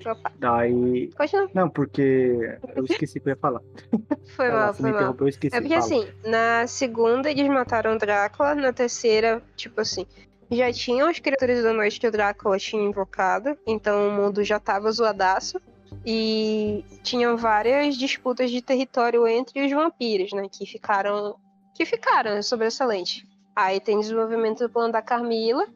Opa, 0.05 0.31
Daí. 0.39 1.09
continua. 1.17 1.49
Não, 1.53 1.69
porque 1.69 2.59
eu 2.75 2.83
esqueci 2.85 3.17
o 3.17 3.21
que 3.21 3.29
eu 3.29 3.33
ia 3.33 3.37
falar. 3.37 3.61
Foi 4.35 4.47
Ela 4.47 4.65
mal, 4.65 4.73
foi 4.73 4.91
mal. 4.91 5.15
eu 5.19 5.27
esqueci. 5.27 5.55
É 5.55 5.59
porque 5.61 5.73
Fala. 5.73 5.85
assim, 5.85 6.07
na 6.25 6.67
segunda 6.67 7.29
eles 7.29 7.47
mataram 7.47 7.95
o 7.95 7.97
Drácula, 7.97 8.55
na 8.55 8.71
terceira, 8.71 9.41
tipo 9.55 9.81
assim, 9.81 10.05
já 10.49 10.71
tinham 10.71 11.07
as 11.09 11.19
criaturas 11.19 11.63
da 11.63 11.73
noite 11.73 11.99
que 11.99 12.07
o 12.07 12.11
Drácula 12.11 12.57
tinha 12.57 12.81
invocado, 12.81 13.57
então 13.67 14.07
o 14.07 14.11
mundo 14.11 14.43
já 14.43 14.59
tava 14.59 14.91
zoadaço. 14.91 15.59
E 16.05 16.83
tinham 17.03 17.35
várias 17.37 17.95
disputas 17.97 18.49
de 18.49 18.61
território 18.61 19.27
entre 19.27 19.63
os 19.65 19.71
vampiros, 19.71 20.31
né? 20.31 20.47
Que 20.49 20.65
ficaram. 20.65 21.35
Que 21.75 21.85
ficaram 21.85 22.41
sobressalentes. 22.41 23.25
Aí 23.55 23.79
tem 23.79 23.99
desenvolvimento 23.99 24.59
do 24.59 24.69
plano 24.69 24.91
da 24.93 25.01
Carmila, 25.01 25.67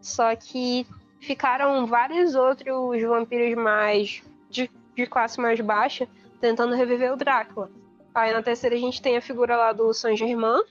só 0.00 0.34
que 0.36 0.86
ficaram 1.24 1.86
vários 1.86 2.34
outros 2.34 3.02
vampiros 3.02 3.54
mais. 3.56 4.22
de, 4.50 4.70
de 4.94 5.06
classe 5.06 5.40
mais 5.40 5.60
baixa 5.60 6.08
tentando 6.40 6.74
reviver 6.74 7.12
o 7.12 7.16
Drácula. 7.16 7.70
Aí 8.14 8.32
na 8.32 8.42
terceira 8.42 8.76
a 8.76 8.78
gente 8.78 9.02
tem 9.02 9.16
a 9.16 9.22
figura 9.22 9.56
lá 9.56 9.72
do 9.72 9.92
Saint 9.92 10.16
Germain, 10.16 10.62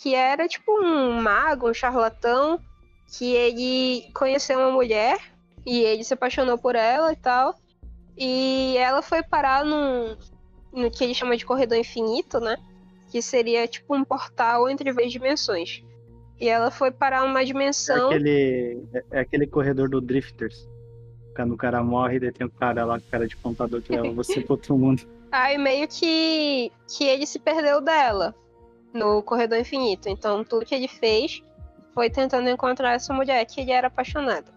que 0.00 0.14
era 0.14 0.48
tipo 0.48 0.72
um 0.80 1.20
mago, 1.20 1.68
um 1.68 1.74
charlatão, 1.74 2.58
que 3.08 3.34
ele 3.34 4.10
conheceu 4.14 4.58
uma 4.58 4.70
mulher 4.70 5.18
e 5.66 5.80
ele 5.80 6.02
se 6.04 6.14
apaixonou 6.14 6.56
por 6.56 6.74
ela 6.74 7.12
e 7.12 7.16
tal. 7.16 7.54
E 8.16 8.76
ela 8.78 9.02
foi 9.02 9.22
parar 9.22 9.64
num, 9.64 10.16
no 10.72 10.90
que 10.90 11.04
ele 11.04 11.14
chama 11.14 11.36
de 11.36 11.44
corredor 11.44 11.76
infinito, 11.76 12.40
né? 12.40 12.56
Que 13.10 13.20
seria 13.20 13.66
tipo 13.68 13.94
um 13.94 14.04
portal 14.04 14.68
entre 14.68 14.92
várias 14.92 15.12
dimensões. 15.12 15.82
E 16.42 16.48
ela 16.48 16.72
foi 16.72 16.90
parar 16.90 17.22
uma 17.22 17.40
É 17.40 17.44
dimensão. 17.44 18.06
aquele, 18.08 18.82
é- 18.92 19.04
é 19.12 19.20
aquele 19.20 19.46
corredor 19.46 19.88
do 19.88 20.00
Drifters. 20.00 20.68
Quando 21.36 21.54
o 21.54 21.56
cara 21.56 21.84
morre, 21.84 22.18
daí 22.18 22.32
tem 22.32 22.44
o 22.44 22.50
cara 22.50 22.84
lá, 22.84 22.96
o 22.96 23.00
cara 23.12 23.28
de 23.28 23.36
computador 23.36 23.80
que 23.80 23.92
leva 23.92 24.10
você 24.10 24.40
pro 24.40 24.54
outro 24.54 24.76
mundo. 24.76 25.02
Aí 25.30 25.56
meio 25.56 25.86
que, 25.86 26.72
que 26.88 27.04
ele 27.04 27.26
se 27.26 27.38
perdeu 27.38 27.80
dela 27.80 28.34
no 28.92 29.22
corredor 29.22 29.56
infinito. 29.56 30.08
Então 30.08 30.42
tudo 30.42 30.66
que 30.66 30.74
ele 30.74 30.88
fez 30.88 31.40
foi 31.94 32.10
tentando 32.10 32.50
encontrar 32.50 32.94
essa 32.94 33.14
mulher 33.14 33.44
que 33.46 33.60
ele 33.60 33.70
era 33.70 33.86
apaixonado. 33.86 34.50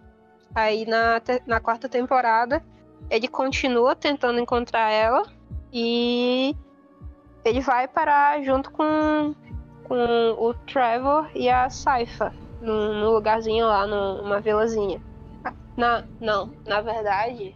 Aí 0.55 0.87
na, 0.87 1.21
na 1.45 1.59
quarta 1.59 1.87
temporada 1.87 2.63
ele 3.11 3.27
continua 3.27 3.95
tentando 3.95 4.39
encontrar 4.39 4.89
ela 4.91 5.23
e 5.71 6.55
ele 7.45 7.61
vai 7.61 7.87
parar 7.87 8.41
junto 8.41 8.71
com, 8.71 9.35
com 9.85 9.95
o 10.39 10.53
Trevor 10.53 11.29
e 11.35 11.49
a 11.49 11.69
Saifa 11.69 12.33
num, 12.59 12.93
num 13.01 13.11
lugarzinho 13.11 13.67
lá, 13.67 13.87
num- 13.87 14.17
numa 14.23 14.41
vilazinha. 14.41 15.01
Na, 15.77 16.05
não, 16.19 16.55
na 16.65 16.81
verdade, 16.81 17.55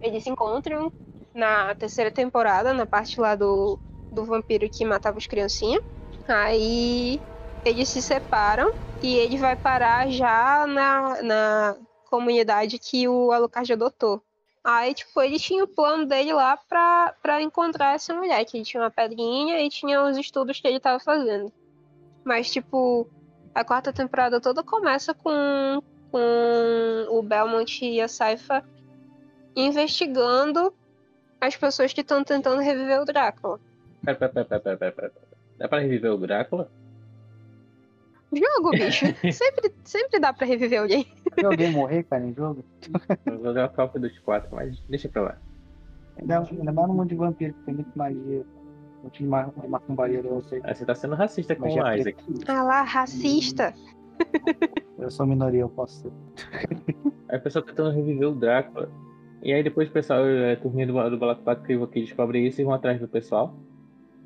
eles 0.00 0.24
se 0.24 0.30
encontram 0.30 0.92
na 1.34 1.74
terceira 1.74 2.10
temporada, 2.12 2.72
na 2.74 2.86
parte 2.86 3.20
lá 3.20 3.34
do, 3.34 3.80
do 4.10 4.24
vampiro 4.24 4.68
que 4.70 4.84
matava 4.84 5.18
os 5.18 5.26
criancinhas. 5.26 5.82
Aí 6.28 7.22
eles 7.64 7.88
se 7.90 8.02
separam 8.02 8.68
e 9.02 9.16
ele 9.16 9.38
vai 9.38 9.56
parar 9.56 10.08
já 10.10 10.66
na, 10.66 11.22
na 11.22 11.78
comunidade 12.10 12.78
que 12.78 13.08
o 13.08 13.32
Alucard 13.32 13.72
adotou. 13.72 14.22
Aí, 14.70 14.92
tipo, 14.92 15.18
ele 15.22 15.38
tinha 15.38 15.64
o 15.64 15.66
plano 15.66 16.04
dele 16.04 16.30
lá 16.30 16.54
pra, 16.54 17.14
pra 17.22 17.40
encontrar 17.40 17.94
essa 17.94 18.12
mulher, 18.12 18.44
que 18.44 18.58
ele 18.58 18.66
tinha 18.66 18.82
uma 18.82 18.90
pedrinha 18.90 19.62
e 19.62 19.70
tinha 19.70 20.04
os 20.04 20.18
estudos 20.18 20.60
que 20.60 20.68
ele 20.68 20.78
tava 20.78 21.00
fazendo. 21.00 21.50
Mas, 22.22 22.52
tipo, 22.52 23.08
a 23.54 23.64
quarta 23.64 23.94
temporada 23.94 24.42
toda 24.42 24.62
começa 24.62 25.14
com, 25.14 25.82
com 26.12 27.06
o 27.08 27.22
Belmont 27.22 27.82
e 27.82 27.98
a 27.98 28.08
Saifa 28.08 28.62
investigando 29.56 30.70
as 31.40 31.56
pessoas 31.56 31.94
que 31.94 32.02
estão 32.02 32.22
tentando 32.22 32.60
reviver 32.60 33.00
o 33.00 33.06
Drácula. 33.06 33.58
Pera, 34.04 34.16
pera, 34.18 34.44
pera, 34.44 34.60
pera, 34.60 34.76
pera, 34.76 34.92
pera. 34.92 35.12
Dá 35.56 35.66
pra 35.66 35.78
reviver 35.78 36.12
o 36.12 36.18
Drácula? 36.18 36.70
Jogo, 38.32 38.70
bicho. 38.72 39.06
sempre, 39.32 39.72
sempre 39.84 40.20
dá 40.20 40.32
pra 40.32 40.46
reviver 40.46 40.80
alguém. 40.82 41.06
Se 41.38 41.44
alguém 41.46 41.72
morrer, 41.72 42.02
cara, 42.04 42.24
em 42.24 42.34
jogo, 42.34 42.64
Eu 43.26 43.34
vou 43.36 43.44
jogar 43.46 43.68
Call 43.70 43.86
of 43.86 43.98
Duty 43.98 44.20
4, 44.20 44.48
mas 44.54 44.78
deixa 44.88 45.08
pra 45.08 45.22
lá. 45.22 45.38
ainda, 46.20 46.40
ainda 46.40 46.72
mais 46.72 46.88
no 46.88 46.94
mundo 46.94 47.08
de 47.08 47.14
vampiro, 47.14 47.54
que 47.54 47.62
tem 47.64 47.74
muito 47.74 47.96
magia. 47.96 48.44
Muito 49.02 49.16
de 49.18 49.24
ma- 49.26 49.44
de 49.62 49.68
macumbaria, 49.68 50.18
eu 50.18 50.42
sei. 50.42 50.60
Ah, 50.64 50.74
Você 50.74 50.84
tá 50.84 50.94
sendo 50.94 51.14
racista 51.14 51.54
com 51.54 51.66
o. 51.66 51.94
Isaac. 51.96 52.16
Ah 52.48 52.62
lá, 52.62 52.82
racista. 52.82 53.72
Eu 54.98 55.12
sou 55.12 55.24
minoria, 55.24 55.60
eu 55.60 55.68
posso 55.68 56.02
ser. 56.02 56.12
Aí 57.28 57.36
a 57.36 57.38
pessoa 57.38 57.62
tá 57.64 57.68
tentando 57.70 57.94
reviver 57.94 58.28
o 58.28 58.34
Drácula. 58.34 58.90
E 59.40 59.52
aí 59.52 59.62
depois 59.62 59.88
o 59.88 59.92
pessoal, 59.92 60.18
a 60.52 60.56
turminha 60.60 60.88
do, 60.88 61.10
do 61.10 61.16
Balacobaco 61.16 61.62
que 61.62 62.00
descobre 62.00 62.44
isso 62.44 62.60
e 62.60 62.64
vão 62.64 62.74
atrás 62.74 63.00
do 63.00 63.06
pessoal. 63.06 63.54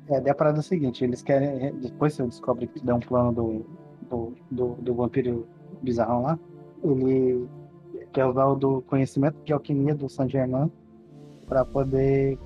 É, 0.09 0.19
daí 0.19 0.31
a 0.31 0.35
parada 0.35 0.57
é 0.57 0.61
o 0.61 0.63
seguinte, 0.63 1.03
eles 1.03 1.21
querem. 1.21 1.75
Depois 1.75 2.13
você 2.15 2.23
descobre 2.23 2.65
que 2.65 2.83
dá 2.83 2.95
um 2.95 2.99
plano 2.99 3.31
do, 3.31 3.65
do, 4.13 4.33
do, 4.51 4.75
do 4.75 4.93
vampiro 4.93 5.47
bizarrão 5.81 6.21
lá, 6.21 6.39
ele 6.83 7.47
quer 8.11 8.25
usar 8.25 8.45
o 8.45 8.55
do 8.55 8.81
conhecimento 8.83 9.37
de 9.43 9.53
alquimia 9.53 9.95
do 9.95 10.07
Saint 10.07 10.31
Germain 10.31 10.71
para 11.47 11.65
poder 11.65 12.37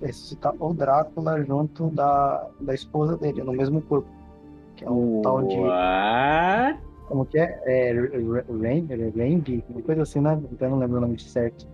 ressuscitar 0.00 0.54
o 0.60 0.72
Drácula 0.72 1.42
junto 1.44 1.88
da, 1.90 2.46
da 2.60 2.74
esposa 2.74 3.16
dele, 3.16 3.42
no 3.42 3.52
mesmo 3.52 3.80
corpo. 3.82 4.08
Que 4.76 4.84
é 4.84 4.90
um 4.90 5.22
tal 5.22 5.42
de. 5.42 5.58
What? 5.58 6.80
Como 7.08 7.24
que 7.24 7.38
é? 7.38 7.60
É 7.66 7.92
Rainby, 9.16 9.64
uma 9.70 9.82
coisa 9.82 10.02
assim, 10.02 10.20
né? 10.20 10.38
Então 10.52 10.68
eu 10.68 10.72
não 10.72 10.78
lembro 10.78 10.98
o 10.98 11.00
nome 11.00 11.18
certo. 11.18 11.66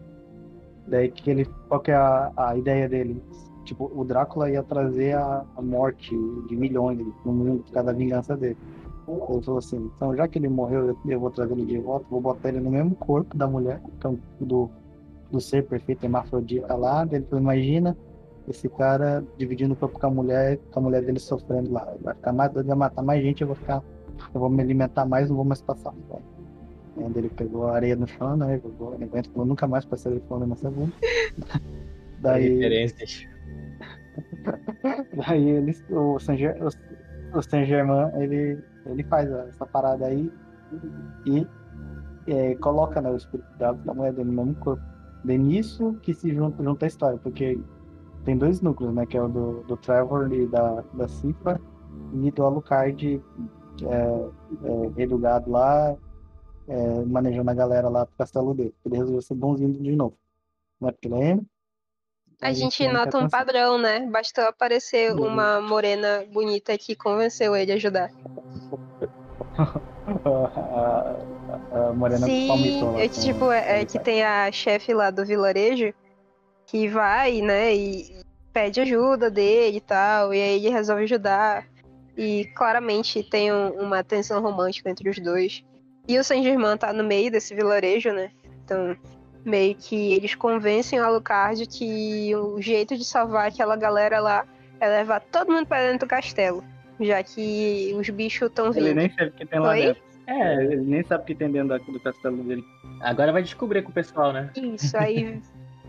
Daí 0.87 1.11
que 1.11 1.31
ele. 1.31 1.45
Qual 1.69 1.81
que 1.81 1.91
é 1.91 1.95
a, 1.95 2.33
a 2.37 2.57
ideia 2.57 2.89
dele? 2.89 3.23
Tipo, 3.65 3.91
o 3.95 4.05
Drácula 4.05 4.51
ia 4.51 4.63
trazer 4.63 5.17
a, 5.17 5.45
a 5.57 5.63
morte 5.63 6.15
de 6.49 6.57
milhões 6.57 6.99
no 7.25 7.33
mundo 7.33 7.65
por 7.65 7.73
causa 7.73 7.93
da 7.93 7.99
vingança 7.99 8.37
dele. 8.37 8.57
Ele 9.07 9.43
falou 9.43 9.59
assim, 9.59 9.91
então 9.97 10.17
já 10.17 10.27
que 10.27 10.39
ele 10.39 10.49
morreu, 10.49 10.89
eu, 10.89 10.99
eu 11.07 11.21
vou 11.21 11.31
trazer 11.31 11.53
ele 11.53 11.67
de 11.67 11.79
volta, 11.79 12.07
vou 12.11 12.21
botar 12.21 12.49
ele 12.49 12.61
no 12.61 12.71
mesmo 12.71 12.95
corpo 12.95 13.37
da 13.37 13.47
mulher, 13.47 13.81
então, 13.99 14.19
do, 14.41 14.71
do 15.31 15.41
ser 15.41 15.67
perfeito 15.67 16.05
hermafrodita 16.05 16.75
lá. 16.75 17.07
Ele 17.11 17.25
falou, 17.25 17.43
imagina 17.43 17.97
esse 18.49 18.69
cara 18.69 19.25
dividindo 19.39 19.75
o 19.75 19.77
corpo 19.77 19.99
com 19.99 20.07
a 20.07 20.11
mulher, 20.11 20.59
com 20.71 20.81
a 20.81 20.83
mulher 20.83 21.03
dele 21.03 21.19
sofrendo 21.19 21.73
lá. 21.73 21.95
Vai 22.03 22.15
ficar 22.15 22.33
mais 22.33 22.53
doido, 22.53 22.67
vai 22.67 22.77
matar 22.77 23.03
mais 23.03 23.23
gente, 23.23 23.43
eu 23.43 23.49
vou 23.49 23.57
ficar. 23.57 23.83
Eu 24.33 24.41
vou 24.41 24.49
me 24.49 24.63
alimentar 24.63 25.05
mais, 25.05 25.29
não 25.29 25.37
vou 25.37 25.45
mais 25.45 25.61
passar 25.61 25.93
fome. 26.09 26.23
Ele 27.17 27.29
pegou 27.29 27.67
a 27.67 27.75
areia 27.75 27.97
no 27.97 28.07
chão, 28.07 28.37
né? 28.37 28.61
Jogou, 28.63 28.95
ele 28.95 29.29
falou, 29.29 29.47
nunca 29.47 29.67
mais 29.67 29.85
passei 29.85 30.21
fome 30.29 30.47
nessa 30.47 30.71
bunda. 30.71 30.93
Daí. 32.21 32.55
Referências. 32.55 33.27
Daí 35.27 35.51
eles, 35.51 35.85
o 35.91 36.19
Saint, 36.21 36.41
o, 36.41 37.39
o 37.39 37.43
Saint 37.43 37.67
Germain, 37.67 38.11
ele, 38.21 38.63
ele 38.87 39.03
faz 39.05 39.31
essa 39.31 39.67
parada 39.67 40.07
aí 40.07 40.33
e 41.27 41.47
é, 42.27 42.55
coloca 42.57 43.01
né, 43.01 43.11
o 43.11 43.17
espírito 43.17 43.49
da 43.59 43.73
mulher 43.73 44.13
dele 44.13 44.31
no 44.31 44.45
mesmo 44.45 44.55
corpo. 44.57 44.83
Daí 45.25 45.39
nisso 45.39 45.95
que 46.03 46.13
se 46.13 46.35
junta, 46.35 46.63
junta 46.63 46.85
a 46.85 46.89
história, 46.89 47.19
porque 47.19 47.59
tem 48.25 48.37
dois 48.37 48.61
núcleos, 48.61 48.95
né? 48.95 49.07
Que 49.07 49.17
é 49.17 49.23
o 49.23 49.29
do, 49.29 49.63
do 49.63 49.77
Trevor 49.77 50.33
e 50.33 50.47
da, 50.47 50.83
da 50.95 51.09
Cifra 51.09 51.61
e 52.13 52.31
do 52.31 52.45
Alucard 52.45 53.23
é, 53.83 54.31
é, 54.65 55.41
lá, 55.47 55.97
é, 56.69 57.05
manejando 57.05 57.51
a 57.51 57.55
galera 57.55 57.89
lá 57.89 58.07
pro 58.07 58.17
castelo 58.17 58.55
dele. 58.55 58.75
Ele 58.85 58.97
resolveu 58.97 59.23
ser 59.23 59.35
bonzinho 59.35 59.73
de 59.73 59.97
novo. 59.97 60.17
Não 60.81 60.89
é 60.89 60.93
porque 60.93 61.09
lembra? 61.09 61.45
A 62.45 62.53
gente 62.53 62.87
nota 62.89 63.17
um 63.17 63.29
padrão, 63.29 63.79
né? 63.79 64.01
Bastou 64.01 64.45
aparecer 64.45 65.13
uma 65.13 65.61
morena 65.63 66.25
bonita 66.31 66.77
que 66.77 66.95
convenceu 66.95 67.57
ele 67.57 67.73
a 67.73 67.77
ajudar. 67.77 68.11
a, 70.25 71.17
a, 71.75 71.89
a, 71.89 71.93
morena 71.95 72.27
Sim, 72.27 72.49
palmitou. 72.49 72.99
É 72.99 73.09
que, 73.09 73.21
tipo, 73.21 73.51
é, 73.51 73.81
é 73.81 73.85
que 73.85 73.99
tem 73.99 74.23
a 74.23 74.53
chefe 74.53 74.93
lá 74.93 75.11
do 75.11 75.25
vilarejo 75.25 75.95
que 76.67 76.87
vai, 76.89 77.41
né, 77.41 77.75
e 77.75 78.15
pede 78.53 78.81
ajuda 78.81 79.31
dele 79.31 79.79
e 79.79 79.81
tal, 79.81 80.35
e 80.35 80.41
aí 80.41 80.57
ele 80.57 80.69
resolve 80.69 81.05
ajudar. 81.05 81.67
E 82.17 82.45
claramente 82.55 83.23
tem 83.23 83.53
um, 83.53 83.71
uma 83.81 84.05
tensão 84.05 84.41
romântica 84.41 84.91
entre 84.91 85.09
os 85.09 85.19
dois. 85.19 85.65
E 86.07 86.19
o 86.19 86.25
Saint 86.25 86.45
Germain 86.45 86.77
tá 86.77 86.93
no 86.93 87.03
meio 87.03 87.31
desse 87.31 87.55
vilarejo, 87.55 88.13
né? 88.13 88.31
Então, 88.65 88.97
meio 89.45 89.75
que 89.75 90.15
eles 90.15 90.35
convencem 90.35 91.01
o 91.01 91.05
Alucard 91.05 91.67
que 91.67 92.35
o 92.35 92.61
jeito 92.61 92.97
de 92.97 93.05
salvar 93.05 93.49
aquela 93.49 93.77
galera 93.77 94.21
lá 94.21 94.47
é 94.81 94.89
levar 94.89 95.21
todo 95.21 95.53
mundo 95.53 95.67
para 95.67 95.87
dentro 95.87 96.07
do 96.07 96.09
castelo. 96.09 96.65
Já 97.01 97.23
que 97.23 97.93
os 97.99 98.09
bichos 98.09 98.49
estão 98.49 98.73
vindo. 98.73 98.87
Ele 98.87 98.95
nem 98.95 99.11
sabe 99.11 99.29
o 99.29 99.33
que 99.33 99.47
tem 99.47 99.59
lá 99.59 99.71
Oi? 99.71 99.81
dentro. 99.83 100.03
É, 100.27 100.65
ele 100.65 100.77
nem 100.77 101.03
sabe 101.03 101.23
o 101.23 101.27
que 101.27 101.35
tem 101.35 101.51
dentro 101.51 101.93
do 101.93 102.01
castelo 102.01 102.43
dele. 102.45 102.65
Agora 103.01 103.33
vai 103.33 103.43
descobrir 103.43 103.83
com 103.83 103.91
o 103.91 103.95
pessoal, 103.95 104.33
né? 104.33 104.51
Isso, 104.57 104.97
aí 104.97 105.41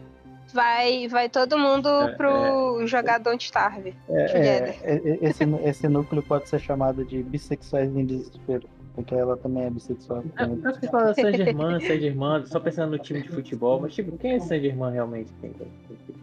vai, 0.53 1.07
vai 1.07 1.29
todo 1.29 1.57
mundo 1.57 1.89
é, 1.89 2.11
pro 2.15 2.81
é, 2.81 2.87
jogar 2.87 3.19
Don't 3.19 3.43
Starve. 3.43 3.95
É, 4.09 4.21
é, 4.23 4.79
é, 4.83 5.17
esse, 5.21 5.43
esse 5.63 5.87
núcleo 5.87 6.23
pode 6.23 6.49
ser 6.49 6.59
chamado 6.59 7.05
de 7.05 7.21
bissexuais 7.23 7.95
em 7.95 8.05
desespero. 8.05 8.67
Porque 8.95 9.13
ela 9.13 9.35
também 9.35 9.65
é 9.65 9.69
bissexual. 9.69 10.23
É, 10.39 10.43
as 10.43 10.77
pessoas 10.77 10.89
falam 10.89 11.13
San 11.13 11.33
Germain, 11.33 11.79
San 11.81 11.99
Germain, 11.99 12.45
só 12.45 12.59
pensando 12.61 12.91
no 12.91 12.99
time 12.99 13.21
de 13.21 13.29
futebol, 13.29 13.81
mas 13.81 13.93
tipo, 13.93 14.17
quem 14.17 14.35
é 14.35 14.39
San 14.39 14.59
Germain 14.59 14.93
realmente? 14.93 15.33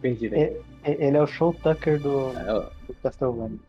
Perdido 0.01 0.35
aí. 0.35 0.59
Ele 0.83 1.15
é 1.15 1.21
o 1.21 1.27
show 1.27 1.53
Tucker 1.53 1.99
do, 1.99 2.31
é, 2.31 2.69
do 2.87 2.93
Castlevania. 3.03 3.59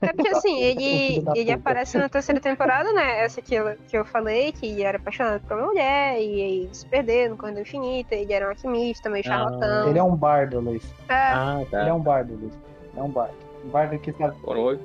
É 0.00 0.12
porque 0.12 0.28
assim, 0.28 0.58
ele, 0.64 1.24
ele 1.36 1.52
aparece 1.52 1.98
na 1.98 2.08
terceira 2.08 2.40
temporada, 2.40 2.90
né? 2.92 3.20
Essa 3.22 3.42
que 3.42 3.54
eu, 3.54 3.76
que 3.86 3.96
eu 3.96 4.04
falei, 4.04 4.50
que 4.52 4.82
era 4.82 4.96
apaixonado 4.96 5.42
por 5.42 5.58
uma 5.58 5.66
mulher, 5.66 6.18
e 6.20 6.42
aí 6.42 6.68
se 6.72 6.86
perdeu 6.86 7.30
no 7.30 7.36
Corredor 7.36 7.62
Infinito, 7.62 8.12
ele 8.12 8.32
era 8.32 8.46
um 8.46 8.48
alquimista, 8.48 9.10
meio 9.10 9.24
ah. 9.26 9.28
charlatão. 9.28 9.88
Ele 9.90 9.98
é 9.98 10.02
um 10.02 10.16
bardo, 10.16 10.58
Luiz. 10.58 10.84
É. 11.08 11.14
Ah, 11.14 11.62
tá. 11.70 11.82
Ele 11.82 11.90
é 11.90 11.94
um 11.94 12.00
bardo, 12.00 12.34
Luiz. 12.34 12.54
É 12.96 13.02
um 13.02 13.10
bardo. 13.10 13.43
Bardo 13.70 13.98
que 13.98 14.12
sabe 14.12 14.36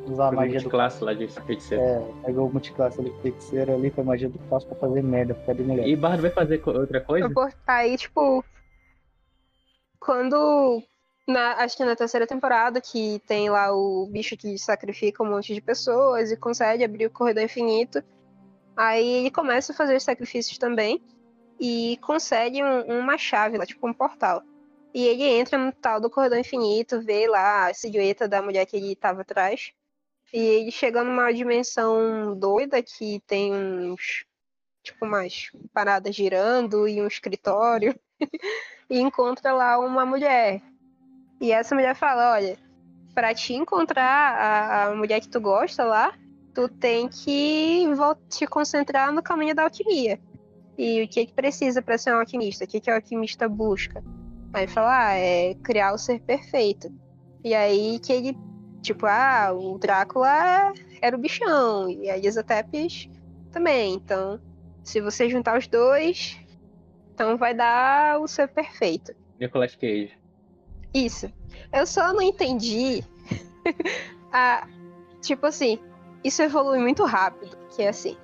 usar 0.07 0.27
a 0.27 0.31
magia 0.31 0.61
do 0.61 0.69
classe 0.69 1.03
lá 1.03 1.13
de 1.13 1.27
feiticeiro. 1.27 1.83
É, 1.83 2.25
pegou 2.25 2.47
o 2.47 2.51
multiclasse 2.51 2.99
ali 2.99 3.13
feiticeiro 3.21 3.73
ali 3.73 3.91
com 3.91 4.01
a 4.01 4.03
magia 4.03 4.29
do 4.29 4.39
caos 4.49 4.63
pra 4.63 4.75
fazer 4.75 5.03
merda, 5.03 5.35
ficar 5.35 5.53
de 5.53 5.63
mulher. 5.63 5.87
E 5.87 5.95
Bardo 5.95 6.21
vai 6.21 6.31
fazer 6.31 6.61
outra 6.65 7.01
coisa? 7.01 7.29
Aí, 7.67 7.97
tipo, 7.97 8.43
quando 9.99 10.81
na, 11.29 11.53
acho 11.63 11.77
que 11.77 11.85
na 11.85 11.95
terceira 11.95 12.25
temporada, 12.25 12.81
que 12.81 13.21
tem 13.27 13.49
lá 13.49 13.71
o 13.71 14.07
bicho 14.07 14.35
que 14.35 14.57
sacrifica 14.57 15.23
um 15.23 15.29
monte 15.29 15.53
de 15.53 15.61
pessoas 15.61 16.31
e 16.31 16.37
consegue 16.37 16.83
abrir 16.83 17.05
o 17.05 17.11
corredor 17.11 17.43
infinito. 17.43 18.03
Aí 18.75 19.07
ele 19.07 19.31
começa 19.31 19.71
a 19.71 19.75
fazer 19.75 19.95
os 19.95 20.03
sacrifícios 20.03 20.57
também 20.57 21.01
e 21.59 21.99
consegue 22.01 22.63
um, 22.63 22.99
uma 22.99 23.17
chave 23.17 23.57
lá, 23.57 23.65
tipo 23.65 23.87
um 23.87 23.93
portal. 23.93 24.41
E 24.93 25.05
ele 25.05 25.23
entra 25.23 25.57
no 25.57 25.71
tal 25.71 25.99
do 26.01 26.09
corredor 26.09 26.39
infinito, 26.39 27.01
vê 27.01 27.27
lá 27.27 27.67
a 27.67 27.73
silhueta 27.73 28.27
da 28.27 28.41
mulher 28.41 28.65
que 28.65 28.75
ele 28.77 28.93
estava 28.93 29.21
atrás. 29.21 29.71
E 30.33 30.39
ele 30.39 30.71
chega 30.71 31.03
numa 31.03 31.31
dimensão 31.31 32.37
doida 32.37 32.81
que 32.81 33.21
tem 33.27 33.53
uns. 33.53 34.25
Tipo, 34.83 35.05
umas 35.05 35.51
paradas 35.73 36.15
girando 36.15 36.87
e 36.87 37.01
um 37.01 37.07
escritório. 37.07 37.99
e 38.89 38.99
encontra 38.99 39.53
lá 39.53 39.77
uma 39.79 40.05
mulher 40.05 40.61
e 41.39 41.51
essa 41.51 41.73
mulher 41.73 41.95
fala: 41.95 42.33
olha, 42.33 42.57
para 43.13 43.33
te 43.33 43.53
encontrar 43.53 44.35
a, 44.35 44.83
a, 44.85 44.95
mulher 44.95 45.21
que 45.21 45.29
tu 45.29 45.39
gosta 45.39 45.83
lá, 45.83 46.13
tu 46.53 46.67
tem 46.67 47.07
que 47.07 47.85
te 48.27 48.45
concentrar 48.45 49.13
no 49.13 49.23
caminho 49.23 49.55
da 49.55 49.63
alquimia. 49.63 50.19
E 50.77 51.03
o 51.03 51.07
que 51.07 51.25
que 51.25 51.33
precisa 51.33 51.81
para 51.81 51.97
ser 51.97 52.13
um 52.13 52.19
alquimista? 52.19 52.65
O 52.65 52.67
que 52.67 52.79
que 52.79 52.91
o 52.91 52.95
alquimista 52.95 53.47
busca? 53.47 54.03
Aí 54.53 54.67
fala: 54.67 55.07
ah, 55.07 55.13
é 55.13 55.53
criar 55.55 55.93
o 55.93 55.97
ser 55.97 56.19
perfeito. 56.21 56.91
E 57.43 57.53
aí 57.53 57.99
que 57.99 58.11
ele, 58.11 58.37
tipo, 58.81 59.05
ah, 59.05 59.51
o 59.53 59.77
Drácula 59.77 60.73
era 61.01 61.15
o 61.15 61.19
bichão, 61.19 61.89
e 61.89 62.09
a 62.09 62.17
Isotepes 62.17 63.09
também. 63.51 63.93
Então, 63.93 64.39
se 64.83 64.99
você 64.99 65.29
juntar 65.29 65.57
os 65.57 65.67
dois, 65.67 66.37
então 67.13 67.37
vai 67.37 67.53
dar 67.53 68.19
o 68.19 68.27
ser 68.27 68.47
perfeito. 68.47 69.13
Nicolas 69.39 69.75
Cage. 69.75 70.17
Isso. 70.93 71.31
Eu 71.71 71.85
só 71.85 72.13
não 72.13 72.21
entendi 72.21 73.03
a. 74.31 74.67
Tipo 75.21 75.47
assim, 75.47 75.77
isso 76.23 76.41
evolui 76.41 76.79
muito 76.79 77.03
rápido. 77.05 77.57
Que 77.75 77.83
é 77.83 77.89
assim. 77.89 78.17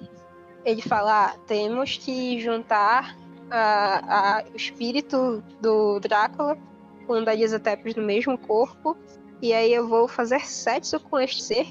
Ele 0.64 0.82
fala, 0.82 1.28
ah, 1.28 1.38
temos 1.46 1.98
que 1.98 2.40
juntar 2.40 3.16
a, 3.50 4.40
a, 4.40 4.44
o 4.52 4.56
espírito 4.56 5.44
do 5.62 6.00
Drácula 6.00 6.58
com 7.06 7.24
da 7.24 7.34
Elisa 7.34 7.60
Tepes 7.60 7.96
no 7.96 8.04
mesmo 8.04 8.38
corpo. 8.38 8.98
E 9.42 9.54
aí 9.54 9.74
eu 9.74 9.88
vou 9.88 10.08
fazer 10.08 10.40
sexo 10.42 11.00
com 11.00 11.20
este 11.20 11.44
ser 11.44 11.68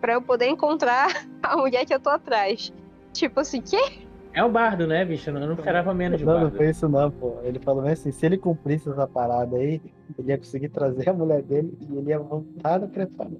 para 0.00 0.14
eu 0.14 0.22
poder 0.22 0.48
encontrar 0.48 1.26
a 1.42 1.56
mulher 1.56 1.84
que 1.84 1.94
eu 1.94 2.00
tô 2.00 2.10
atrás. 2.10 2.72
Tipo 3.12 3.40
assim, 3.40 3.60
que? 3.60 4.02
É 4.34 4.42
o 4.42 4.48
bardo, 4.48 4.86
né, 4.86 5.04
bicho? 5.04 5.28
Eu 5.28 5.34
não 5.34 5.52
esperava 5.52 5.92
menos 5.92 6.18
de 6.18 6.24
não, 6.24 6.32
bardo. 6.32 6.50
Não, 6.50 6.56
foi 6.56 6.70
isso 6.70 6.88
não, 6.88 7.10
pô. 7.10 7.38
Ele 7.42 7.58
falou 7.58 7.86
assim, 7.86 8.10
se 8.10 8.24
ele 8.24 8.38
cumprisse 8.38 8.88
essa 8.88 9.06
parada 9.06 9.56
aí, 9.56 9.80
ele 10.18 10.30
ia 10.30 10.38
conseguir 10.38 10.70
trazer 10.70 11.10
a 11.10 11.12
mulher 11.12 11.42
dele 11.42 11.76
e 11.80 11.96
ele 11.96 12.10
ia 12.10 12.18
voltar 12.18 12.80
no 12.80 12.88
preparo. 12.88 13.38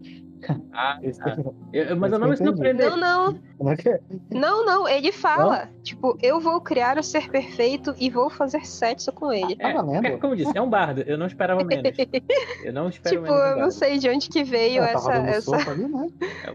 Ah, 0.73 0.99
tá. 1.01 1.37
eu, 1.73 1.97
mas 1.97 2.13
eu 2.13 2.19
não 2.19 2.29
me 2.29 2.37
surpreendei. 2.37 2.89
Não, 2.91 2.97
não. 2.97 3.71
É 3.71 4.01
não, 4.31 4.65
não, 4.65 4.89
ele 4.89 5.13
fala, 5.13 5.67
não? 5.67 5.83
tipo, 5.83 6.19
eu 6.23 6.41
vou 6.41 6.61
criar 6.61 6.99
o 6.99 7.03
ser 7.03 7.31
perfeito 7.31 7.95
e 7.99 8.11
vou 8.11 8.29
fazer 8.29 8.65
sexo 8.67 9.13
com 9.13 9.33
ele. 9.33 9.57
É, 9.59 9.71
é, 9.71 10.17
como 10.17 10.33
eu 10.33 10.37
disse, 10.37 10.57
é 10.57 10.61
um 10.61 10.69
bardo, 10.69 11.03
eu 11.03 11.17
não 11.17 11.27
esperava 11.27 11.63
menos. 11.63 11.83
Eu 12.65 12.73
não 12.73 12.89
espero 12.89 13.17
tipo, 13.17 13.23
menos. 13.23 13.39
Tipo, 13.39 13.51
eu 13.51 13.63
não 13.65 13.71
sei 13.71 13.99
de 13.99 14.09
onde 14.09 14.29
que 14.29 14.45
veio 14.45 14.83
essa... 14.83 15.13
essa... 15.13 15.71
Ali, 15.71 15.89
né? 15.89 16.09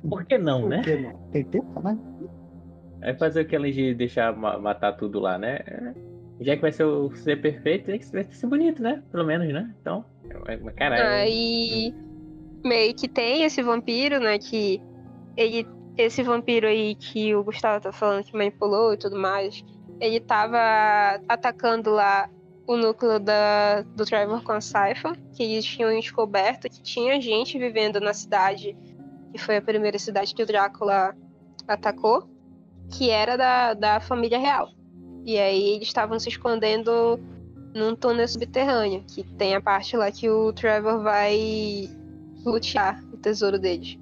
Por 0.08 0.24
que 0.26 0.38
não, 0.38 0.62
Por 0.62 0.70
né? 0.70 0.82
Que 0.82 0.96
não? 0.96 1.14
Tem 1.32 1.44
tempo, 1.44 1.82
né? 1.82 1.98
É 3.02 3.14
fazer 3.14 3.42
aquela 3.42 3.70
de 3.70 3.94
deixar 3.94 4.36
matar 4.36 4.94
tudo 4.94 5.20
lá, 5.20 5.38
né? 5.38 5.60
Já 6.40 6.56
que 6.56 6.62
vai 6.62 6.72
ser 6.72 6.84
o 6.84 7.14
ser 7.16 7.42
perfeito, 7.42 7.86
tem 7.86 8.00
que 8.00 8.36
ser 8.36 8.48
bonito, 8.48 8.82
né? 8.82 9.04
Pelo 9.12 9.26
menos, 9.26 9.52
né? 9.52 9.74
Então, 9.82 10.06
caralho. 10.76 11.04
Aí 11.04 11.94
meio 12.64 12.94
que 12.96 13.08
tem 13.08 13.44
esse 13.44 13.62
vampiro, 13.62 14.20
né? 14.20 14.38
Que 14.38 14.82
ele. 15.36 15.68
Esse 15.98 16.22
vampiro 16.22 16.68
aí 16.68 16.94
que 16.94 17.34
o 17.34 17.44
Gustavo 17.44 17.82
tá 17.82 17.92
falando 17.92 18.24
que 18.24 18.38
manipulou 18.38 18.94
e 18.94 18.98
tudo 18.98 19.18
mais. 19.18 19.64
Ele 20.00 20.20
tava 20.20 20.60
atacando 21.28 21.90
lá 21.90 22.30
o 22.68 22.78
núcleo 22.78 23.20
da, 23.20 23.82
do 23.82 24.06
Trevor 24.06 24.44
com 24.44 24.52
a 24.52 24.62
Saifa, 24.62 25.16
que 25.34 25.42
eles 25.42 25.66
tinham 25.66 25.90
descoberto 25.98 26.70
que 26.70 26.84
tinha 26.84 27.20
gente 27.20 27.58
vivendo 27.58 28.00
na 28.00 28.14
cidade, 28.14 28.78
que 29.32 29.40
foi 29.40 29.58
a 29.58 29.62
primeira 29.62 29.98
cidade 29.98 30.36
que 30.36 30.44
o 30.44 30.46
Drácula 30.46 31.16
atacou, 31.68 32.30
que 32.92 33.10
era 33.10 33.38
da, 33.38 33.74
da 33.74 34.00
família 34.00 34.38
real. 34.38 34.70
E 35.26 35.40
aí 35.40 35.76
eles 35.76 35.88
estavam 35.88 36.20
se 36.20 36.30
escondendo 36.30 37.20
num 37.74 37.96
túnel 37.96 38.28
subterrâneo, 38.28 39.04
que 39.08 39.24
tem 39.24 39.56
a 39.56 39.62
parte 39.62 39.96
lá 39.96 40.12
que 40.12 40.30
o 40.30 40.52
Trevor 40.54 41.02
vai 41.02 41.90
lutear 42.50 43.04
o 43.14 43.18
tesouro 43.18 43.60
deles. 43.60 43.98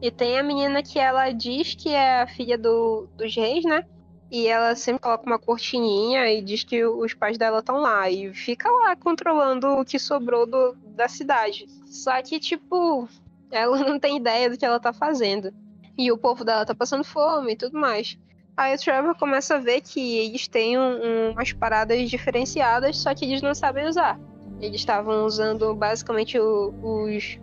E 0.00 0.10
tem 0.10 0.38
a 0.38 0.42
menina 0.42 0.82
que 0.82 0.98
ela 0.98 1.30
diz 1.32 1.74
que 1.74 1.90
é 1.90 2.22
a 2.22 2.26
filha 2.26 2.56
do, 2.56 3.08
dos 3.16 3.34
reis, 3.34 3.64
né? 3.64 3.84
E 4.30 4.46
ela 4.46 4.74
sempre 4.76 5.02
coloca 5.02 5.26
uma 5.26 5.38
cortininha 5.38 6.30
e 6.30 6.42
diz 6.42 6.62
que 6.62 6.84
os 6.84 7.14
pais 7.14 7.38
dela 7.38 7.58
estão 7.58 7.78
lá. 7.78 8.08
E 8.08 8.32
fica 8.32 8.70
lá 8.70 8.94
controlando 8.94 9.66
o 9.68 9.84
que 9.84 9.98
sobrou 9.98 10.46
do, 10.46 10.74
da 10.94 11.08
cidade. 11.08 11.66
Só 11.86 12.22
que, 12.22 12.38
tipo, 12.38 13.08
ela 13.50 13.78
não 13.82 13.98
tem 13.98 14.18
ideia 14.18 14.48
do 14.48 14.56
que 14.56 14.64
ela 14.64 14.78
tá 14.78 14.92
fazendo. 14.92 15.52
E 15.96 16.12
o 16.12 16.18
povo 16.18 16.44
dela 16.44 16.64
tá 16.64 16.74
passando 16.74 17.02
fome 17.02 17.52
e 17.52 17.56
tudo 17.56 17.78
mais. 17.78 18.16
Aí 18.56 18.74
o 18.74 18.78
Trevor 18.78 19.16
começa 19.16 19.56
a 19.56 19.58
ver 19.58 19.80
que 19.80 20.18
eles 20.18 20.46
têm 20.46 20.78
um, 20.78 21.30
umas 21.30 21.52
paradas 21.52 22.10
diferenciadas, 22.10 22.98
só 22.98 23.14
que 23.14 23.24
eles 23.24 23.40
não 23.40 23.54
sabem 23.54 23.86
usar. 23.86 24.18
Eles 24.60 24.80
estavam 24.80 25.24
usando 25.24 25.74
basicamente 25.74 26.38
o, 26.38 26.74
os 26.82 27.38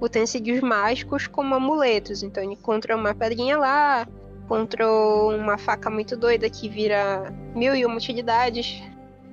utensílios 0.00 0.60
mágicos 0.60 1.26
como 1.26 1.54
amuletos. 1.54 2.22
Então 2.22 2.42
ele 2.42 2.52
encontra 2.52 2.96
uma 2.96 3.14
pedrinha 3.14 3.56
lá, 3.58 4.06
encontrou 4.44 5.34
uma 5.34 5.58
faca 5.58 5.90
muito 5.90 6.16
doida 6.16 6.48
que 6.48 6.68
vira 6.68 7.32
mil 7.54 7.74
e 7.74 7.84
uma 7.84 7.96
utilidades. 7.96 8.82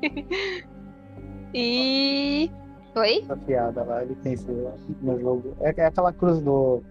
e. 1.54 2.50
Oi? 2.96 3.20
Essa 3.24 3.38
piada 3.38 3.84
lá, 3.84 4.04
ele 4.04 4.16
tem 4.16 4.34
isso 4.34 4.48
no 5.02 5.20
jogo. 5.20 5.56
É, 5.62 5.74
é 5.78 5.86
aquela 5.86 6.14
cruz 6.14 6.42
do. 6.42 6.82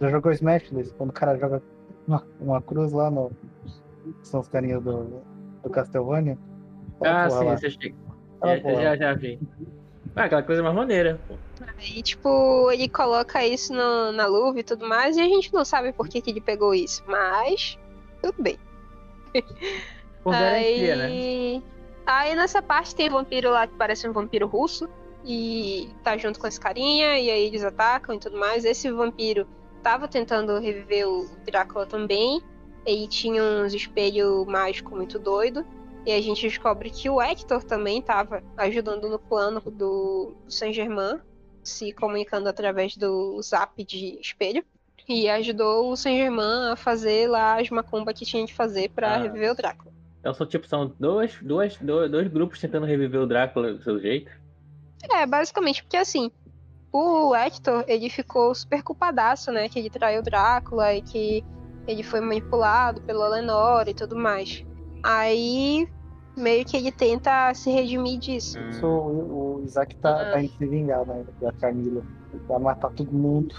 Já 0.00 0.08
jogou 0.08 0.32
Smash, 0.32 0.70
Luiz? 0.70 0.92
Quando 0.92 1.10
o 1.10 1.12
cara 1.12 1.36
joga 1.36 1.62
uma, 2.06 2.24
uma 2.40 2.62
cruz 2.62 2.92
lá 2.92 3.10
no. 3.10 3.30
São 4.22 4.40
os 4.40 4.48
carinhas 4.48 4.82
do, 4.82 5.22
do 5.62 5.70
Castlevania. 5.70 6.38
Ah, 7.00 7.28
sim, 7.28 7.44
você 7.44 7.70
chega. 7.70 7.96
É, 8.42 8.82
já, 8.82 8.96
já 8.96 9.14
vi. 9.14 9.38
Ah, 10.18 10.24
aquela 10.24 10.42
coisa 10.42 10.62
mais 10.62 10.74
maneira. 10.74 11.20
Aí, 11.78 12.02
tipo, 12.02 12.70
ele 12.72 12.88
coloca 12.88 13.46
isso 13.46 13.72
no, 13.72 14.10
na 14.10 14.26
luva 14.26 14.58
e 14.58 14.64
tudo 14.64 14.86
mais, 14.86 15.16
e 15.16 15.20
a 15.20 15.24
gente 15.24 15.52
não 15.54 15.64
sabe 15.64 15.92
por 15.92 16.08
que, 16.08 16.20
que 16.20 16.30
ele 16.30 16.40
pegou 16.40 16.74
isso, 16.74 17.04
mas 17.06 17.78
tudo 18.20 18.42
bem. 18.42 18.58
Por 20.24 20.32
garantia, 20.32 21.04
aí... 21.06 21.58
né? 21.58 21.62
Aí 22.04 22.34
nessa 22.34 22.60
parte 22.60 22.96
tem 22.96 23.08
um 23.08 23.12
vampiro 23.12 23.50
lá 23.50 23.66
que 23.66 23.74
parece 23.74 24.08
um 24.08 24.12
vampiro 24.12 24.48
russo, 24.48 24.88
e 25.24 25.88
tá 26.02 26.16
junto 26.16 26.40
com 26.40 26.46
esse 26.48 26.58
carinha, 26.58 27.18
e 27.20 27.30
aí 27.30 27.44
eles 27.44 27.62
atacam 27.62 28.16
e 28.16 28.18
tudo 28.18 28.36
mais. 28.36 28.64
Esse 28.64 28.90
vampiro 28.90 29.46
tava 29.82 30.08
tentando 30.08 30.58
reviver 30.58 31.08
o 31.08 31.28
Drácula 31.46 31.86
também, 31.86 32.42
ele 32.84 33.06
tinha 33.06 33.42
uns 33.42 33.74
espelhos 33.74 34.46
mágicos 34.46 34.96
muito 34.96 35.18
doido. 35.18 35.64
E 36.06 36.12
a 36.12 36.20
gente 36.20 36.42
descobre 36.42 36.90
que 36.90 37.10
o 37.10 37.20
Hector 37.20 37.62
também 37.62 37.98
estava 37.98 38.42
ajudando 38.56 39.08
no 39.08 39.18
plano 39.18 39.60
do 39.60 40.34
Saint-Germain, 40.48 41.20
se 41.62 41.92
comunicando 41.92 42.48
através 42.48 42.96
do 42.96 43.40
zap 43.42 43.84
de 43.84 44.18
espelho. 44.20 44.64
E 45.08 45.28
ajudou 45.28 45.90
o 45.90 45.96
Saint-Germain 45.96 46.72
a 46.72 46.76
fazer 46.76 47.28
lá 47.28 47.60
as 47.60 47.70
macumbas 47.70 48.18
que 48.18 48.26
tinha 48.26 48.44
de 48.44 48.52
fazer 48.52 48.90
para 48.90 49.14
ah. 49.14 49.18
reviver 49.18 49.52
o 49.52 49.54
Drácula. 49.54 49.92
Então 50.20 50.34
são 50.34 50.46
tipo, 50.46 50.66
são 50.66 50.92
dois, 50.98 51.38
dois, 51.40 51.78
dois, 51.78 52.10
dois 52.10 52.28
grupos 52.28 52.60
tentando 52.60 52.84
reviver 52.84 53.20
o 53.20 53.26
Drácula 53.26 53.72
do 53.72 53.82
seu 53.82 53.98
jeito? 53.98 54.30
É, 55.10 55.24
basicamente, 55.24 55.82
porque 55.82 55.96
assim, 55.96 56.30
o 56.92 57.34
Hector, 57.34 57.84
ele 57.86 58.10
ficou 58.10 58.54
super 58.54 58.82
culpadaço, 58.82 59.52
né? 59.52 59.68
Que 59.68 59.78
ele 59.78 59.90
traiu 59.90 60.20
o 60.20 60.24
Drácula 60.24 60.94
e 60.94 61.02
que 61.02 61.44
ele 61.86 62.02
foi 62.02 62.20
manipulado 62.20 63.00
pela 63.02 63.28
Lenore 63.28 63.90
e 63.90 63.94
tudo 63.94 64.16
mais. 64.16 64.64
Aí 65.02 65.88
meio 66.36 66.64
que 66.64 66.76
ele 66.76 66.92
tenta 66.92 67.52
se 67.54 67.70
redimir 67.70 68.18
disso. 68.18 68.58
Hum. 68.58 68.86
O, 68.86 69.56
o 69.58 69.64
Isaac 69.64 69.96
tá, 69.96 70.30
tá 70.30 70.40
indo 70.40 70.52
se 70.56 70.66
vingar, 70.66 71.04
né? 71.06 71.24
Da 71.40 71.52
Camila. 71.52 72.02
Ele 72.32 72.42
vai 72.46 72.58
matar 72.58 72.90
todo 72.90 73.12
mundo. 73.12 73.54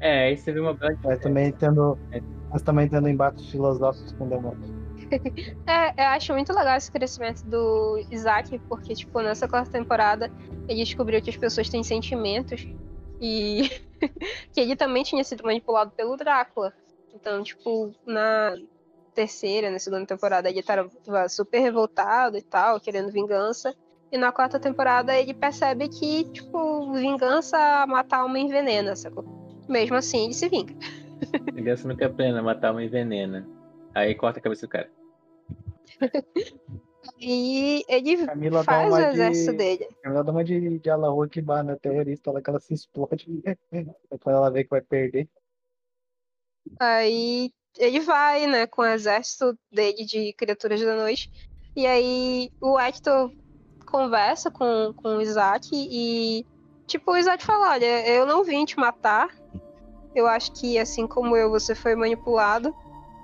É, 0.00 0.28
aí 0.28 0.36
você 0.36 0.52
viu 0.52 0.64
uma 0.64 0.74
bela 0.74 0.98
mas 1.04 1.20
também 1.20 1.52
tendo 1.52 1.96
Mas 2.50 2.62
também 2.62 2.88
tendo 2.88 3.08
embates 3.08 3.46
filosóficos 3.48 4.12
com 4.12 4.28
demônios. 4.28 4.68
é, 5.66 6.04
eu 6.04 6.08
acho 6.08 6.32
muito 6.32 6.52
legal 6.52 6.76
esse 6.76 6.90
crescimento 6.90 7.42
do 7.44 8.04
Isaac, 8.10 8.58
porque, 8.68 8.94
tipo, 8.94 9.20
nessa 9.20 9.46
quarta 9.46 9.70
temporada 9.70 10.30
ele 10.68 10.82
descobriu 10.84 11.20
que 11.20 11.30
as 11.30 11.36
pessoas 11.36 11.68
têm 11.68 11.84
sentimentos 11.84 12.66
e 13.20 13.70
que 14.52 14.60
ele 14.60 14.74
também 14.74 15.02
tinha 15.02 15.22
sido 15.22 15.44
manipulado 15.44 15.92
pelo 15.92 16.16
Drácula. 16.16 16.72
Então, 17.14 17.42
tipo, 17.42 17.94
na, 18.06 18.56
terceira, 19.14 19.70
na 19.70 19.78
segunda 19.78 20.06
temporada, 20.06 20.48
ele 20.48 20.62
tava 20.62 21.28
super 21.28 21.60
revoltado 21.60 22.36
e 22.36 22.42
tal, 22.42 22.80
querendo 22.80 23.12
vingança. 23.12 23.74
E 24.10 24.18
na 24.18 24.30
quarta 24.30 24.60
temporada 24.60 25.18
ele 25.18 25.32
percebe 25.32 25.88
que, 25.88 26.24
tipo, 26.24 26.92
vingança 26.92 27.86
matar 27.86 28.24
uma 28.24 28.38
envenena, 28.38 28.94
sacou? 28.94 29.24
Mesmo 29.68 29.96
assim, 29.96 30.24
ele 30.24 30.34
se 30.34 30.48
vinga. 30.48 30.74
Vingança 31.54 31.86
nunca 31.88 32.04
é 32.04 32.08
plena, 32.08 32.42
matar 32.42 32.72
uma 32.72 32.84
envenena. 32.84 33.48
Aí 33.94 34.14
corta 34.14 34.38
a 34.38 34.42
cabeça 34.42 34.66
do 34.66 34.70
cara. 34.70 34.90
e 37.18 37.84
ele 37.88 38.26
Camila 38.26 38.64
faz 38.64 38.92
o 38.92 38.98
exército 38.98 39.52
de... 39.52 39.58
dele. 39.58 39.88
Camila 40.02 40.24
dá 40.24 40.32
uma 40.32 40.44
de, 40.44 40.78
de 40.78 40.90
Allahu 40.90 41.22
Akbar, 41.22 41.62
né? 41.62 41.76
Terrorista, 41.76 42.30
ela 42.30 42.42
que 42.42 42.50
ela 42.50 42.60
se 42.60 42.74
explode. 42.74 43.26
Quando 44.20 44.36
ela 44.36 44.50
vê 44.50 44.64
que 44.64 44.70
vai 44.70 44.80
perder. 44.80 45.28
Aí 46.78 47.52
ele 47.78 48.00
vai, 48.00 48.46
né, 48.46 48.66
com 48.66 48.82
o 48.82 48.86
exército 48.86 49.56
dele 49.70 50.04
de 50.04 50.32
criaturas 50.34 50.80
da 50.80 50.96
noite. 50.96 51.30
E 51.74 51.86
aí 51.86 52.50
o 52.60 52.78
Hector 52.78 53.30
conversa 53.86 54.50
com, 54.50 54.92
com 54.96 55.16
o 55.16 55.22
Isaac 55.22 55.68
e, 55.72 56.46
tipo, 56.86 57.12
o 57.12 57.16
Isaac 57.16 57.44
fala: 57.44 57.70
Olha, 57.70 58.08
eu 58.08 58.26
não 58.26 58.44
vim 58.44 58.64
te 58.64 58.78
matar. 58.78 59.28
Eu 60.14 60.26
acho 60.26 60.52
que, 60.52 60.78
assim 60.78 61.06
como 61.06 61.36
eu, 61.36 61.50
você 61.50 61.74
foi 61.74 61.94
manipulado. 61.94 62.74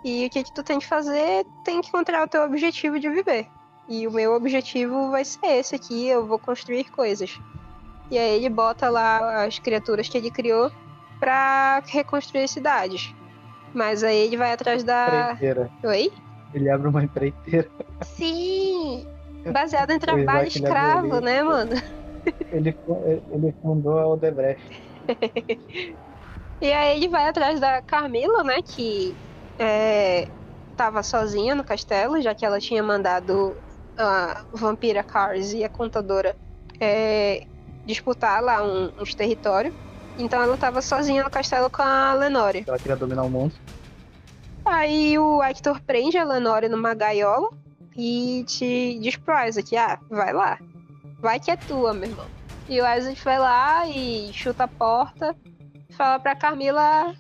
E 0.05 0.27
o 0.27 0.31
que, 0.31 0.45
que 0.45 0.55
tu 0.55 0.63
tem 0.63 0.79
que 0.79 0.87
fazer? 0.87 1.45
Tem 1.65 1.81
que 1.81 1.89
encontrar 1.89 2.25
o 2.25 2.29
teu 2.29 2.43
objetivo 2.43 2.99
de 2.99 3.09
viver. 3.11 3.47
E 3.89 4.07
o 4.07 4.13
meu 4.13 4.35
objetivo 4.35 5.11
vai 5.11 5.25
ser 5.25 5.47
esse 5.47 5.75
aqui: 5.75 6.07
eu 6.07 6.27
vou 6.27 6.39
construir 6.39 6.91
coisas. 6.91 7.39
E 8.11 8.17
aí 8.17 8.37
ele 8.37 8.49
bota 8.49 8.89
lá 8.89 9.45
as 9.45 9.59
criaturas 9.59 10.09
que 10.09 10.17
ele 10.17 10.31
criou 10.31 10.71
para 11.21 11.83
reconstruir 11.87 12.49
cidades. 12.49 13.15
Mas 13.75 14.03
aí 14.03 14.17
ele 14.17 14.37
vai 14.37 14.53
atrás 14.53 14.83
da. 14.83 15.31
Empreiteira. 15.33 15.71
Oi? 15.85 16.13
Ele 16.55 16.71
abre 16.71 16.89
uma 16.89 17.05
empreiteira. 17.05 17.69
Sim! 18.03 19.07
Baseado 19.53 19.91
em 19.91 19.99
trabalho 19.99 20.49
escravo, 20.49 21.21
né, 21.21 21.43
mano? 21.43 21.77
Ele, 22.51 22.77
ele 23.31 23.55
fundou 23.63 23.99
a 23.99 24.07
Odebrecht. 24.07 24.83
e 26.61 26.73
aí 26.73 26.97
ele 26.97 27.09
vai 27.09 27.29
atrás 27.29 27.61
da 27.61 27.81
Carmila, 27.83 28.43
né? 28.43 28.61
Que 28.63 29.15
é, 29.59 30.29
tava 30.77 31.03
sozinha 31.03 31.55
no 31.55 31.65
castelo, 31.65 32.21
já 32.21 32.35
que 32.35 32.45
ela 32.45 32.61
tinha 32.61 32.83
mandado 32.83 33.57
a 33.97 34.45
vampira 34.53 35.03
Cars 35.03 35.53
e 35.53 35.65
a 35.65 35.69
contadora 35.69 36.37
é, 36.81 37.47
disputar 37.85 38.43
lá 38.43 38.63
um, 38.63 38.91
uns 39.01 39.15
territórios. 39.15 39.75
Então 40.19 40.43
ela 40.43 40.57
tava 40.57 40.83
sozinha 40.83 41.23
no 41.23 41.31
castelo 41.31 41.71
com 41.71 41.81
a 41.81 42.13
Lenore. 42.15 42.65
Ela 42.67 42.79
queria 42.79 42.97
dominar 42.97 43.23
o 43.23 43.31
mundo. 43.31 43.55
Aí 44.65 45.19
o 45.19 45.43
Hector 45.43 45.81
prende 45.81 46.19
a 46.19 46.25
Lenore 46.25 46.69
numa 46.69 46.93
gaiola 46.93 47.51
e 47.97 48.45
te 48.47 48.99
diz 49.01 49.17
pro 49.17 49.47
Isaac, 49.47 49.77
ah, 49.77 49.99
vai 50.11 50.33
lá. 50.33 50.59
Vai 51.21 51.41
que 51.41 51.51
é 51.51 51.57
tua, 51.57 51.95
meu 51.95 52.11
irmão. 52.11 52.27
E 52.69 52.81
o 52.81 52.97
Isaac 52.97 53.25
vai 53.25 53.39
lá 53.39 53.87
e 53.89 54.31
chuta 54.33 54.65
a 54.65 54.69
porta, 54.69 55.35
fala 55.97 56.19
pra 56.19 56.37
Carmila. 56.37 57.15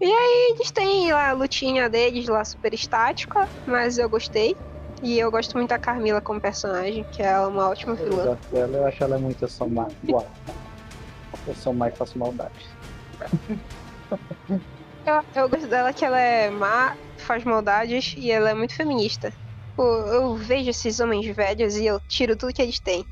E 0.00 0.04
aí 0.04 0.52
eles 0.54 0.70
têm 0.70 1.12
lá 1.12 1.30
a 1.30 1.32
lutinha 1.32 1.90
deles 1.90 2.28
lá 2.28 2.44
super 2.44 2.72
estática, 2.72 3.48
mas 3.66 3.98
eu 3.98 4.08
gostei. 4.08 4.56
E 5.02 5.18
eu 5.18 5.30
gosto 5.30 5.56
muito 5.56 5.70
da 5.70 5.78
Carmila 5.78 6.20
como 6.20 6.40
personagem, 6.40 7.04
que 7.12 7.22
é 7.22 7.38
uma 7.40 7.68
ótima 7.68 7.94
vilã. 7.94 8.36
Eu, 8.52 8.66
eu 8.66 8.86
acho 8.86 9.04
ela 9.04 9.18
muito 9.18 9.46
má. 9.68 9.86
Eu 11.48 11.54
sou 11.54 11.72
mais 11.72 11.96
faço 11.96 12.18
maldade. 12.18 12.66
eu, 15.06 15.24
eu 15.34 15.48
gosto 15.48 15.66
dela 15.66 15.94
que 15.94 16.04
ela 16.04 16.20
é 16.20 16.50
má, 16.50 16.94
faz 17.16 17.42
maldades 17.42 18.14
e 18.18 18.30
ela 18.30 18.50
é 18.50 18.54
muito 18.54 18.74
feminista. 18.74 19.32
tipo, 19.78 19.82
eu 19.82 20.34
vejo 20.34 20.68
esses 20.68 21.00
homens 21.00 21.34
velhos 21.34 21.76
e 21.76 21.86
eu 21.86 22.00
tiro 22.00 22.36
tudo 22.36 22.52
que 22.52 22.60
eles 22.60 22.78
têm. 22.78 23.06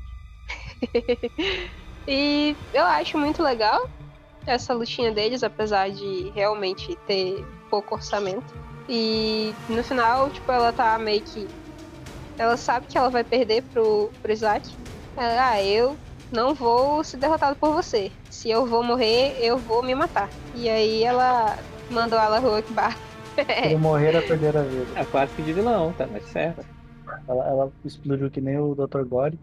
e 2.07 2.55
eu 2.73 2.83
acho 2.83 3.17
muito 3.17 3.41
legal 3.41 3.89
essa 4.45 4.73
lutinha 4.73 5.11
deles, 5.11 5.43
apesar 5.43 5.89
de 5.89 6.29
realmente 6.35 6.95
ter 7.07 7.43
pouco 7.71 7.95
orçamento. 7.95 8.53
E 8.87 9.53
no 9.67 9.83
final, 9.83 10.29
tipo, 10.29 10.49
ela 10.51 10.71
tá 10.71 10.97
meio 10.99 11.21
que. 11.21 11.47
Ela 12.37 12.55
sabe 12.55 12.85
que 12.87 12.97
ela 12.97 13.09
vai 13.09 13.23
perder 13.23 13.63
pro, 13.63 14.11
pro 14.21 14.31
Isaac. 14.31 14.69
Ah, 15.17 15.61
eu 15.61 15.97
não 16.31 16.53
vou 16.53 17.03
ser 17.03 17.17
derrotado 17.17 17.55
por 17.55 17.73
você. 17.73 18.11
Se 18.29 18.49
eu 18.49 18.65
vou 18.65 18.83
morrer, 18.83 19.37
eu 19.43 19.57
vou 19.59 19.83
me 19.83 19.95
matar. 19.95 20.29
E 20.53 20.69
aí 20.69 21.03
ela 21.03 21.57
mandou 21.89 22.19
ela 22.19 22.37
Akbar. 22.57 22.97
Se 23.61 23.67
ele 23.67 23.77
morrer, 23.77 24.07
ela 24.07 24.21
perder 24.21 24.57
a 24.57 24.63
vida. 24.63 24.91
É 24.95 25.05
clássico 25.05 25.41
de 25.41 25.53
vilão, 25.53 25.93
tá 25.93 26.07
mais 26.07 26.25
certo. 26.29 26.65
Ela, 27.27 27.47
ela 27.47 27.73
explodiu 27.83 28.31
que 28.31 28.41
nem 28.41 28.57
o 28.57 28.75
Dr. 28.75 29.03
Gore. 29.03 29.39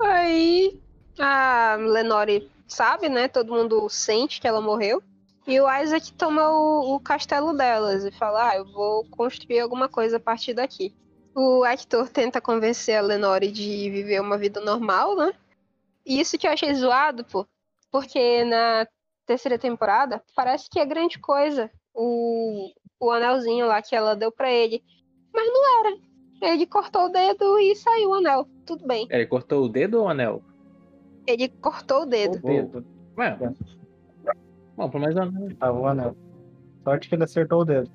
Aí 0.00 0.80
a 1.18 1.76
Lenore 1.76 2.50
sabe, 2.68 3.08
né? 3.08 3.28
Todo 3.28 3.52
mundo 3.52 3.88
sente 3.88 4.40
que 4.40 4.48
ela 4.48 4.60
morreu. 4.60 5.02
E 5.46 5.60
o 5.60 5.70
Isaac 5.80 6.12
toma 6.14 6.50
o, 6.50 6.96
o 6.96 7.00
castelo 7.00 7.56
delas 7.56 8.04
e 8.04 8.10
fala: 8.10 8.50
Ah, 8.50 8.56
eu 8.56 8.64
vou 8.72 9.04
construir 9.10 9.60
alguma 9.60 9.88
coisa 9.88 10.16
a 10.16 10.20
partir 10.20 10.54
daqui. 10.54 10.94
O 11.38 11.66
Hector 11.66 12.08
tenta 12.08 12.40
convencer 12.40 12.96
a 12.96 13.02
Lenore 13.02 13.52
de 13.52 13.90
viver 13.90 14.22
uma 14.22 14.38
vida 14.38 14.58
normal, 14.58 15.14
né? 15.14 15.34
E 16.06 16.18
isso 16.18 16.38
que 16.38 16.46
eu 16.46 16.50
achei 16.50 16.72
zoado, 16.72 17.26
pô. 17.26 17.46
Porque 17.92 18.42
na 18.44 18.88
terceira 19.26 19.58
temporada, 19.58 20.22
parece 20.34 20.70
que 20.70 20.80
é 20.80 20.86
grande 20.86 21.18
coisa 21.18 21.70
o, 21.92 22.70
o 22.98 23.10
anelzinho 23.10 23.66
lá 23.66 23.82
que 23.82 23.94
ela 23.94 24.16
deu 24.16 24.32
para 24.32 24.50
ele. 24.50 24.82
Mas 25.30 25.46
não 25.46 25.80
era. 25.80 25.98
Ele 26.40 26.66
cortou 26.66 27.04
o 27.04 27.08
dedo 27.10 27.58
e 27.58 27.76
saiu 27.76 28.10
o 28.10 28.14
anel. 28.14 28.48
Tudo 28.64 28.86
bem. 28.86 29.06
Ele 29.10 29.26
cortou 29.26 29.66
o 29.66 29.68
dedo 29.68 29.98
ou 29.98 30.04
o 30.04 30.08
anel? 30.08 30.42
Ele 31.26 31.50
cortou 31.50 32.04
o 32.04 32.06
dedo. 32.06 32.38
O 32.38 32.46
dedo. 32.46 32.86
Ué. 33.18 33.38
Bom, 34.74 34.88
pelo 34.88 35.02
menos 35.02 35.16
o 35.16 35.20
anel. 35.20 35.56
Ah, 35.60 35.70
o 35.70 35.86
anel. 35.86 36.16
Sorte 36.82 37.10
que 37.10 37.14
ele 37.14 37.24
acertou 37.24 37.60
o 37.60 37.64
dedo. 37.66 37.90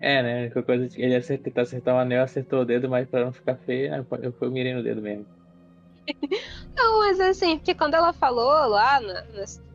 É, 0.00 0.22
né? 0.22 0.50
Qualquer 0.50 0.78
coisa, 0.78 1.00
ele 1.00 1.14
acertou, 1.14 1.44
tentar 1.44 1.62
acertar 1.62 1.94
o 1.94 1.98
anel, 1.98 2.22
acertou 2.24 2.60
o 2.62 2.64
dedo, 2.64 2.88
mas 2.88 3.06
pra 3.06 3.24
não 3.24 3.32
ficar 3.32 3.56
feio, 3.56 3.90
né, 3.90 4.04
eu, 4.22 4.34
eu 4.40 4.50
mirei 4.50 4.74
no 4.74 4.82
dedo 4.82 5.02
mesmo. 5.02 5.26
Não, 6.74 7.00
mas 7.00 7.20
assim, 7.20 7.58
porque 7.58 7.74
quando 7.74 7.94
ela 7.94 8.12
falou 8.12 8.66
lá 8.66 8.98
na, 9.00 9.24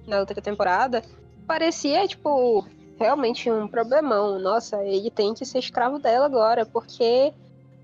na 0.07 0.19
outra 0.19 0.41
temporada, 0.41 1.03
parecia, 1.45 2.07
tipo, 2.07 2.65
realmente 2.97 3.51
um 3.51 3.67
problemão. 3.67 4.39
Nossa, 4.39 4.83
ele 4.83 5.11
tem 5.11 5.33
que 5.33 5.45
ser 5.45 5.59
escravo 5.59 5.99
dela 5.99 6.25
agora, 6.25 6.65
porque 6.65 7.31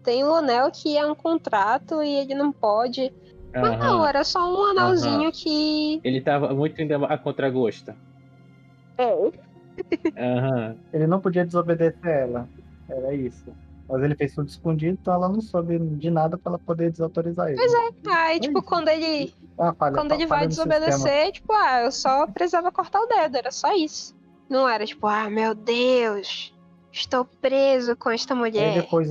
tem 0.03 0.23
um 0.23 0.33
anel 0.33 0.71
que 0.71 0.97
é 0.97 1.05
um 1.05 1.15
contrato 1.15 2.01
e 2.01 2.15
ele 2.15 2.33
não 2.33 2.51
pode. 2.51 3.01
Uhum. 3.53 3.61
Mas 3.61 3.79
não, 3.79 4.05
era 4.05 4.23
só 4.23 4.39
um 4.39 4.71
anelzinho 4.71 5.25
uhum. 5.25 5.31
que. 5.31 6.01
Ele 6.03 6.21
tava 6.21 6.53
muito 6.53 6.81
ainda 6.81 6.97
a 7.05 7.17
contragosto. 7.17 7.93
É. 8.97 9.31
Uhum. 9.83 10.77
Ele 10.93 11.07
não 11.07 11.19
podia 11.19 11.45
desobedecer 11.45 12.09
ela. 12.09 12.47
Era 12.89 13.13
isso. 13.13 13.51
Mas 13.89 14.03
ele 14.03 14.15
fez 14.15 14.33
tudo 14.33 14.47
escondido, 14.47 14.97
então 15.01 15.13
ela 15.13 15.27
não 15.27 15.41
soube 15.41 15.77
de 15.77 16.09
nada 16.09 16.37
para 16.37 16.51
ela 16.51 16.59
poder 16.59 16.91
desautorizar 16.91 17.49
ele. 17.49 17.57
Pois 17.57 17.73
é. 17.73 18.09
Aí, 18.09 18.39
tipo, 18.39 18.61
quando 18.61 18.87
ele. 18.87 19.33
Ah, 19.57 19.73
falha, 19.73 19.95
quando 19.95 20.13
ele 20.13 20.25
vai 20.25 20.47
desobedecer, 20.47 20.93
sistema. 20.93 21.31
tipo, 21.31 21.53
ah, 21.53 21.81
eu 21.81 21.91
só 21.91 22.25
precisava 22.27 22.71
cortar 22.71 23.01
o 23.01 23.05
dedo, 23.05 23.37
era 23.37 23.51
só 23.51 23.75
isso. 23.75 24.15
Não 24.49 24.67
era 24.67 24.85
tipo, 24.85 25.07
ah, 25.07 25.29
meu 25.29 25.53
Deus, 25.53 26.53
estou 26.91 27.25
preso 27.25 27.95
com 27.95 28.09
esta 28.09 28.33
mulher. 28.33 28.69
Aí 28.69 28.81
depois, 28.81 29.09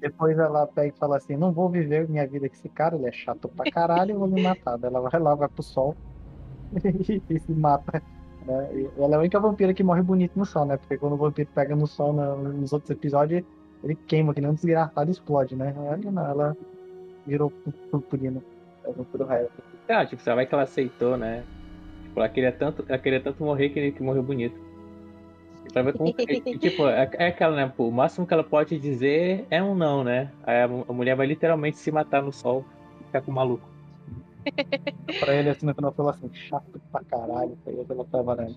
depois 0.00 0.38
ela 0.38 0.66
pega 0.66 0.94
e 0.94 0.98
fala 0.98 1.16
assim, 1.16 1.36
não 1.36 1.52
vou 1.52 1.68
viver 1.68 2.08
minha 2.08 2.26
vida 2.26 2.48
com 2.48 2.54
esse 2.54 2.68
cara, 2.68 2.96
ele 2.96 3.06
é 3.06 3.12
chato 3.12 3.48
pra 3.48 3.70
caralho, 3.70 4.12
eu 4.12 4.18
vou 4.18 4.28
me 4.28 4.42
matar. 4.42 4.76
Daí 4.76 4.90
ela 4.90 5.08
vai 5.08 5.20
lá, 5.20 5.34
vai 5.34 5.48
pro 5.48 5.62
sol 5.62 5.96
e 7.30 7.40
se 7.40 7.52
mata. 7.52 8.02
Né? 8.46 8.88
Ela 8.96 9.14
é 9.14 9.16
a 9.16 9.20
única 9.20 9.40
vampira 9.40 9.74
que 9.74 9.82
morre 9.82 10.02
bonito 10.02 10.32
no 10.36 10.44
sol, 10.44 10.64
né? 10.64 10.76
Porque 10.76 10.96
quando 10.98 11.14
o 11.14 11.16
vampiro 11.16 11.48
pega 11.54 11.76
no 11.76 11.86
sol 11.86 12.12
nos 12.12 12.72
outros 12.72 12.90
episódios, 12.90 13.44
ele 13.82 13.94
queima, 13.94 14.34
que 14.34 14.40
nem 14.40 14.50
um 14.50 14.54
desgraçado 14.54 15.10
explode, 15.10 15.56
né? 15.56 15.74
Ela 15.76 15.96
não, 15.96 16.26
ela 16.26 16.56
virou 17.26 17.50
purpurina. 17.90 18.42
É 18.84 18.92
vampiro 18.92 19.26
resto. 19.26 19.52
Ah, 19.88 20.06
tipo, 20.06 20.22
você 20.22 20.34
vai 20.34 20.46
que 20.46 20.54
ela 20.54 20.62
aceitou, 20.62 21.16
né? 21.16 21.44
Tipo, 22.04 22.20
ela 22.20 22.28
queria 22.28 22.52
tanto, 22.52 22.84
ela 22.88 22.98
queria 22.98 23.20
tanto 23.20 23.42
morrer 23.42 23.70
que, 23.70 23.92
que 23.92 24.02
morreu 24.02 24.22
bonito. 24.22 24.58
Pra 25.72 25.82
ver 25.82 25.92
como. 25.92 26.12
tipo, 26.12 26.88
é, 26.88 27.10
é, 27.14 27.26
aquela, 27.28 27.54
né? 27.54 27.72
O 27.78 27.90
máximo 27.90 28.26
que 28.26 28.34
ela 28.34 28.42
pode 28.42 28.78
dizer 28.78 29.46
é 29.50 29.62
um 29.62 29.74
não, 29.74 30.02
né? 30.02 30.30
Aí 30.42 30.62
a, 30.62 30.64
a 30.64 30.92
mulher 30.92 31.14
vai 31.14 31.26
literalmente 31.26 31.78
se 31.78 31.92
matar 31.92 32.22
no 32.22 32.32
sol 32.32 32.64
e 33.00 33.04
ficar 33.04 33.20
com 33.20 33.30
o 33.30 33.34
maluco. 33.34 33.69
Pra 35.18 35.34
ele, 35.34 35.50
assim, 35.50 35.66
no 35.66 35.74
final, 35.74 35.92
falou 35.92 36.10
assim: 36.10 36.32
chato 36.32 36.80
pra 36.90 37.04
caralho, 37.04 37.56
pegou 37.64 37.84
pela 37.84 38.04
travaranda. 38.04 38.56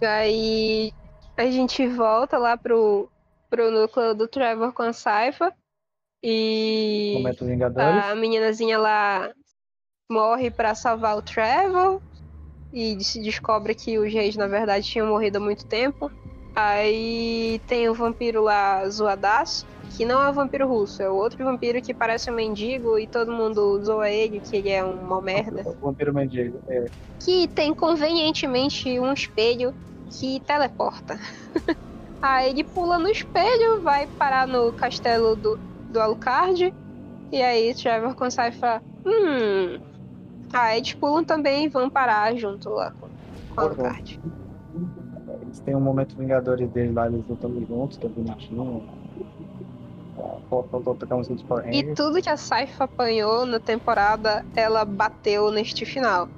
Aí 0.00 0.92
a 1.36 1.50
gente 1.50 1.86
volta 1.86 2.38
lá 2.38 2.56
pro, 2.56 3.08
pro 3.48 3.70
núcleo 3.70 4.14
do 4.14 4.28
Trevor 4.28 4.72
com 4.72 4.82
a 4.82 4.92
Saifa. 4.92 5.52
E 6.22 7.14
Momento 7.16 7.44
Vingadores. 7.44 8.04
a 8.04 8.14
meninazinha 8.14 8.78
lá 8.78 9.32
morre 10.10 10.50
para 10.50 10.74
salvar 10.74 11.16
o 11.16 11.22
Trevor. 11.22 12.00
E 12.72 13.02
se 13.04 13.20
descobre 13.20 13.74
que 13.74 13.98
os 13.98 14.12
reis, 14.12 14.36
na 14.36 14.46
verdade, 14.46 14.86
tinham 14.86 15.06
morrido 15.06 15.38
há 15.38 15.40
muito 15.40 15.66
tempo. 15.66 16.10
Aí 16.54 17.60
tem 17.66 17.88
o 17.88 17.94
vampiro 17.94 18.42
lá, 18.42 18.88
zoadaço, 18.88 19.66
que 19.96 20.04
não 20.04 20.22
é 20.22 20.30
o 20.30 20.32
vampiro 20.32 20.66
russo, 20.66 21.02
é 21.02 21.10
o 21.10 21.14
outro 21.14 21.44
vampiro 21.44 21.80
que 21.82 21.92
parece 21.92 22.30
um 22.30 22.34
mendigo 22.34 22.98
e 22.98 23.06
todo 23.06 23.30
mundo 23.30 23.82
zoa 23.84 24.08
ele, 24.08 24.40
que 24.40 24.56
ele 24.56 24.70
é 24.70 24.82
uma 24.82 25.20
merda. 25.20 25.62
O 25.66 25.86
vampiro 25.86 26.14
mendigo, 26.14 26.58
é. 26.68 26.86
Que 27.20 27.46
tem 27.48 27.74
convenientemente 27.74 28.98
um 28.98 29.12
espelho 29.12 29.74
que 30.10 30.40
teleporta. 30.40 31.18
Aí 32.22 32.50
ele 32.50 32.64
pula 32.64 32.98
no 32.98 33.08
espelho, 33.08 33.82
vai 33.82 34.06
parar 34.06 34.46
no 34.46 34.72
castelo 34.72 35.34
do, 35.34 35.58
do 35.90 36.00
Alucard. 36.00 36.72
E 37.32 37.42
aí 37.42 37.74
Trevor 37.74 38.14
consegue 38.14 38.54
falar: 38.56 38.80
Hum. 39.04 39.80
Aí 40.52 40.78
eles 40.78 40.94
pulam 40.94 41.24
também 41.24 41.64
e 41.64 41.68
vão 41.68 41.90
parar 41.90 42.36
junto 42.36 42.68
lá 42.68 42.92
com, 42.92 43.08
com 43.48 43.60
o 43.60 43.64
Alucard. 43.64 44.20
Eles 45.42 45.58
têm 45.60 45.74
um 45.74 45.80
momento 45.80 46.16
Vingadores 46.16 46.70
deles 46.70 46.94
lá, 46.94 47.08
eles 47.08 47.26
lutando 47.26 47.66
juntos, 47.66 47.98
E 51.72 51.94
tudo 51.94 52.20
que 52.22 52.28
a 52.28 52.36
Saifa 52.36 52.84
apanhou 52.84 53.46
na 53.46 53.58
temporada, 53.58 54.44
ela 54.54 54.84
bateu 54.84 55.50
neste 55.50 55.84
final 55.84 56.28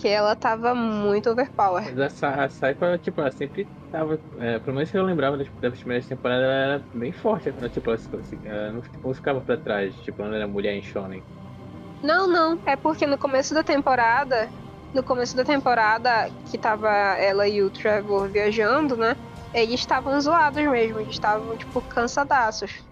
que 0.00 0.08
ela 0.08 0.34
tava 0.34 0.74
muito 0.74 1.28
overpower. 1.30 1.94
Mas 1.94 2.22
a, 2.22 2.44
a 2.44 2.48
Saifa, 2.48 2.96
tipo, 2.98 3.20
ela 3.20 3.30
sempre 3.30 3.66
tava. 3.92 4.18
É, 4.38 4.58
pelo 4.58 4.74
menos 4.74 4.90
que 4.90 4.96
eu 4.96 5.04
lembrava 5.04 5.36
das, 5.36 5.48
das 5.60 5.78
primeiras 5.78 6.06
temporadas, 6.06 6.44
ela 6.44 6.54
era 6.54 6.84
bem 6.94 7.12
forte. 7.12 7.50
Né? 7.50 7.68
Tipo, 7.68 7.90
assim, 7.90 8.40
ela 8.44 8.72
não, 8.72 8.80
tipo, 8.80 9.06
não 9.06 9.14
ficava 9.14 9.40
pra 9.40 9.56
trás, 9.58 9.94
tipo, 9.96 10.22
ela 10.22 10.36
era 10.36 10.48
mulher 10.48 10.74
em 10.74 10.82
Shonen. 10.82 11.22
Não, 12.02 12.26
não. 12.26 12.58
É 12.64 12.76
porque 12.76 13.06
no 13.06 13.18
começo 13.18 13.52
da 13.52 13.62
temporada. 13.62 14.48
No 14.94 15.04
começo 15.04 15.36
da 15.36 15.44
temporada, 15.44 16.28
que 16.50 16.58
tava 16.58 16.88
ela 16.88 17.46
e 17.46 17.62
o 17.62 17.70
Trevor 17.70 18.28
viajando, 18.28 18.96
né? 18.96 19.14
Eles 19.54 19.78
estavam 19.78 20.20
zoados 20.20 20.66
mesmo, 20.68 20.98
eles 20.98 21.12
estavam, 21.12 21.56
tipo, 21.56 21.80
cansadaços. 21.82 22.89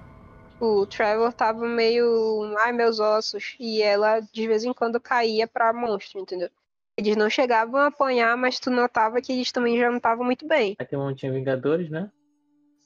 O 0.61 0.87
Trevor 0.87 1.33
tava 1.33 1.67
meio. 1.67 2.55
Ai, 2.59 2.73
meus 2.73 2.99
ossos. 2.99 3.55
E 3.61 3.81
ela, 3.83 4.21
de 4.21 4.47
vez 4.49 4.65
em 4.65 4.73
quando, 4.73 5.01
caía 5.01 5.47
pra 5.47 5.73
monstro, 5.73 6.21
entendeu? 6.21 6.51
Eles 6.97 7.17
não 7.17 7.31
chegavam 7.31 7.81
a 7.81 7.87
apanhar, 7.87 8.37
mas 8.37 8.59
tu 8.59 8.71
notava 8.71 9.21
que 9.21 9.33
eles 9.33 9.53
também 9.53 9.79
já 9.79 9.89
não 9.89 9.99
estavam 9.99 10.25
muito 10.25 10.47
bem. 10.49 10.75
Aí 10.79 10.87
tem 10.87 10.99
um 10.99 11.05
montinho 11.05 11.33
Vingadores, 11.33 11.89
né? 11.89 12.11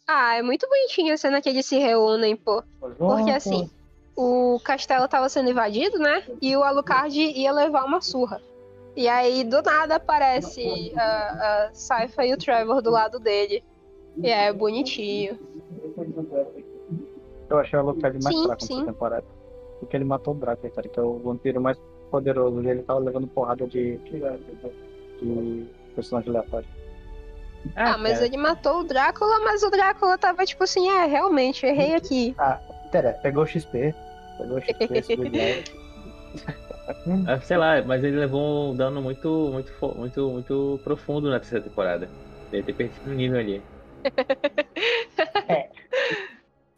Ah, 0.06 0.34
é 0.34 0.42
muito 0.42 0.68
bonitinho 0.68 1.14
a 1.14 1.16
cena 1.16 1.40
que 1.40 1.48
eles 1.48 1.64
se 1.64 1.78
reúnem, 1.78 2.36
pô. 2.36 2.62
Porque 2.98 3.30
assim, 3.30 3.70
o 4.14 4.60
castelo 4.62 5.08
tava 5.08 5.28
sendo 5.30 5.48
invadido, 5.48 5.98
né? 5.98 6.24
E 6.42 6.54
o 6.54 6.62
Alucard 6.62 7.18
ia 7.18 7.52
levar 7.52 7.84
uma 7.84 8.02
surra. 8.02 8.42
E 8.94 9.08
aí, 9.08 9.42
do 9.42 9.62
nada, 9.62 9.96
aparece 9.96 10.92
a, 10.94 11.68
a 11.68 11.70
Saifa 11.72 12.26
e 12.26 12.34
o 12.34 12.36
Trevor 12.36 12.82
do 12.82 12.90
lado 12.90 13.18
dele. 13.18 13.64
E 14.22 14.28
é 14.28 14.52
bonitinho. 14.52 15.38
Eu 17.52 17.58
achei 17.58 17.78
o 17.78 17.82
Alucard 17.82 18.18
mais 18.22 18.34
sim, 18.34 18.44
fraco 18.44 18.62
nessa 18.62 18.86
temporada. 18.86 19.24
Porque 19.78 19.96
ele 19.96 20.04
matou 20.04 20.34
o 20.34 20.36
Drácula, 20.38 20.72
cara, 20.72 20.88
que 20.88 20.98
é 20.98 21.02
o 21.02 21.18
vampiro 21.18 21.60
mais 21.60 21.78
poderoso. 22.10 22.62
E 22.62 22.68
ele 22.68 22.82
tava 22.82 23.00
levando 23.00 23.26
porrada 23.26 23.66
de, 23.66 23.98
de 23.98 25.66
personagem 25.94 26.30
aleatório. 26.30 26.66
Ah, 27.76 27.92
ah 27.94 27.98
mas 27.98 28.22
ele 28.22 28.38
matou 28.38 28.80
o 28.80 28.84
Drácula, 28.84 29.38
mas 29.40 29.62
o 29.62 29.70
Drácula 29.70 30.16
tava 30.16 30.46
tipo 30.46 30.64
assim, 30.64 30.88
é, 30.88 31.04
realmente, 31.04 31.66
errei 31.66 31.94
aqui. 31.94 32.34
Ah, 32.38 32.58
Tere, 32.90 33.12
pegou 33.22 33.44
o 33.44 33.46
XP. 33.46 33.94
Pegou 34.38 34.56
o 34.56 34.60
XP, 34.60 34.88
ah, 37.28 37.40
Sei 37.40 37.56
lá, 37.58 37.82
mas 37.82 38.02
ele 38.02 38.16
levou 38.16 38.72
um 38.72 38.76
dano 38.76 39.02
muito, 39.02 39.50
muito, 39.52 39.94
muito, 39.96 40.30
muito 40.30 40.80
profundo 40.82 41.28
na 41.28 41.38
terceira 41.38 41.64
temporada. 41.64 42.08
Deve 42.50 42.64
ter 42.64 42.72
perdido 42.72 43.10
um 43.10 43.14
nível 43.14 43.38
ali. 43.38 43.62
É. 45.48 45.68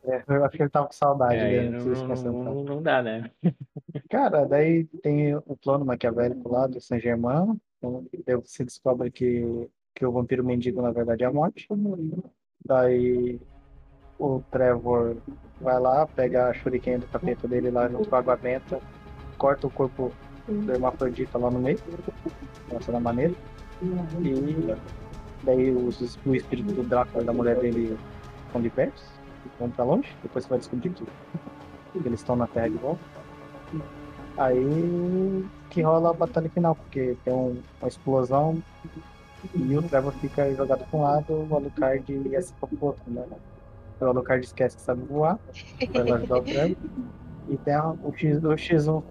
É, 0.06 0.22
eu 0.28 0.44
acho 0.44 0.56
que 0.56 0.62
ele 0.62 0.70
tava 0.70 0.86
com 0.86 0.92
saudade 0.92 1.36
É, 1.36 1.48
dele, 1.48 1.70
não, 1.70 1.84
não 1.84 2.44
não, 2.44 2.64
não, 2.64 2.82
dá, 2.82 3.02
né? 3.02 3.30
Cara, 4.10 4.44
daí 4.44 4.84
tem 5.02 5.34
o 5.34 5.56
plano 5.56 5.84
maquiavélico 5.84 6.50
lá 6.50 6.66
do 6.66 6.80
Saint-Germain. 6.80 7.58
Então, 7.78 8.04
daí 8.26 8.36
você 8.36 8.64
descobre 8.64 9.10
que, 9.10 9.68
que 9.94 10.04
o 10.04 10.12
vampiro 10.12 10.44
mendigo, 10.44 10.82
na 10.82 10.90
verdade, 10.90 11.24
é 11.24 11.26
a 11.26 11.32
morte. 11.32 11.66
Daí 12.64 13.40
o 14.18 14.42
Trevor 14.50 15.16
vai 15.60 15.80
lá, 15.80 16.06
pega 16.06 16.48
a 16.48 16.54
shuriken 16.54 16.98
do 16.98 17.06
capeta 17.08 17.48
dele 17.48 17.70
lá 17.70 17.88
junto 17.88 18.08
com 18.08 18.16
a 18.16 18.18
água 18.18 18.36
benta, 18.36 18.80
corta 19.38 19.66
o 19.66 19.70
corpo 19.70 20.12
do 20.46 20.72
hermafrodita 20.72 21.38
lá 21.38 21.50
no 21.50 21.60
meio, 21.60 21.78
essa 22.70 22.92
da 22.92 23.00
maneira. 23.00 23.34
E 23.82 24.74
daí 25.44 25.70
os, 25.70 26.18
o 26.24 26.34
espírito 26.34 26.72
do 26.72 26.82
Drácula 26.82 27.24
da 27.24 27.32
mulher 27.32 27.58
dele 27.58 27.98
estão 28.46 28.60
libertos, 28.60 29.04
vão 29.58 29.70
pra 29.70 29.84
longe, 29.84 30.08
depois 30.22 30.44
você 30.44 30.50
vai 30.50 30.58
descobrir 30.58 30.90
tudo. 30.90 31.10
Eles 32.04 32.20
estão 32.20 32.36
na 32.36 32.46
Terra 32.46 32.68
de 32.68 32.76
volta. 32.76 33.00
Aí 34.36 35.44
que 35.70 35.80
rola 35.82 36.10
a 36.10 36.12
batalha 36.12 36.48
final, 36.50 36.74
porque 36.74 37.16
tem 37.24 37.32
um- 37.32 37.60
uma 37.80 37.88
explosão 37.88 38.60
e 39.54 39.76
o 39.76 39.82
Trevor 39.82 40.12
fica 40.14 40.52
jogado 40.54 40.84
para 40.90 40.98
um 40.98 41.02
lado, 41.02 41.46
o 41.50 41.54
Alucard 41.56 42.12
ia 42.12 42.42
se 42.42 42.52
pro 42.54 42.68
outro, 42.80 43.02
né? 43.08 43.24
O 44.00 44.04
Alucard 44.06 44.44
esquece 44.44 44.76
que 44.76 44.82
sabe 44.82 45.02
voar, 45.04 45.38
lá 45.94 46.16
ajudar 46.16 46.38
o 46.38 46.42
Trevor. 46.42 46.76
E 47.46 47.58
tem 47.58 47.76
o, 47.76 48.12
X, 48.16 48.42
o 48.42 48.48
X1, 48.56 49.02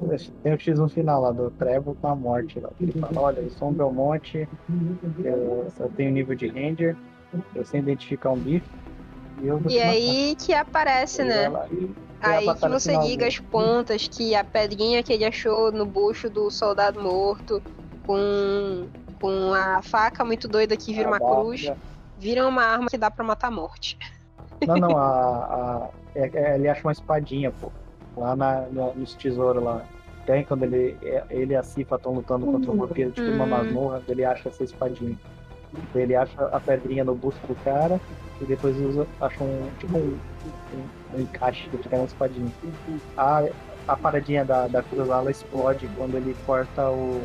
tem 0.42 0.54
o 0.54 0.58
X1 0.58 0.90
final 0.90 1.22
lá 1.22 1.32
do 1.32 1.52
Trevor 1.52 1.96
com 1.96 2.08
a 2.08 2.16
morte 2.16 2.60
lá. 2.60 2.70
que 2.78 2.84
Ele 2.84 2.94
fala, 2.94 3.22
olha, 3.22 3.40
eu 3.42 3.50
sou 3.52 3.70
um 3.70 3.74
Belmonte, 3.74 4.50
eu, 5.24 5.68
eu 5.80 5.90
tenho 5.96 6.12
nível 6.12 6.36
de 6.36 6.48
Ranger, 6.48 6.98
eu 7.56 7.64
sei 7.64 7.80
identificar 7.80 8.32
um 8.32 8.40
bicho. 8.40 8.66
E, 9.42 9.48
eu 9.48 9.58
vou 9.60 9.70
te 9.72 9.76
E 9.76 9.80
matar." 9.80 9.92
aí 9.92 10.36
que 10.36 10.54
aparece, 10.54 11.24
né? 11.24 11.52
Aí 12.22 12.46
que 12.56 12.68
você 12.70 12.98
liga 12.98 13.28
as 13.28 13.38
pontas 13.40 14.08
que 14.08 14.34
a 14.34 14.44
pedrinha 14.44 15.04
que 15.04 15.12
ele 15.12 15.26
achou 15.26 15.72
no 15.72 15.86
bucho 15.86 16.30
do 16.30 16.50
soldado 16.50 17.02
morto 17.02 17.62
com, 18.08 18.88
com 19.20 19.54
a 19.54 19.82
faca 19.82 20.24
muito 20.24 20.48
doida 20.48 20.78
que 20.78 20.94
vira 20.94 21.08
A 21.08 21.12
uma 21.12 21.20
cruz, 21.20 21.72
vira 22.18 22.48
uma 22.48 22.64
arma 22.64 22.88
que 22.90 22.98
dá 22.98 23.12
pra 23.12 23.26
matar 23.26 23.48
a 23.48 23.52
morte. 23.52 23.98
Não, 24.66 24.76
não, 24.78 24.96
a, 24.98 25.02
a, 25.04 25.90
é- 26.16 26.32
é- 26.34 26.56
ele 26.56 26.70
acha 26.70 26.82
uma 26.88 26.94
espadinha, 26.94 27.52
pô. 27.52 27.72
Lá 28.16 28.36
na, 28.36 28.62
no- 28.68 28.94
nos 28.94 29.14
tesouros 29.16 29.62
lá. 29.64 29.86
Tem 30.26 30.46
quando 30.46 30.64
ele, 30.64 30.98
é- 31.04 31.26
ele 31.30 31.52
e 31.54 31.56
a 31.58 31.64
Cifa 31.64 31.96
estão 31.98 32.14
lutando 32.14 32.46
contra 32.46 32.72
o 32.72 32.76
vampiro, 32.78 33.12
tipo 33.12 33.30
uma 33.32 33.46
Hum. 33.46 33.50
masmorra, 33.50 34.02
ele 34.08 34.24
acha 34.24 34.48
essa 34.48 34.64
espadinha. 34.64 35.18
Ele 35.95 36.15
acha 36.15 36.45
a 36.47 36.59
pedrinha 36.59 37.03
no 37.03 37.15
busto 37.15 37.45
do 37.47 37.55
cara 37.63 37.99
e 38.41 38.45
depois 38.45 38.78
usa, 38.78 39.07
acha 39.21 39.43
um, 39.43 39.69
tipo 39.80 39.97
um, 39.97 40.19
um, 40.76 41.17
um 41.17 41.21
encaixe 41.21 41.67
que 41.69 41.78
fica 41.78 41.97
na 41.97 42.03
espadinha. 42.03 42.51
A, 43.17 43.43
a 43.88 43.95
paradinha 43.95 44.45
da, 44.45 44.67
da 44.67 44.84
cruz 44.84 45.07
lá, 45.07 45.24
explode 45.30 45.89
quando 45.97 46.15
ele 46.15 46.36
corta 46.45 46.89
o, 46.89 47.21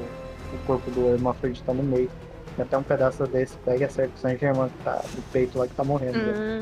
o 0.53 0.67
corpo 0.67 0.91
do 0.91 1.15
hermafrodita 1.15 1.73
no 1.73 1.83
meio. 1.83 2.11
E 2.57 2.63
até 2.63 2.77
um 2.77 2.83
pedaço 2.83 3.25
desse 3.27 3.57
pega 3.59 3.83
e 3.83 3.85
acerta 3.85 4.13
o 4.17 4.19
Saint 4.19 4.41
Germain 4.41 4.69
que 4.69 4.85
tá 4.85 5.01
no 5.15 5.23
peito 5.33 5.59
lá 5.59 5.67
que 5.67 5.75
tá 5.75 5.85
morrendo. 5.85 6.19
Hum. 6.19 6.61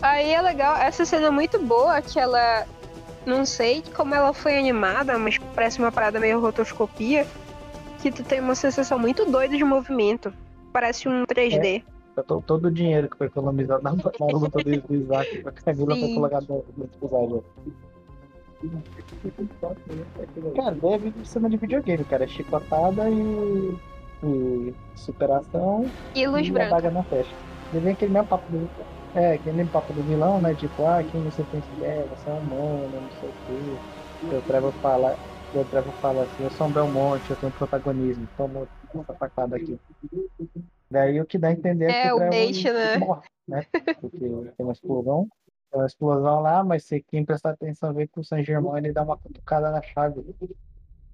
Aí 0.00 0.32
é 0.32 0.40
legal, 0.40 0.76
essa 0.76 1.04
cena 1.04 1.26
é 1.26 1.30
muito 1.30 1.58
boa, 1.58 2.00
que 2.00 2.18
ela. 2.18 2.66
Não 3.26 3.44
sei 3.44 3.84
como 3.94 4.14
ela 4.14 4.32
foi 4.32 4.58
animada, 4.58 5.18
mas 5.18 5.36
parece 5.54 5.78
uma 5.78 5.92
parada 5.92 6.18
meio 6.18 6.40
rotoscopia. 6.40 7.26
Que 8.02 8.10
tu 8.10 8.22
tem 8.24 8.40
uma 8.40 8.54
sensação 8.54 8.98
muito 8.98 9.24
doida 9.30 9.56
de 9.56 9.64
movimento. 9.64 10.32
Parece 10.72 11.08
um 11.08 11.24
3D. 11.26 11.82
To- 12.26 12.42
Todo 12.46 12.66
o 12.66 12.70
dinheiro 12.70 13.08
que 13.08 13.16
foi 13.16 13.26
economizado 13.28 13.82
na, 13.82 13.90
luta 13.92 14.10
do, 14.62 14.94
Isaac 14.94 15.38
pra 15.38 15.52
Camila 15.52 15.96
foi 15.96 16.08
Sim. 16.08 16.14
colocado 16.14 16.46
no 16.48 16.64
no 16.76 16.84
episódio. 16.84 17.44
Cara, 20.54 20.74
deve 20.74 21.12
ser 21.12 21.24
cena 21.24 21.48
de 21.48 21.56
videogame, 21.56 22.04
cara. 22.04 22.24
É 22.24 22.28
chicotada 22.28 23.08
e, 23.08 23.74
e 24.22 24.74
superação 24.96 25.86
E 26.14 26.26
luz 26.26 26.46
e 26.46 26.50
a 26.50 26.52
branca. 26.52 26.90
na 26.90 27.02
testa. 27.04 27.34
Ele 27.72 27.80
vem 27.80 27.92
aquele 27.92 28.12
mesmo 28.12 28.28
papo 28.28 28.50
do. 28.50 28.68
É, 29.14 29.32
aquele 29.32 29.56
mesmo 29.56 29.72
papo 29.72 29.92
do 29.92 30.02
vilão, 30.02 30.40
né? 30.40 30.54
Tipo, 30.54 30.86
ah, 30.86 31.02
quem 31.02 31.22
você 31.22 31.42
pensa 31.44 31.66
que 31.74 31.84
é? 31.84 32.04
Você 32.14 32.28
é 32.28 32.32
humano, 32.32 32.90
não 33.00 33.10
sei 33.12 33.28
o 33.28 33.32
quê. 33.46 33.76
E 34.22 34.34
o 34.34 34.42
Trevor 34.42 34.72
fala, 34.72 35.16
e 35.16 35.29
o 35.58 35.64
Trevor 35.64 35.94
fala 36.00 36.24
assim, 36.24 36.42
eu 36.42 36.50
sou 36.50 36.66
um 36.68 36.72
Belmonte, 36.72 37.30
eu 37.30 37.36
tenho 37.36 37.52
protagonismo, 37.52 38.28
toma 38.36 38.68
essa 38.94 39.14
facada 39.14 39.56
aqui. 39.56 39.78
Daí 40.90 41.20
o 41.20 41.26
que 41.26 41.38
dá 41.38 41.48
a 41.48 41.52
entender 41.52 41.86
é, 41.86 41.88
É, 41.90 42.00
que 42.02 42.12
o 42.12 42.18
bait, 42.18 42.64
né? 42.64 42.96
morre, 42.98 43.28
né? 43.46 43.66
Porque 44.00 44.18
tem 44.18 44.54
uma 44.66 44.72
explosão, 44.72 45.28
tem 45.70 45.80
uma 45.80 45.86
explosão 45.86 46.40
lá, 46.40 46.64
mas 46.64 46.84
se 46.84 47.00
quem 47.02 47.24
prestar 47.24 47.50
atenção 47.50 47.92
vê 47.94 48.06
que 48.06 48.18
o 48.18 48.24
Saint 48.24 48.44
Germain 48.44 48.78
ele 48.78 48.92
dá 48.92 49.02
uma 49.02 49.16
cutucada 49.16 49.70
na 49.70 49.82
chave 49.82 50.24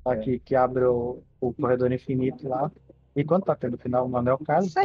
lá 0.06 0.16
que, 0.38 0.54
abre 0.54 0.84
o, 0.84 1.22
o 1.40 1.52
corredor 1.54 1.92
infinito 1.92 2.48
lá. 2.48 2.70
E 3.14 3.24
quando 3.24 3.44
tá 3.44 3.56
tendo 3.56 3.74
o 3.74 3.78
final, 3.78 4.06
o 4.06 4.08
Manuel 4.08 4.38
Carlos, 4.38 4.74
né? 4.74 4.82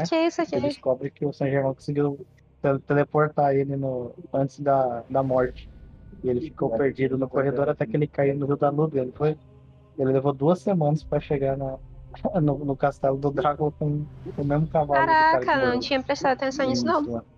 Ele 0.57 0.61
descobre 0.69 1.11
que 1.11 1.25
o 1.25 1.33
Saint 1.33 1.51
Germain 1.51 1.73
conseguiu 1.75 2.25
te- 2.61 2.79
teleportar 2.87 3.55
ele 3.55 3.75
no, 3.75 4.13
antes 4.33 4.59
da, 4.59 5.01
da 5.09 5.21
morte. 5.23 5.69
E 6.23 6.29
ele 6.29 6.41
ficou 6.41 6.69
perdido 6.71 7.17
no 7.17 7.27
corredor 7.29 7.69
até 7.69 7.85
que 7.85 7.95
ele 7.95 8.07
caiu 8.07 8.35
no 8.35 8.45
Rio 8.45 8.57
da 8.57 8.69
Luz. 8.69 8.93
Ele, 8.93 9.11
foi, 9.11 9.37
ele 9.97 10.11
levou 10.11 10.33
duas 10.33 10.59
semanas 10.61 11.03
para 11.03 11.19
chegar 11.19 11.57
na, 11.57 11.77
no, 12.41 12.59
no 12.65 12.77
castelo 12.77 13.17
do 13.17 13.31
Drácula 13.31 13.71
com, 13.71 14.05
o 14.37 14.43
mesmo 14.43 14.67
cavalo. 14.67 15.01
do 15.01 15.07
cara 15.07 15.45
Caraca, 15.45 15.57
não 15.73 15.79
tinha 15.79 16.01
prestado 16.03 16.33
atenção 16.33 16.67
nisso, 16.67 16.85
não. 16.85 17.23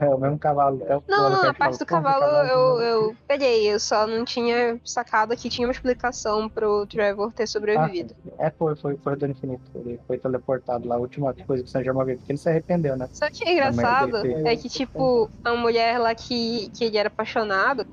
É 0.00 0.08
o 0.14 0.18
mesmo 0.18 0.38
cavalo. 0.38 0.82
É 0.84 0.96
o- 0.96 1.02
Não, 1.08 1.30
não, 1.30 1.48
a 1.50 1.54
parte 1.54 1.78
do 1.78 1.86
fala, 1.86 2.02
"Pô, 2.02 2.08
que 2.14 2.20
cavalo 2.20 2.48
eu, 2.48 2.80
eu 2.80 3.16
peguei, 3.26 3.72
eu 3.72 3.80
só 3.80 4.06
não 4.06 4.24
tinha 4.24 4.80
sacado 4.84 5.36
que 5.36 5.48
tinha 5.48 5.66
uma 5.66 5.72
explicação 5.72 6.48
pro 6.48 6.86
Trevor 6.86 7.32
ter 7.32 7.46
sobrevivido. 7.46 8.14
É, 8.38 8.50
foi, 8.50 8.76
foi, 8.76 8.96
foi 8.98 9.16
do 9.16 9.26
infinito. 9.26 9.62
Ele 9.74 9.98
foi 10.06 10.18
teleportado 10.18 10.86
lá. 10.86 10.96
A 10.96 10.98
última 10.98 11.34
coisa 11.34 11.62
que 11.62 11.68
o 11.68 11.72
Saint 11.72 11.84
Germain 11.84 12.06
viu, 12.06 12.16
porque 12.18 12.32
ele 12.32 12.38
se 12.38 12.48
arrependeu, 12.48 12.96
né? 12.96 13.08
Só 13.12 13.28
que 13.30 13.44
é 13.48 13.52
engraçado 13.52 14.16
é 14.46 14.56
que, 14.56 14.68
tipo, 14.68 15.28
a 15.42 15.54
mulher 15.54 15.98
lá 15.98 16.14
que, 16.14 16.70
que 16.70 16.84
ele 16.84 16.98
era 16.98 17.08
apaixonado, 17.08 17.84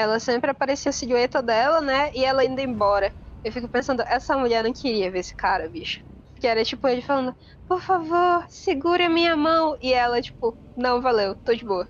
ela 0.00 0.18
sempre 0.20 0.50
aparecia 0.50 0.90
a 0.90 0.92
silhueta 0.92 1.42
dela, 1.42 1.80
né? 1.80 2.10
E 2.14 2.24
ela 2.24 2.44
indo 2.44 2.60
embora. 2.60 3.12
Eu 3.42 3.52
fico 3.52 3.68
pensando, 3.68 4.02
essa 4.06 4.36
mulher 4.36 4.62
não 4.64 4.72
queria 4.72 5.10
ver 5.10 5.20
esse 5.20 5.34
cara, 5.34 5.68
bicho. 5.68 6.00
Que 6.40 6.46
era 6.46 6.64
tipo 6.64 6.86
ele 6.88 7.02
falando, 7.02 7.34
por 7.66 7.80
favor, 7.80 8.44
segure 8.48 9.04
a 9.04 9.10
minha 9.10 9.36
mão. 9.36 9.76
E 9.80 9.92
ela, 9.92 10.20
tipo, 10.20 10.58
não, 10.76 11.00
valeu, 11.00 11.34
tô 11.36 11.54
de 11.54 11.64
boa. 11.64 11.88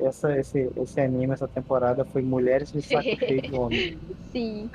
Essa, 0.00 0.38
esse, 0.38 0.70
esse 0.76 1.00
anime, 1.00 1.32
essa 1.34 1.48
temporada, 1.48 2.04
foi 2.04 2.22
mulheres 2.22 2.70
de 2.70 2.80
saco 2.82 3.02
cheio 3.18 3.42
de 3.42 3.54
homem. 3.54 4.00
Sim. 4.32 4.70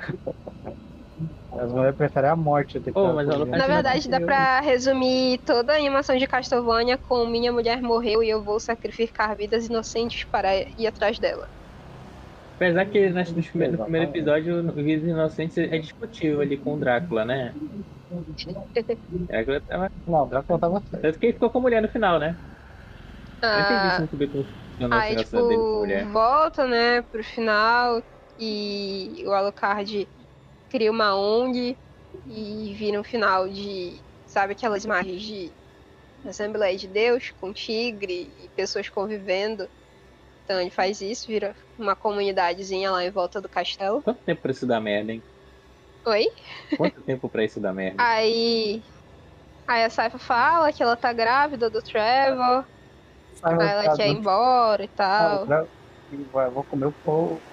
As 1.50 1.72
mulheres 1.72 1.96
preferem 1.96 2.30
a 2.30 2.36
morte 2.36 2.78
do 2.78 2.92
que 2.92 2.98
Oh, 2.98 3.12
mas 3.14 3.28
ela 3.28 3.46
tá- 3.46 3.56
Na 3.56 3.66
verdade, 3.66 4.08
dá 4.08 4.20
pra 4.20 4.60
resumir 4.60 5.38
toda 5.44 5.72
a 5.72 5.76
animação 5.76 6.16
de 6.16 6.26
Castlevania 6.26 6.96
com 6.96 7.26
Minha 7.26 7.52
mulher 7.52 7.82
morreu 7.82 8.22
e 8.22 8.28
eu 8.28 8.44
vou 8.44 8.60
sacrificar 8.60 9.36
vidas 9.36 9.66
inocentes 9.66 10.24
para 10.30 10.54
ir 10.54 10.86
atrás 10.86 11.18
dela. 11.18 11.48
Apesar 12.58 12.86
que 12.90 13.08
nas- 13.10 13.32
nos 13.34 13.48
prime- 13.50 13.68
no 13.68 13.78
primeiro 13.80 14.06
episódio, 14.10 14.60
o 14.60 14.74
Vidas 14.74 15.08
Inocentes 15.08 15.56
é 15.58 15.78
discutível 15.78 16.40
ali 16.40 16.58
com 16.58 16.74
o 16.74 16.78
Drácula, 16.78 17.24
né? 17.24 17.56
Drácula 19.28 19.60
tava... 19.62 19.90
Não, 20.06 20.22
o 20.24 20.26
Drácula 20.28 20.58
tava 20.60 20.80
certo. 20.90 21.02
Tanto 21.02 21.18
que 21.18 21.26
ele 21.26 21.32
ficou 21.34 21.50
com 21.50 21.58
a 21.58 21.60
mulher 21.62 21.82
no 21.82 21.88
final, 21.88 22.18
né? 22.18 22.38
Eu 23.50 23.56
não 23.58 23.60
entendi 23.62 23.88
isso 23.88 24.00
Ah, 24.00 24.02
muito 24.02 24.16
bem 24.16 24.30
aí, 24.90 25.14
relação 25.14 25.46
dele 25.46 25.64
com 25.64 25.76
a 25.76 25.78
tipo, 25.78 25.80
mulher. 25.80 26.12
volta, 26.12 26.66
né, 26.66 27.02
pro 27.02 27.24
final 27.24 28.02
e 28.38 29.24
o 29.26 29.32
Alucard 29.32 30.10
cria 30.68 30.90
uma 30.92 31.16
ONG 31.16 31.80
e 32.26 32.74
vira 32.76 33.00
um 33.00 33.04
final 33.04 33.48
de, 33.48 34.04
sabe, 34.26 34.54
aquelas 34.54 34.84
imagens 34.84 35.22
de 35.22 35.56
Assembleia 36.24 36.78
de 36.78 36.88
Deus 36.88 37.32
com 37.32 37.52
tigre 37.54 38.34
e 38.46 38.50
pessoas 38.50 38.88
convivendo. 38.90 39.70
Então 40.48 40.60
ele 40.60 40.70
faz 40.70 41.00
isso, 41.00 41.26
vira 41.28 41.54
uma 41.78 41.94
comunidadezinha 41.94 42.90
lá 42.90 43.04
em 43.04 43.10
volta 43.12 43.40
do 43.40 43.48
castelo. 43.48 44.04
Quanto 44.04 44.22
tempo 44.24 44.42
pra 44.42 44.50
isso 44.52 44.66
dar 44.66 44.80
merda, 44.80 45.12
hein? 45.12 45.24
Oi? 46.06 46.26
Quanto 46.76 47.02
tempo 47.02 47.28
pra 47.28 47.44
isso 47.44 47.60
dar 47.60 47.74
merda? 47.74 48.06
Aí. 48.06 48.84
Aí 49.66 49.84
a 49.84 49.90
Saifa 49.90 50.18
fala 50.18 50.72
que 50.72 50.82
ela 50.82 50.96
tá 50.96 51.12
grávida 51.12 51.70
do 51.70 51.82
Trevor, 51.82 52.66
aí 53.58 53.68
ela 53.70 53.88
quer 53.90 54.10
ir 54.10 54.16
embora 54.18 54.84
e 54.84 54.88
Ah, 55.16 55.28
tal. 55.28 55.52
vai, 56.32 56.50
vou 56.50 56.64
comer 56.64 56.86
o 56.86 56.94
povo. 56.94 57.44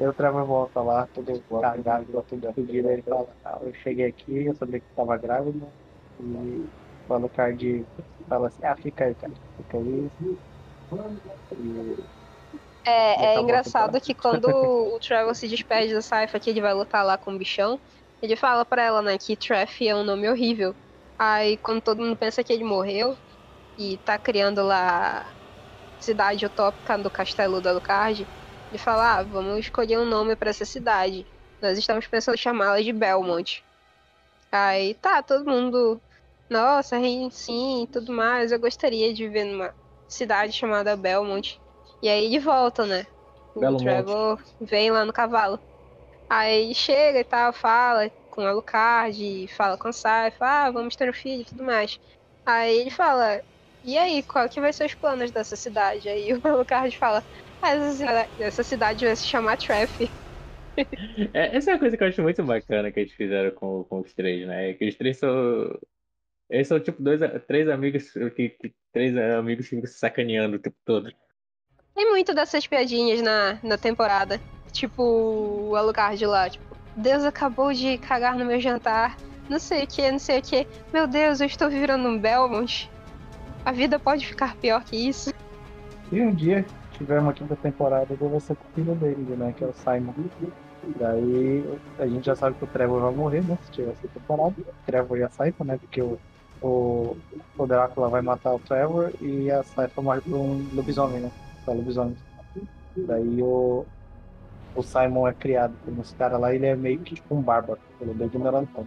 Aí 0.00 0.06
o 0.08 0.14
Trevor 0.14 0.46
volta 0.46 0.80
lá, 0.82 1.06
todo 1.08 1.42
cagado, 1.60 2.22
todo 2.24 2.54
fudido. 2.54 2.88
Ele 2.90 3.02
fala, 3.02 3.36
ah, 3.44 3.58
eu 3.62 3.72
cheguei 3.74 4.06
aqui, 4.06 4.46
eu 4.46 4.54
sabia 4.54 4.80
que 4.80 4.86
tava 4.94 5.16
grávida. 5.18 5.72
E 6.18 6.70
o 7.06 7.14
Alucard 7.14 7.86
fala 8.28 8.48
assim, 8.48 8.64
ah, 8.64 8.76
fica 8.76 9.04
aí, 9.04 9.14
cara, 9.14 9.34
fica 9.56 9.76
aí. 9.78 10.10
É, 12.84 13.34
é 13.36 13.40
engraçado 13.40 14.00
que 14.00 14.14
quando 14.14 14.46
o 14.48 14.98
Trevor 15.00 15.34
se 15.34 15.48
despede 15.48 15.92
da 15.92 16.00
Saifa, 16.02 16.40
que 16.40 16.50
ele 16.50 16.60
vai 16.60 16.72
lutar 16.74 17.04
lá 17.04 17.18
com 17.18 17.34
o 17.34 17.38
bichão, 17.38 17.80
ele 18.22 18.36
fala 18.36 18.64
pra 18.64 18.82
ela, 18.82 19.02
né, 19.02 19.18
que 19.18 19.36
Treff 19.36 19.86
é 19.86 19.94
um 19.94 20.04
nome 20.04 20.28
horrível. 20.28 20.74
Aí 21.18 21.58
quando 21.58 21.82
todo 21.82 22.00
mundo 22.02 22.16
pensa 22.16 22.42
que 22.42 22.52
ele 22.52 22.64
morreu 22.64 23.16
e 23.76 23.98
tá 23.98 24.18
criando 24.18 24.62
lá 24.64 25.34
cidade 25.98 26.46
utópica 26.46 26.98
do 26.98 27.10
castelo 27.10 27.60
da 27.60 27.70
Alucard, 27.70 28.28
ele 28.70 28.78
fala, 28.78 29.18
ah, 29.20 29.24
vamos 29.24 29.58
escolher 29.60 29.98
um 29.98 30.06
nome 30.06 30.36
para 30.36 30.50
essa 30.50 30.64
cidade. 30.64 31.28
Nós 31.60 31.78
estamos 31.78 32.06
pensando 32.08 32.34
em 32.36 32.38
chamá-la 32.38 32.80
de 32.82 32.92
Belmont. 32.92 33.64
Aí 34.52 34.94
tá, 34.96 35.22
todo 35.22 35.50
mundo, 35.50 36.02
nossa, 36.50 36.96
sim, 37.30 37.86
tudo 37.92 38.12
mais. 38.12 38.52
Eu 38.52 38.60
gostaria 38.60 39.12
de 39.14 39.24
viver 39.26 39.44
numa 39.44 39.74
cidade 40.10 40.52
chamada 40.52 40.96
Belmont. 40.96 41.60
E 42.02 42.08
aí 42.08 42.24
ele 42.26 42.38
volta, 42.38 42.86
né? 42.86 43.06
O 43.54 43.60
Belo 43.60 43.76
Trevor 43.76 44.42
vem 44.60 44.90
lá 44.90 45.04
no 45.04 45.12
cavalo. 45.12 45.60
Aí 46.28 46.74
chega 46.74 47.20
e 47.20 47.24
tal, 47.24 47.52
fala 47.52 48.10
com 48.30 48.42
a 48.42 48.50
Alucard, 48.50 49.48
fala 49.48 49.76
com 49.78 49.88
a 49.88 49.92
Sai, 49.92 50.30
fala, 50.32 50.66
ah, 50.68 50.70
vamos 50.72 50.96
ter 50.96 51.10
um 51.10 51.12
filho 51.12 51.42
e 51.42 51.44
tudo 51.44 51.64
mais. 51.64 51.98
Aí 52.46 52.78
ele 52.80 52.90
fala, 52.90 53.42
e 53.82 53.98
aí, 53.98 54.22
qual 54.24 54.48
que 54.48 54.60
vai 54.60 54.72
ser 54.72 54.86
os 54.86 54.94
planos 54.94 55.32
dessa 55.32 55.56
cidade? 55.56 56.08
Aí 56.08 56.32
o 56.34 56.40
Alucard 56.46 56.96
fala, 56.98 57.24
ah, 57.62 57.70
essa 57.72 57.92
cidade, 57.96 58.30
essa 58.38 58.64
cidade 58.64 59.04
vai 59.06 59.16
se 59.16 59.26
chamar 59.26 59.56
Treff. 59.58 60.12
É, 61.34 61.56
essa 61.56 61.70
é 61.70 61.74
uma 61.74 61.80
coisa 61.80 61.96
que 61.96 62.02
eu 62.02 62.08
acho 62.08 62.22
muito 62.22 62.44
bacana 62.44 62.90
que 62.92 63.00
eles 63.00 63.12
fizeram 63.12 63.50
com, 63.54 63.84
com 63.84 64.00
os 64.00 64.12
três, 64.14 64.46
né? 64.46 64.74
Que 64.74 64.88
os 64.88 64.94
três 64.96 65.18
são. 65.18 65.78
Eles 66.50 66.66
são 66.66 66.80
tipo 66.80 67.00
dois, 67.02 67.20
três 67.46 67.68
amigos 67.68 68.10
que, 68.34 68.48
que- 68.50 68.74
três 68.92 69.16
amigos 69.16 69.68
que 69.68 69.76
ficam 69.76 69.86
se 69.90 69.98
sacaneando 69.98 70.56
o 70.56 70.58
tempo 70.58 70.76
todo. 70.84 71.10
Tem 71.94 72.08
muito 72.10 72.34
dessas 72.34 72.66
piadinhas 72.66 73.22
na, 73.22 73.58
na 73.62 73.78
temporada. 73.78 74.40
Tipo, 74.72 75.02
o 75.02 75.76
Alucard 75.76 76.24
lá, 76.26 76.50
tipo, 76.50 76.64
Deus 76.96 77.24
acabou 77.24 77.72
de 77.72 77.98
cagar 77.98 78.36
no 78.36 78.44
meu 78.44 78.60
jantar. 78.60 79.16
Não 79.48 79.58
sei 79.58 79.84
o 79.84 79.86
que, 79.86 80.10
não 80.10 80.18
sei 80.18 80.40
o 80.40 80.42
que. 80.42 80.66
Meu 80.92 81.06
Deus, 81.06 81.40
eu 81.40 81.46
estou 81.46 81.68
virando 81.70 82.08
um 82.08 82.18
Belmont. 82.18 82.90
A 83.64 83.72
vida 83.72 83.98
pode 83.98 84.26
ficar 84.26 84.56
pior 84.56 84.82
que 84.84 84.96
isso. 84.96 85.32
Se 86.08 86.20
um 86.20 86.34
dia 86.34 86.64
tiver 86.96 87.20
uma 87.20 87.32
quinta 87.32 87.54
temporada, 87.56 88.06
eu 88.10 88.28
vou 88.28 88.40
ser 88.40 88.56
com 88.56 88.64
o 88.68 88.72
filho 88.74 88.94
dele, 88.94 89.36
né? 89.36 89.52
Que 89.56 89.64
é 89.64 89.66
o 89.66 89.72
Simon. 89.72 90.14
Daí 90.96 91.64
a 91.98 92.06
gente 92.06 92.24
já 92.24 92.34
sabe 92.34 92.56
que 92.56 92.64
o 92.64 92.68
Trevor 92.68 93.00
vai 93.02 93.12
morrer, 93.12 93.44
né? 93.44 93.58
Se 93.64 93.70
tiver 93.72 93.92
essa 93.92 94.08
temporada. 94.08 94.54
O 94.58 94.86
Trevor 94.86 95.18
e 95.18 95.22
a 95.22 95.28
Saifa, 95.28 95.64
né? 95.64 95.76
Porque 95.78 96.00
o, 96.00 96.18
o, 96.62 97.16
o 97.56 97.66
Drácula 97.66 98.08
vai 98.08 98.22
matar 98.22 98.54
o 98.54 98.58
Trevor 98.58 99.10
e 99.20 99.50
a 99.50 99.62
Saifa 99.62 100.02
morre 100.02 100.20
por 100.20 100.34
um 100.34 100.66
lobisomem, 100.74 101.20
né? 101.20 101.30
Pra 101.64 101.74
lobisomem. 101.74 102.16
Daí 102.96 103.42
o, 103.42 103.84
o 104.74 104.82
Simon 104.82 105.28
é 105.28 105.32
criado 105.32 105.74
por 105.84 105.92
uns 105.92 106.12
caras 106.14 106.40
lá 106.40 106.52
e 106.52 106.56
ele 106.56 106.66
é 106.66 106.76
meio 106.76 106.98
que 107.00 107.14
tipo 107.14 107.34
um 107.34 107.40
bárbaro. 107.42 107.80
Ele 108.00 108.10
é 108.10 108.14
bem 108.14 108.26
ignorantão. 108.26 108.86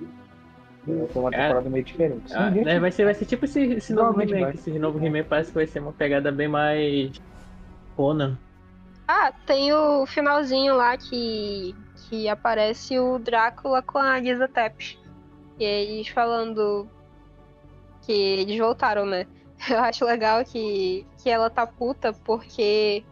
Então, 0.86 1.07
Tem 1.07 1.21
uma 1.21 1.32
Cara, 1.32 1.43
temporada 1.43 1.69
meio 1.69 1.84
diferente. 1.86 2.30
Se 2.30 2.36
Ah, 2.36 2.49
né, 2.51 2.80
vai, 2.80 2.91
ser, 2.91 3.05
vai 3.05 3.13
ser 3.13 3.26
tipo 3.26 3.45
esse, 3.45 3.61
esse 3.61 3.93
novo 3.93 4.21
He-Man. 4.21 4.39
vai. 4.41 4.53
Esse 4.53 4.78
novo 4.78 5.03
He-Man 5.03 5.24
parece 5.24 5.49
que 5.49 5.55
vai 5.55 5.65
ser 5.67 5.80
uma 5.80 5.93
pegada 5.93 6.32
bem 6.32 6.47
mais. 6.47 7.11
Conan. 7.95 8.38
Ah, 9.07 9.32
tem 9.45 9.71
o 9.74 10.05
finalzinho 10.05 10.76
lá 10.76 10.97
que, 10.97 11.76
que 12.09 12.28
aparece 12.28 12.99
o 12.99 13.17
Drácula 13.19 13.82
com 13.82 13.97
a 13.99 14.19
Lisa 14.19 14.47
Tepes. 14.47 14.97
E 15.59 15.63
eles 15.63 16.07
falando 16.09 16.88
que 18.05 18.11
eles 18.11 18.57
voltaram, 18.57 19.05
né? 19.05 19.25
Eu 19.69 19.79
acho 19.79 20.05
legal 20.05 20.43
que, 20.43 21.05
que 21.21 21.29
ela 21.29 21.49
tá 21.49 21.65
puta 21.65 22.13
porque 22.13 23.03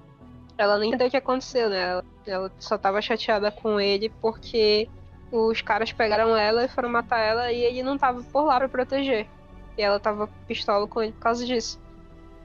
ela 0.57 0.77
nem 0.77 0.89
entendeu 0.89 1.07
o 1.07 1.11
que 1.11 1.17
aconteceu, 1.17 1.69
né? 1.69 1.81
Ela, 1.81 2.05
ela 2.25 2.51
só 2.59 2.77
tava 2.77 3.01
chateada 3.01 3.51
com 3.51 3.79
ele 3.79 4.09
porque 4.21 4.87
os 5.31 5.61
caras 5.61 5.91
pegaram 5.91 6.35
ela 6.35 6.65
e 6.65 6.67
foram 6.67 6.89
matar 6.89 7.19
ela 7.19 7.51
e 7.51 7.63
ele 7.63 7.81
não 7.81 7.97
tava 7.97 8.21
por 8.23 8.43
lá 8.43 8.57
pra 8.59 8.69
proteger. 8.69 9.27
E 9.77 9.81
ela 9.81 9.99
tava 9.99 10.27
pistola 10.47 10.87
com 10.87 11.01
ele 11.01 11.13
por 11.13 11.21
causa 11.21 11.45
disso. 11.45 11.79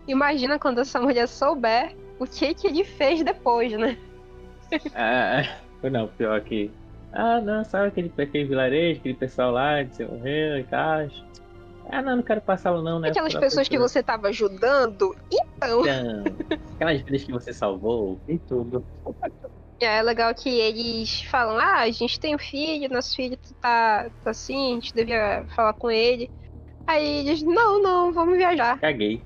Imagina 0.07 0.59
quando 0.59 0.81
essa 0.81 1.01
mulher 1.01 1.27
souber 1.27 1.95
o 2.19 2.27
que 2.27 2.55
que 2.55 2.69
ele 2.69 2.85
fez 2.85 3.23
depois, 3.23 3.73
né? 3.73 3.99
Ah, 4.95 5.43
não, 5.89 6.09
pior 6.09 6.41
que. 6.41 6.71
Ah, 7.13 7.41
não, 7.41 7.65
sabe 7.65 7.89
aquele, 7.89 8.13
aquele 8.19 8.45
vilarejo, 8.45 8.99
aquele 8.99 9.15
pessoal 9.15 9.53
lá 9.53 9.85
que 9.85 9.95
você 9.95 10.05
morreu 10.05 10.59
e 10.59 10.65
tal. 10.65 11.09
Ah, 11.91 12.03
não, 12.03 12.17
não 12.17 12.23
quero 12.23 12.41
passá-lo 12.41 12.83
não, 12.83 12.99
né? 12.99 13.11
Aquelas 13.11 13.35
pessoas 13.35 13.69
que 13.69 13.79
você 13.79 14.03
tava 14.03 14.29
ajudando, 14.29 15.15
então. 15.31 15.81
Então, 15.81 16.25
aquelas 16.75 17.03
vidas 17.03 17.25
que 17.25 17.33
você 17.33 17.53
salvou. 17.53 18.21
e 18.27 18.39
tudo. 18.39 18.85
É 19.81 20.03
legal 20.03 20.35
que 20.35 20.49
eles 20.49 21.23
falam, 21.23 21.59
ah, 21.59 21.81
a 21.81 21.91
gente 21.91 22.19
tem 22.19 22.35
um 22.35 22.39
filho, 22.39 22.93
nosso 22.93 23.15
filho 23.15 23.37
tá, 23.61 24.11
tá 24.25 24.31
assim, 24.31 24.73
a 24.73 24.75
gente 24.75 24.95
devia 24.95 25.45
falar 25.55 25.75
com 25.75 25.91
ele. 25.91 26.31
Aí 26.87 27.19
eles, 27.19 27.43
não, 27.43 27.83
não, 27.83 28.13
vamos 28.13 28.37
viajar. 28.37 28.81
Caguei. 28.81 29.23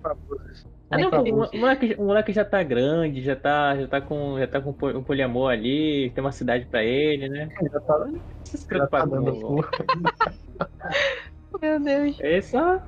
Ah, 0.90 0.98
não, 0.98 1.08
o 1.08 1.56
moleque, 1.56 1.94
o 1.96 2.04
moleque 2.04 2.32
já 2.32 2.44
tá 2.44 2.62
grande, 2.64 3.22
já 3.22 3.36
tá, 3.36 3.76
já 3.76 3.86
tá 3.86 4.00
com, 4.00 4.36
já 4.40 4.48
tá 4.48 4.61
com 4.61 4.70
um 4.70 5.04
poliamor 5.04 5.52
ali, 5.52 6.11
tem 6.11 6.22
uma 6.22 6.32
cidade 6.32 6.66
pra 6.66 6.82
ele, 6.82 7.28
né? 7.28 7.48
Já 7.72 7.80
tá, 7.80 7.98
Não 7.98 8.20
precisa 8.40 8.58
se 8.58 8.62
já 8.62 8.68
preocupar 8.68 9.02
tá 9.02 9.08
com 9.08 9.22
dando. 9.22 9.61
Meu 11.61 11.80
Deus. 11.80 12.16
É 12.20 12.40
só. 12.40 12.80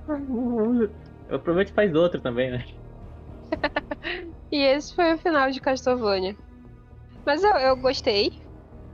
Aproveita 1.28 1.70
e 1.70 1.74
faz 1.74 1.94
outro 1.94 2.20
também, 2.20 2.50
né? 2.50 2.64
E 4.52 4.58
esse 4.58 4.94
foi 4.94 5.14
o 5.14 5.18
final 5.18 5.50
de 5.50 5.60
Castlevania. 5.62 6.36
Mas 7.24 7.42
eu, 7.42 7.52
eu 7.52 7.76
gostei. 7.76 8.32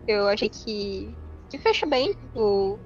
Eu 0.07 0.29
achei 0.29 0.49
que, 0.49 1.19
que 1.51 1.59
fecha 1.59 1.85
bem 1.85 2.15
o, 2.33 2.79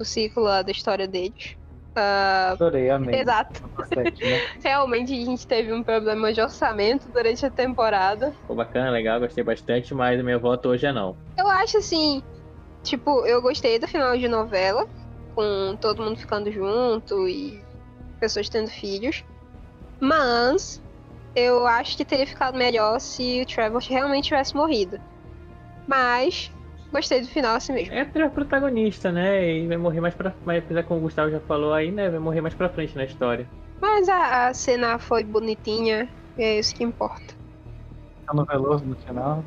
o 0.00 0.04
ciclo 0.04 0.42
lá 0.42 0.62
da 0.62 0.72
história 0.72 1.06
deles. 1.06 1.58
Ah, 1.94 2.52
Adorei, 2.52 2.88
amei. 2.88 3.20
exato. 3.20 3.60
Sete, 3.92 4.24
né? 4.24 4.38
Realmente 4.64 5.12
a 5.12 5.24
gente 5.24 5.46
teve 5.46 5.70
um 5.72 5.82
problema 5.82 6.32
de 6.32 6.40
orçamento 6.40 7.12
durante 7.12 7.44
a 7.44 7.50
temporada. 7.50 8.32
Ficou 8.32 8.56
bacana, 8.56 8.90
legal, 8.90 9.20
gostei 9.20 9.44
bastante, 9.44 9.92
mas 9.92 10.18
o 10.20 10.24
meu 10.24 10.40
voto 10.40 10.70
hoje 10.70 10.86
é 10.86 10.92
não. 10.92 11.14
Eu 11.36 11.46
acho 11.48 11.76
assim, 11.76 12.22
tipo, 12.84 13.26
eu 13.26 13.42
gostei 13.42 13.78
do 13.78 13.86
final 13.86 14.16
de 14.16 14.28
novela, 14.28 14.88
com 15.38 15.76
todo 15.76 16.02
mundo 16.02 16.18
ficando 16.18 16.50
junto 16.50 17.28
e 17.28 17.62
pessoas 18.18 18.48
tendo 18.48 18.68
filhos. 18.68 19.24
Mas 20.00 20.82
eu 21.32 21.64
acho 21.64 21.96
que 21.96 22.04
teria 22.04 22.26
ficado 22.26 22.58
melhor 22.58 22.98
se 22.98 23.40
o 23.40 23.46
Trevor 23.46 23.80
realmente 23.80 24.24
tivesse 24.24 24.56
morrido. 24.56 24.98
Mas 25.86 26.50
gostei 26.90 27.20
do 27.20 27.28
final 27.28 27.54
assim 27.54 27.72
mesmo. 27.72 27.94
É 27.94 28.00
a 28.00 28.30
protagonista, 28.30 29.12
né? 29.12 29.48
E 29.48 29.68
vai 29.68 29.76
morrer 29.76 30.00
mais 30.00 30.12
pra 30.12 30.32
frente, 30.32 30.64
apesar 30.64 30.82
que 30.82 30.92
o 30.92 30.98
Gustavo 30.98 31.30
já 31.30 31.38
falou 31.38 31.72
aí, 31.72 31.92
né? 31.92 32.10
Vai 32.10 32.18
morrer 32.18 32.40
mais 32.40 32.54
pra 32.54 32.68
frente 32.68 32.96
na 32.96 33.04
história. 33.04 33.48
Mas 33.80 34.08
a, 34.08 34.48
a 34.48 34.54
cena 34.54 34.98
foi 34.98 35.22
bonitinha, 35.22 36.08
e 36.36 36.42
é 36.42 36.58
isso 36.58 36.74
que 36.74 36.82
importa. 36.82 37.36
Tá 38.26 38.34
no 38.34 38.44
Veloso 38.44 38.84
no 38.84 38.96
final. 38.96 39.44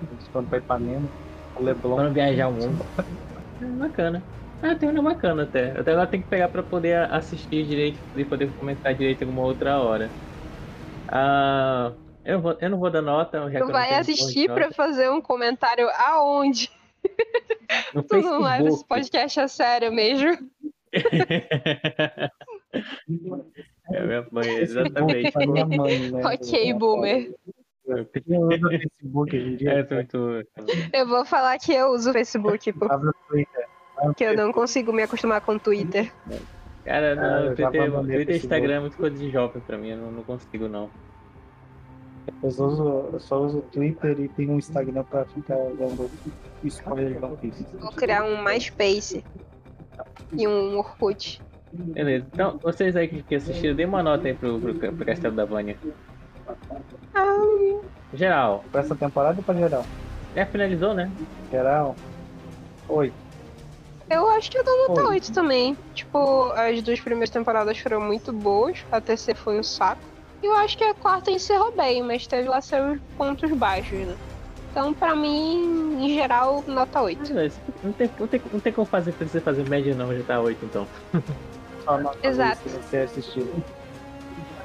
Eles 0.00 0.28
foram 0.28 0.46
pra 0.46 0.58
Ipanema. 0.58 1.08
O 1.56 1.62
Leblon. 1.64 1.96
Vamos 1.96 2.14
viajar 2.14 2.46
o 2.46 2.52
mundo. 2.52 2.86
É 3.60 3.66
bacana. 3.78 4.24
Ah, 4.64 4.74
tem 4.74 4.88
uma 4.88 5.02
bacana 5.02 5.42
até. 5.42 5.78
Até 5.78 5.92
ela 5.92 6.06
tem 6.06 6.22
que 6.22 6.28
pegar 6.28 6.48
pra 6.48 6.62
poder 6.62 6.96
assistir 7.12 7.66
direito 7.66 7.98
e 8.16 8.24
poder 8.24 8.50
comentar 8.56 8.94
direito 8.94 9.22
alguma 9.22 9.42
outra 9.42 9.78
hora. 9.78 10.08
Ah, 11.08 11.92
eu, 12.24 12.40
vou, 12.40 12.56
eu 12.58 12.70
não 12.70 12.78
vou 12.78 12.90
dar 12.90 13.02
nota. 13.02 13.36
eu 13.36 13.50
Tu 13.50 13.58
não 13.58 13.68
vai 13.68 13.92
assistir 13.92 14.50
pra 14.50 14.72
fazer 14.72 15.10
um 15.10 15.20
comentário 15.20 15.86
aonde? 15.90 16.70
no 17.94 18.02
Tu 18.08 18.22
não 18.22 18.40
leva 18.40 18.68
esse 18.68 18.78
Facebook. 18.78 18.88
podcast 18.88 19.40
a 19.40 19.48
sério 19.48 19.92
mesmo. 19.92 20.30
É 23.92 24.04
minha 24.04 24.26
mãe, 24.32 24.48
exatamente. 24.56 25.30
Mãe, 25.76 26.10
né? 26.10 26.26
Ok, 26.26 26.72
boomer. 26.72 27.34
Usa 27.86 28.68
Facebook 28.70 29.36
hoje 29.36 29.46
em 29.46 29.56
dia? 29.56 29.72
É, 29.72 29.94
muito. 29.94 30.42
Eu 30.92 31.06
vou 31.06 31.24
falar 31.26 31.58
que 31.58 31.72
eu 31.72 31.90
uso 31.90 32.10
o 32.10 32.12
Facebook, 32.12 32.74
Abre 32.88 33.10
porque 34.02 34.24
eu 34.24 34.36
não 34.36 34.52
consigo 34.52 34.92
me 34.92 35.02
acostumar 35.02 35.40
com 35.40 35.52
o 35.52 35.58
Twitter. 35.58 36.12
Cara, 36.84 37.12
Ah, 37.12 37.14
não, 37.40 37.56
já 37.56 37.70
Twitter, 37.70 37.92
Twitter 37.92 38.34
e. 38.34 38.38
Instagram 38.38 38.74
é 38.74 38.80
muito 38.80 38.96
coisa 38.96 39.16
de 39.16 39.30
jovem 39.30 39.62
pra 39.66 39.78
mim, 39.78 39.90
eu 39.90 39.96
não, 39.98 40.10
não 40.12 40.22
consigo 40.22 40.68
não. 40.68 40.90
Eu 42.42 42.50
só, 42.50 42.66
uso, 42.66 43.08
eu 43.12 43.20
só 43.20 43.40
uso 43.42 43.58
o 43.58 43.62
Twitter 43.62 44.18
e 44.20 44.28
tenho 44.28 44.52
um 44.52 44.58
Instagram 44.58 45.02
pra 45.04 45.24
ficar 45.26 45.56
vendo 45.78 46.10
spoiler 46.64 47.14
de 47.20 47.36
Piece. 47.36 47.66
Vou 47.78 47.92
criar 47.92 48.24
um 48.24 48.42
MySpace 48.42 49.24
e 50.32 50.48
um 50.48 50.76
Orkut. 50.78 51.40
Beleza, 51.72 52.26
então 52.32 52.58
vocês 52.62 52.94
aí 52.96 53.08
que, 53.08 53.22
que 53.22 53.34
assistiram, 53.34 53.74
dê 53.74 53.84
uma 53.84 54.02
nota 54.02 54.26
aí 54.28 54.34
pro, 54.34 54.58
pro, 54.60 54.74
pro 54.74 55.04
Castelo 55.06 55.34
da 55.34 55.44
Vânia. 55.44 55.76
Ah, 57.14 57.80
Geral, 58.12 58.64
Pra 58.70 58.80
essa 58.80 58.94
temporada 58.94 59.38
ou 59.38 59.42
pra 59.44 59.54
geral? 59.54 59.84
já 60.36 60.46
finalizou, 60.46 60.94
né? 60.94 61.10
Geral. 61.50 61.94
Oi. 62.88 63.12
Eu 64.10 64.28
acho 64.30 64.50
que 64.50 64.58
eu 64.58 64.64
dou 64.64 64.88
nota 64.88 65.00
Oi. 65.02 65.14
8 65.14 65.32
também. 65.32 65.76
Tipo, 65.94 66.52
as 66.52 66.82
duas 66.82 67.00
primeiras 67.00 67.30
temporadas 67.30 67.78
foram 67.78 68.00
muito 68.00 68.32
boas, 68.32 68.84
a 68.90 69.00
terceira 69.00 69.38
foi 69.38 69.58
um 69.58 69.62
saco. 69.62 70.02
E 70.42 70.46
eu 70.46 70.54
acho 70.56 70.76
que 70.76 70.84
a 70.84 70.94
quarta 70.94 71.30
encerrou 71.30 71.72
bem, 71.72 72.02
mas 72.02 72.26
teve 72.26 72.48
lá 72.48 72.60
seus 72.60 72.98
pontos 73.16 73.50
baixos, 73.52 73.98
né? 73.98 74.16
Então, 74.70 74.92
pra 74.92 75.14
mim, 75.14 76.04
em 76.04 76.14
geral, 76.14 76.62
nota 76.66 77.00
8. 77.00 77.28
Beleza, 77.28 77.60
não 77.82 77.92
tem, 77.92 78.10
não 78.18 78.26
tem, 78.26 78.42
não 78.52 78.60
tem 78.60 78.72
como 78.72 78.86
fazer, 78.86 79.12
precisa 79.12 79.40
fazer 79.40 79.68
média 79.68 79.94
não, 79.94 80.14
já 80.14 80.22
tá 80.24 80.40
8 80.40 80.64
então. 80.64 80.86
Só 81.84 81.98
nota 81.98 82.18
Exato. 82.26 82.68
Se 82.68 82.76
você 82.76 82.96
assistiu. 82.98 83.48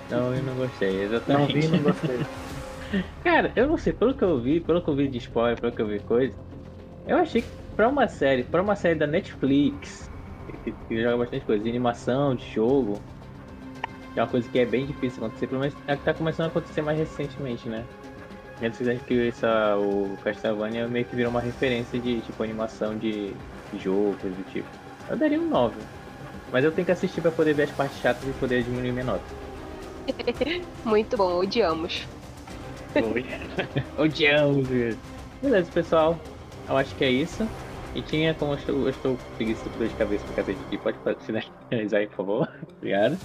Não, 0.09 0.33
eu 0.33 0.41
não 0.41 0.55
gostei, 0.55 0.97
Não 0.97 1.03
exatamente. 1.03 1.53
vi 1.53 1.65
e 1.65 1.67
não 1.67 1.83
gostei. 1.83 2.19
Cara, 3.23 3.53
eu 3.55 3.67
não 3.67 3.77
sei, 3.77 3.93
pelo 3.93 4.15
que 4.15 4.23
eu 4.23 4.39
vi, 4.39 4.59
pelo 4.59 4.81
que 4.81 4.89
eu 4.89 4.95
vi 4.95 5.07
de 5.07 5.19
spoiler, 5.19 5.61
pelo 5.61 5.71
que 5.71 5.81
eu 5.81 5.87
vi 5.87 5.99
coisa, 5.99 6.35
eu 7.07 7.17
achei 7.17 7.43
que 7.43 7.58
pra 7.79 7.87
uma 7.87 8.09
série, 8.09 8.43
pra 8.43 8.61
uma 8.61 8.75
série 8.75 8.95
da 8.95 9.07
Netflix, 9.07 10.11
que, 10.65 10.73
que 10.73 11.01
joga 11.01 11.15
bastante 11.15 11.45
coisa, 11.45 11.63
de 11.63 11.69
animação, 11.69 12.35
de 12.35 12.45
jogo, 12.45 12.99
que 14.13 14.19
é 14.19 14.21
uma 14.21 14.27
coisa 14.27 14.49
que 14.49 14.59
é 14.59 14.65
bem 14.65 14.85
difícil 14.85 15.23
acontecer, 15.23 15.47
pelo 15.47 15.61
menos 15.61 15.73
é 15.87 15.95
que 15.95 16.03
tá 16.03 16.13
começando 16.13 16.47
a 16.47 16.49
acontecer 16.49 16.81
mais 16.81 16.99
recentemente, 16.99 17.69
né? 17.69 17.85
Antes 18.61 18.85
acho 18.85 18.99
que 19.05 19.29
essa, 19.29 19.77
o 19.77 20.17
Castlevania 20.21 20.89
meio 20.89 21.05
que 21.05 21.15
virou 21.15 21.31
uma 21.31 21.39
referência 21.39 21.97
de 21.97 22.19
tipo 22.19 22.43
animação 22.43 22.97
de, 22.97 23.31
de 23.71 23.79
jogo, 23.79 24.13
coisa 24.19 24.35
do 24.35 24.43
tipo. 24.51 24.67
Eu 25.09 25.15
daria 25.15 25.39
um 25.39 25.47
9. 25.47 25.73
Mas 26.51 26.65
eu 26.65 26.73
tenho 26.73 26.85
que 26.85 26.91
assistir 26.91 27.21
pra 27.21 27.31
poder 27.31 27.53
ver 27.53 27.63
as 27.63 27.71
partes 27.71 27.97
chatas 28.01 28.27
e 28.27 28.33
poder 28.33 28.61
diminuir 28.61 28.91
minha 28.91 29.05
nota. 29.05 29.23
Muito 30.83 31.15
bom, 31.15 31.39
odiamos. 31.39 32.05
Odiamos. 33.97 34.67
Beleza, 35.41 35.71
pessoal. 35.71 36.19
Eu 36.67 36.75
acho 36.75 36.93
que 36.95 37.05
é 37.05 37.09
isso. 37.09 37.47
E 37.95 38.01
tinha 38.01 38.33
como 38.35 38.53
eu 38.53 38.57
estou, 38.57 38.75
eu 38.83 38.89
estou 38.89 39.17
preguiça 39.35 39.69
de 39.69 39.77
dor 39.77 39.87
de 39.87 39.95
cabeça 39.95 40.23
pra 40.25 40.35
cacete 40.35 40.59
aqui. 40.67 40.77
Pode 40.77 40.97
finalizar 41.69 41.99
aí, 42.01 42.07
por 42.07 42.15
favor. 42.17 42.49
Obrigado. 42.77 43.17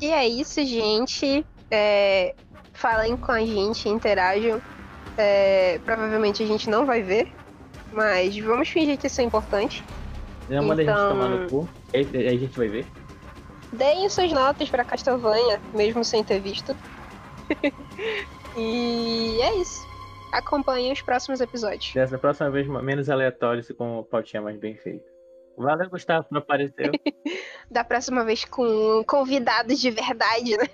E 0.00 0.10
é 0.10 0.26
isso, 0.26 0.64
gente. 0.64 1.44
É, 1.70 2.34
falem 2.72 3.16
com 3.16 3.32
a 3.32 3.40
gente, 3.44 3.88
interajam. 3.88 4.60
É, 5.18 5.78
provavelmente 5.84 6.42
a 6.42 6.46
gente 6.46 6.68
não 6.68 6.84
vai 6.86 7.02
ver, 7.02 7.30
mas 7.92 8.36
vamos 8.38 8.68
fingir 8.68 8.98
que 8.98 9.06
isso 9.06 9.20
é 9.20 9.24
importante. 9.24 9.84
Não 10.48 10.62
manda 10.64 10.82
a 10.82 10.84
Então- 10.84 10.96
gente 10.96 11.08
tomar 11.08 11.28
no 11.28 11.48
cu. 11.48 11.68
Aí, 11.94 12.08
aí 12.14 12.28
a 12.28 12.36
gente 12.38 12.56
vai 12.56 12.68
ver. 12.68 12.86
Deem 13.72 14.08
suas 14.08 14.32
notas 14.32 14.68
pra 14.68 14.84
Castlevania, 14.84 15.60
mesmo 15.74 16.04
sem 16.04 16.24
ter 16.24 16.40
visto. 16.40 16.74
e 18.56 19.38
é 19.42 19.56
isso. 19.60 19.83
Acompanhem 20.38 20.92
os 20.92 21.00
próximos 21.00 21.40
episódios. 21.40 21.92
Dessa 21.94 22.18
próxima 22.18 22.50
vez, 22.50 22.66
menos 22.66 23.08
aleatórios 23.08 23.70
e 23.70 23.74
com 23.74 24.02
pautinha 24.10 24.42
mais 24.42 24.58
bem 24.58 24.74
feita. 24.76 25.04
Valeu, 25.56 25.88
Gustavo, 25.88 26.26
por 26.28 26.38
aparecer. 26.38 26.90
Da 27.70 27.82
próxima 27.82 28.24
vez 28.24 28.44
com 28.44 29.02
convidados 29.06 29.80
de 29.80 29.90
verdade, 29.90 30.56
né? 30.56 30.66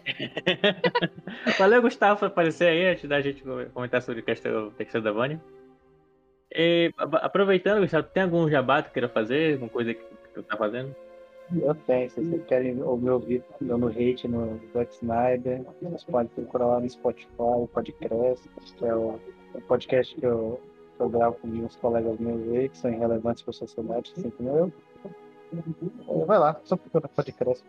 Valeu, 1.58 1.80
Gustavo, 1.82 2.18
por 2.18 2.26
aparecer 2.26 2.68
aí, 2.68 2.86
antes 2.86 3.08
da 3.08 3.20
gente 3.20 3.42
comentar 3.72 4.02
sobre 4.02 4.22
Castel- 4.22 4.72
Castlevania. 4.72 5.40
E 6.52 6.90
a- 6.98 7.26
aproveitando, 7.26 7.80
Gustavo, 7.82 8.08
tem 8.08 8.22
algum 8.24 8.48
jabá 8.50 8.82
que 8.82 8.90
queira 8.90 9.08
fazer? 9.08 9.52
Alguma 9.54 9.70
coisa 9.70 9.94
que 9.94 10.02
tu 10.34 10.42
tá 10.42 10.56
fazendo? 10.56 10.94
Eu 11.62 11.74
tenho, 11.74 12.08
se 12.10 12.20
vocês 12.20 12.44
querem 12.46 12.74
me 12.74 12.82
ouvir 12.82 13.42
dando 13.60 13.88
hate 13.88 14.26
no 14.28 14.60
Zack 14.72 14.92
Snyder, 14.94 15.62
vocês 15.82 16.04
podem 16.04 16.28
procurar 16.28 16.66
lá 16.66 16.80
no 16.80 16.88
Spotify, 16.88 17.26
o 17.38 17.68
Podcast, 17.72 18.48
que 18.76 18.84
é 18.84 18.94
o, 18.94 19.18
o 19.54 19.60
podcast 19.62 20.14
que 20.14 20.24
eu, 20.24 20.60
que 20.96 21.02
eu 21.02 21.08
gravo 21.08 21.36
com 21.36 21.48
uns 21.48 21.76
colegas 21.76 22.18
meus 22.18 22.48
aí, 22.48 22.68
que 22.68 22.78
são 22.78 22.92
irrelevantes 22.92 23.42
para 23.42 23.50
a 23.50 23.54
sociedade, 23.54 24.12
assim 24.16 24.30
como 24.30 24.48
eu. 24.48 24.72
Vai 26.26 26.38
lá, 26.38 26.60
só 26.64 26.76
procura 26.76 27.08
podcast. 27.08 27.64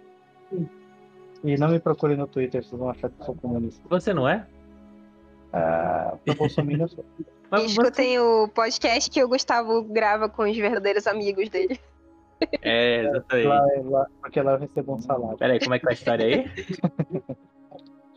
E 1.44 1.58
não 1.58 1.70
me 1.70 1.80
procure 1.80 2.16
no 2.16 2.28
Twitter, 2.28 2.64
vocês 2.64 2.80
vão 2.80 2.90
achar 2.90 3.10
que 3.10 3.20
eu 3.22 3.26
sou 3.26 3.36
comunista. 3.36 3.82
Você 3.90 4.14
não 4.14 4.28
é? 4.28 4.46
Ah, 5.54 6.16
pro 6.24 6.36
Bolsonaro 6.36 6.84
eu 6.84 6.88
sou. 6.88 7.06
Mas 7.50 7.64
E 7.64 7.66
você... 7.66 7.82
escutem 7.82 8.20
o 8.20 8.48
podcast 8.48 9.10
que 9.10 9.24
o 9.24 9.28
Gustavo 9.28 9.84
grava 9.84 10.30
com 10.30 10.44
os 10.44 10.56
verdadeiros 10.56 11.08
amigos 11.08 11.50
dele. 11.50 11.80
É, 12.62 13.06
exatamente. 13.06 13.48
Lá, 13.48 13.66
lá, 13.84 14.08
porque 14.22 14.42
lá 14.42 14.54
eu 14.54 14.60
recebo 14.60 14.96
um 14.96 15.02
salário. 15.02 15.38
Peraí, 15.38 15.60
como 15.60 15.76
é 15.76 15.80
que 15.80 15.88
é 15.88 15.90
a 15.90 15.94
história 15.94 16.26
aí? 16.26 16.46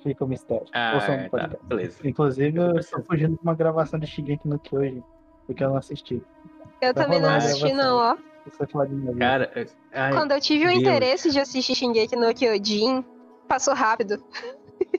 Fica 0.05 0.25
o 0.25 0.29
mistério. 0.29 0.67
Ah, 0.73 0.93
no 0.95 1.31
tá, 1.31 1.51
beleza. 1.65 2.07
Inclusive, 2.07 2.57
eu 2.59 2.77
estou 2.79 3.03
fugindo 3.03 3.35
de 3.35 3.43
uma 3.43 3.55
gravação 3.55 3.99
de 3.99 4.07
Shigeki 4.07 4.47
no 4.47 4.59
Kyojin, 4.61 5.03
porque 5.47 5.65
eu 5.65 5.71
não 5.71 5.77
assisti. 5.79 6.23
Eu 6.81 6.93
Vai 6.93 7.05
também 7.05 7.21
não 7.21 7.31
assisti, 7.31 7.73
não, 7.73 7.97
ó. 7.97 8.17
Cara, 9.19 9.51
ai, 9.93 10.13
Quando 10.13 10.33
eu 10.33 10.41
tive 10.41 10.65
o 10.67 10.69
Deus. 10.69 10.81
interesse 10.83 11.31
de 11.31 11.41
assistir 11.41 11.75
Shingeki 11.75 12.15
no 12.17 12.33
Kyojin, 12.35 13.03
passou 13.49 13.73
rápido. 13.75 14.23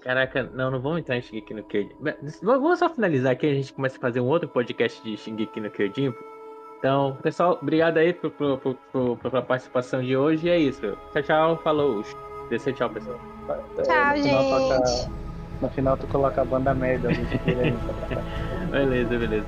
caraca, 0.02 0.44
não, 0.54 0.72
não 0.72 0.82
vamos 0.82 1.00
entrar 1.00 1.18
em 1.18 1.22
Shingeki 1.22 1.54
no 1.54 1.64
Kyojin. 1.64 1.92
Vamos 2.42 2.80
só 2.80 2.90
finalizar 2.90 3.34
aqui, 3.34 3.46
a 3.46 3.54
gente 3.54 3.72
começa 3.74 3.98
a 3.98 4.02
fazer 4.02 4.20
um 4.22 4.26
outro 4.28 4.50
podcast 4.50 5.04
de 5.04 5.16
Shingeki 5.16 5.62
no 5.62 5.70
Kyojin. 5.70 6.12
Então, 6.80 7.16
pessoal, 7.22 7.60
obrigado 7.62 7.98
aí 7.98 8.12
por, 8.14 8.32
por, 8.32 8.58
por, 8.60 8.76
por- 8.92 9.18
pela 9.20 9.42
participação 9.44 10.02
de 10.02 10.18
hoje. 10.18 10.48
E 10.48 10.50
é 10.50 10.58
isso. 10.58 10.98
Tchau, 11.14 11.24
tchau. 11.24 11.58
Falou. 11.64 12.02
Descer 12.50 12.74
tchau, 12.74 12.90
pessoal. 12.90 13.18
Tchau, 13.48 13.56
no 13.86 14.24
final 14.24 14.44
gente. 14.44 14.50
toca- 14.50 15.10
no 15.62 15.70
final 15.70 15.98
tu 15.98 16.08
coloca 16.08 16.42
a 16.42 16.46
banda 16.46 16.74
merda. 16.74 17.10
Kyojin. 17.10 17.76
Beleza, 18.72 19.18
beleza. 19.18 19.46